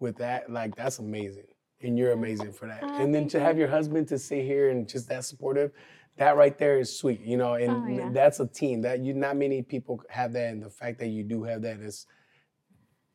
with 0.00 0.16
that, 0.18 0.50
like 0.50 0.74
that's 0.76 0.98
amazing. 0.98 1.46
And 1.82 1.98
you're 1.98 2.12
amazing 2.12 2.52
for 2.52 2.66
that. 2.66 2.80
Oh, 2.82 3.02
and 3.02 3.14
then 3.14 3.28
to 3.28 3.40
have 3.40 3.56
your 3.58 3.68
husband 3.68 4.08
to 4.08 4.18
sit 4.18 4.44
here 4.44 4.70
and 4.70 4.88
just 4.88 5.08
that 5.08 5.24
supportive, 5.24 5.72
that 6.16 6.36
right 6.36 6.56
there 6.58 6.78
is 6.78 6.98
sweet. 6.98 7.20
You 7.20 7.36
know, 7.36 7.54
and 7.54 7.70
Oh, 7.70 7.86
yeah. 7.86 8.10
that's 8.12 8.40
a 8.40 8.46
team. 8.46 8.80
That 8.82 9.00
you 9.00 9.12
not 9.14 9.36
many 9.36 9.62
people 9.62 10.02
have 10.08 10.32
that 10.34 10.52
and 10.52 10.62
the 10.62 10.70
fact 10.70 10.98
that 11.00 11.08
you 11.08 11.22
do 11.22 11.42
have 11.44 11.62
that 11.62 11.80
is 11.80 12.06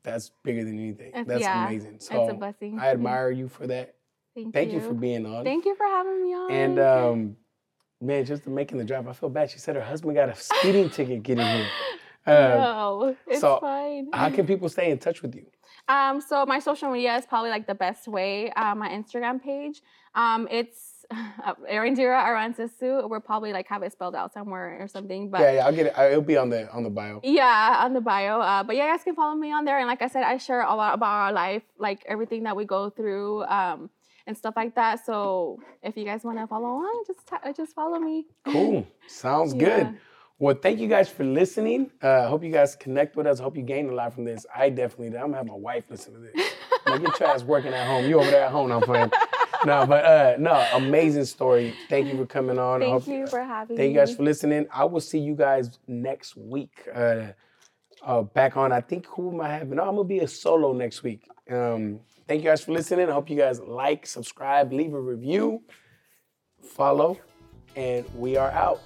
that's 0.04 0.32
bigger 0.44 0.64
than 0.64 0.80
anything. 0.80 1.08
It's- 1.10 1.28
That's 1.28 1.42
yeah, 1.42 1.68
amazing. 1.68 1.96
it's 1.96 2.08
So 2.08 2.28
a 2.30 2.34
blessing. 2.34 2.80
I 2.80 2.90
admire 2.90 3.30
you 3.32 3.48
for 3.48 3.68
that. 3.68 3.96
Thank, 4.34 4.54
Thank 4.54 4.72
you 4.72 4.80
for 4.80 4.94
being 4.94 5.26
on. 5.26 5.44
Thank 5.44 5.66
you 5.66 5.76
for 5.76 5.86
having 5.86 6.24
me 6.24 6.34
on. 6.34 6.52
And 6.52 6.80
um, 6.80 7.38
man, 8.02 8.26
just 8.26 8.48
making 8.48 8.78
the 8.78 8.84
drive, 8.84 9.08
I 9.08 9.14
feel 9.14 9.30
bad. 9.30 9.50
She 9.52 9.60
said 9.60 9.76
her 9.76 9.82
husband 9.82 10.16
got 10.16 10.30
a 10.30 10.36
speeding 10.36 10.90
ticket 10.96 11.24
getting 11.24 11.46
here. 11.46 11.68
Uh, 12.26 12.32
no, 12.32 13.16
it's 13.28 13.42
so, 13.42 13.60
fine. 13.60 14.10
how 14.14 14.30
can 14.30 14.46
people 14.46 14.70
stay 14.70 14.92
in 14.92 14.98
touch 15.00 15.22
with 15.22 15.36
you? 15.36 15.46
Um, 15.88 16.22
so 16.22 16.46
my 16.46 16.60
social 16.60 16.92
media 16.92 17.16
is 17.16 17.26
probably 17.26 17.50
like 17.50 17.66
the 17.66 17.76
best 17.76 18.08
way. 18.08 18.52
Uh, 18.52 18.76
my 18.76 18.90
Instagram 18.90 19.42
page, 19.42 19.82
um, 20.14 20.48
it's 20.52 21.06
Erendira 21.72 22.24
Aranzazu. 22.24 23.10
We'll 23.10 23.20
probably 23.20 23.52
like 23.54 23.68
have 23.68 23.84
it 23.84 23.92
spelled 23.92 24.16
out 24.16 24.34
somewhere 24.34 24.78
or 24.80 24.88
something. 24.88 25.30
But 25.30 25.42
yeah, 25.42 25.52
yeah, 25.54 25.66
I'll 25.66 25.76
get 25.76 25.88
it. 25.88 25.94
It'll 25.98 26.22
be 26.22 26.38
on 26.38 26.50
the 26.50 26.72
on 26.72 26.84
the 26.84 26.90
bio. 26.90 27.20
Yeah, 27.24 27.82
on 27.84 27.94
the 27.94 28.02
bio. 28.02 28.40
Uh, 28.40 28.64
but 28.64 28.76
yeah, 28.76 28.86
you 28.86 28.94
guys 28.94 29.04
can 29.04 29.16
follow 29.16 29.36
me 29.36 29.52
on 29.52 29.66
there. 29.66 29.80
And 29.80 29.88
like 29.88 30.02
I 30.02 30.08
said, 30.08 30.24
I 30.24 30.38
share 30.38 30.62
a 30.62 30.76
lot 30.76 30.94
about 30.94 31.10
our 31.10 31.34
life, 31.34 31.64
like 31.78 32.04
everything 32.08 32.44
that 32.44 32.56
we 32.56 32.66
go 32.66 32.90
through, 32.90 33.44
um, 33.46 33.90
and 34.28 34.38
stuff 34.38 34.54
like 34.56 34.76
that. 34.76 35.06
So 35.06 35.60
if 35.84 35.98
you 35.98 36.06
guys 36.06 36.24
want 36.24 36.38
to 36.40 36.48
follow 36.48 36.68
on, 36.68 37.04
just 37.08 37.26
ta- 37.28 37.42
just 37.56 37.74
follow 37.74 38.00
me. 38.00 38.26
Cool. 38.46 38.88
Sounds 39.08 39.54
Yeah. 39.54 39.84
good. 39.84 39.98
Well, 40.40 40.56
thank 40.60 40.80
you 40.80 40.88
guys 40.88 41.08
for 41.08 41.24
listening. 41.24 41.92
Uh, 42.04 42.24
I 42.24 42.28
hope 42.28 42.44
you 42.44 42.52
guys 42.52 42.76
connect 42.76 43.16
with 43.16 43.28
us. 43.28 43.40
I 43.40 43.44
hope 43.44 43.56
you 43.56 43.62
gain 43.64 43.90
a 43.90 43.94
lot 43.94 44.14
from 44.16 44.26
this. 44.26 44.44
I 44.56 44.70
definitely 44.70 45.12
did. 45.12 45.18
I'm 45.18 45.28
gonna 45.28 45.38
have 45.38 45.46
my 45.48 45.54
wife 45.54 45.86
listen 45.90 46.14
to 46.14 46.20
this. 46.20 46.34
Like, 46.88 47.04
get 47.04 47.20
your 47.20 47.30
ass 47.30 47.44
working 47.44 47.74
at 47.74 47.86
home. 47.86 48.06
You 48.10 48.20
over 48.20 48.32
there 48.32 48.46
at 48.46 48.52
home? 48.52 48.72
I'm 48.72 48.82
playing. 48.82 49.12
No, 49.64 49.86
but 49.86 50.04
uh, 50.04 50.36
no, 50.40 50.54
amazing 50.74 51.26
story. 51.26 51.76
Thank 51.88 52.08
you 52.12 52.18
for 52.18 52.26
coming 52.26 52.58
on. 52.58 52.80
Thank 52.80 52.92
hope- 52.92 53.08
you 53.08 53.28
for 53.28 53.44
having 53.44 53.76
me. 53.76 53.78
Thank 53.78 53.90
me. 53.90 53.94
you 53.94 54.00
guys 54.00 54.16
for 54.16 54.24
listening. 54.24 54.66
I 54.74 54.86
will 54.86 55.00
see 55.00 55.20
you 55.20 55.36
guys 55.36 55.78
next 55.88 56.36
week. 56.36 56.88
Uh, 56.92 57.28
uh, 58.04 58.24
back 58.24 58.58
on, 58.58 58.72
I 58.72 58.82
think 58.82 59.06
who 59.06 59.32
am 59.32 59.40
I 59.42 59.50
having? 59.50 59.76
No, 59.76 59.84
I'm 59.84 59.96
gonna 59.98 60.04
be 60.08 60.18
a 60.22 60.28
solo 60.28 60.74
next 60.74 61.04
week. 61.04 61.28
Um, 61.52 62.00
thank 62.32 62.44
you 62.46 62.50
guys 62.50 62.64
for 62.64 62.72
listening. 62.72 63.10
I 63.10 63.12
hope 63.12 63.30
you 63.30 63.36
guys 63.36 63.60
like, 63.60 64.06
subscribe, 64.06 64.72
leave 64.72 64.94
a 64.94 65.02
review, 65.02 65.64
follow, 66.62 67.20
and 67.76 68.06
we 68.16 68.38
are 68.38 68.52
out. 68.52 68.80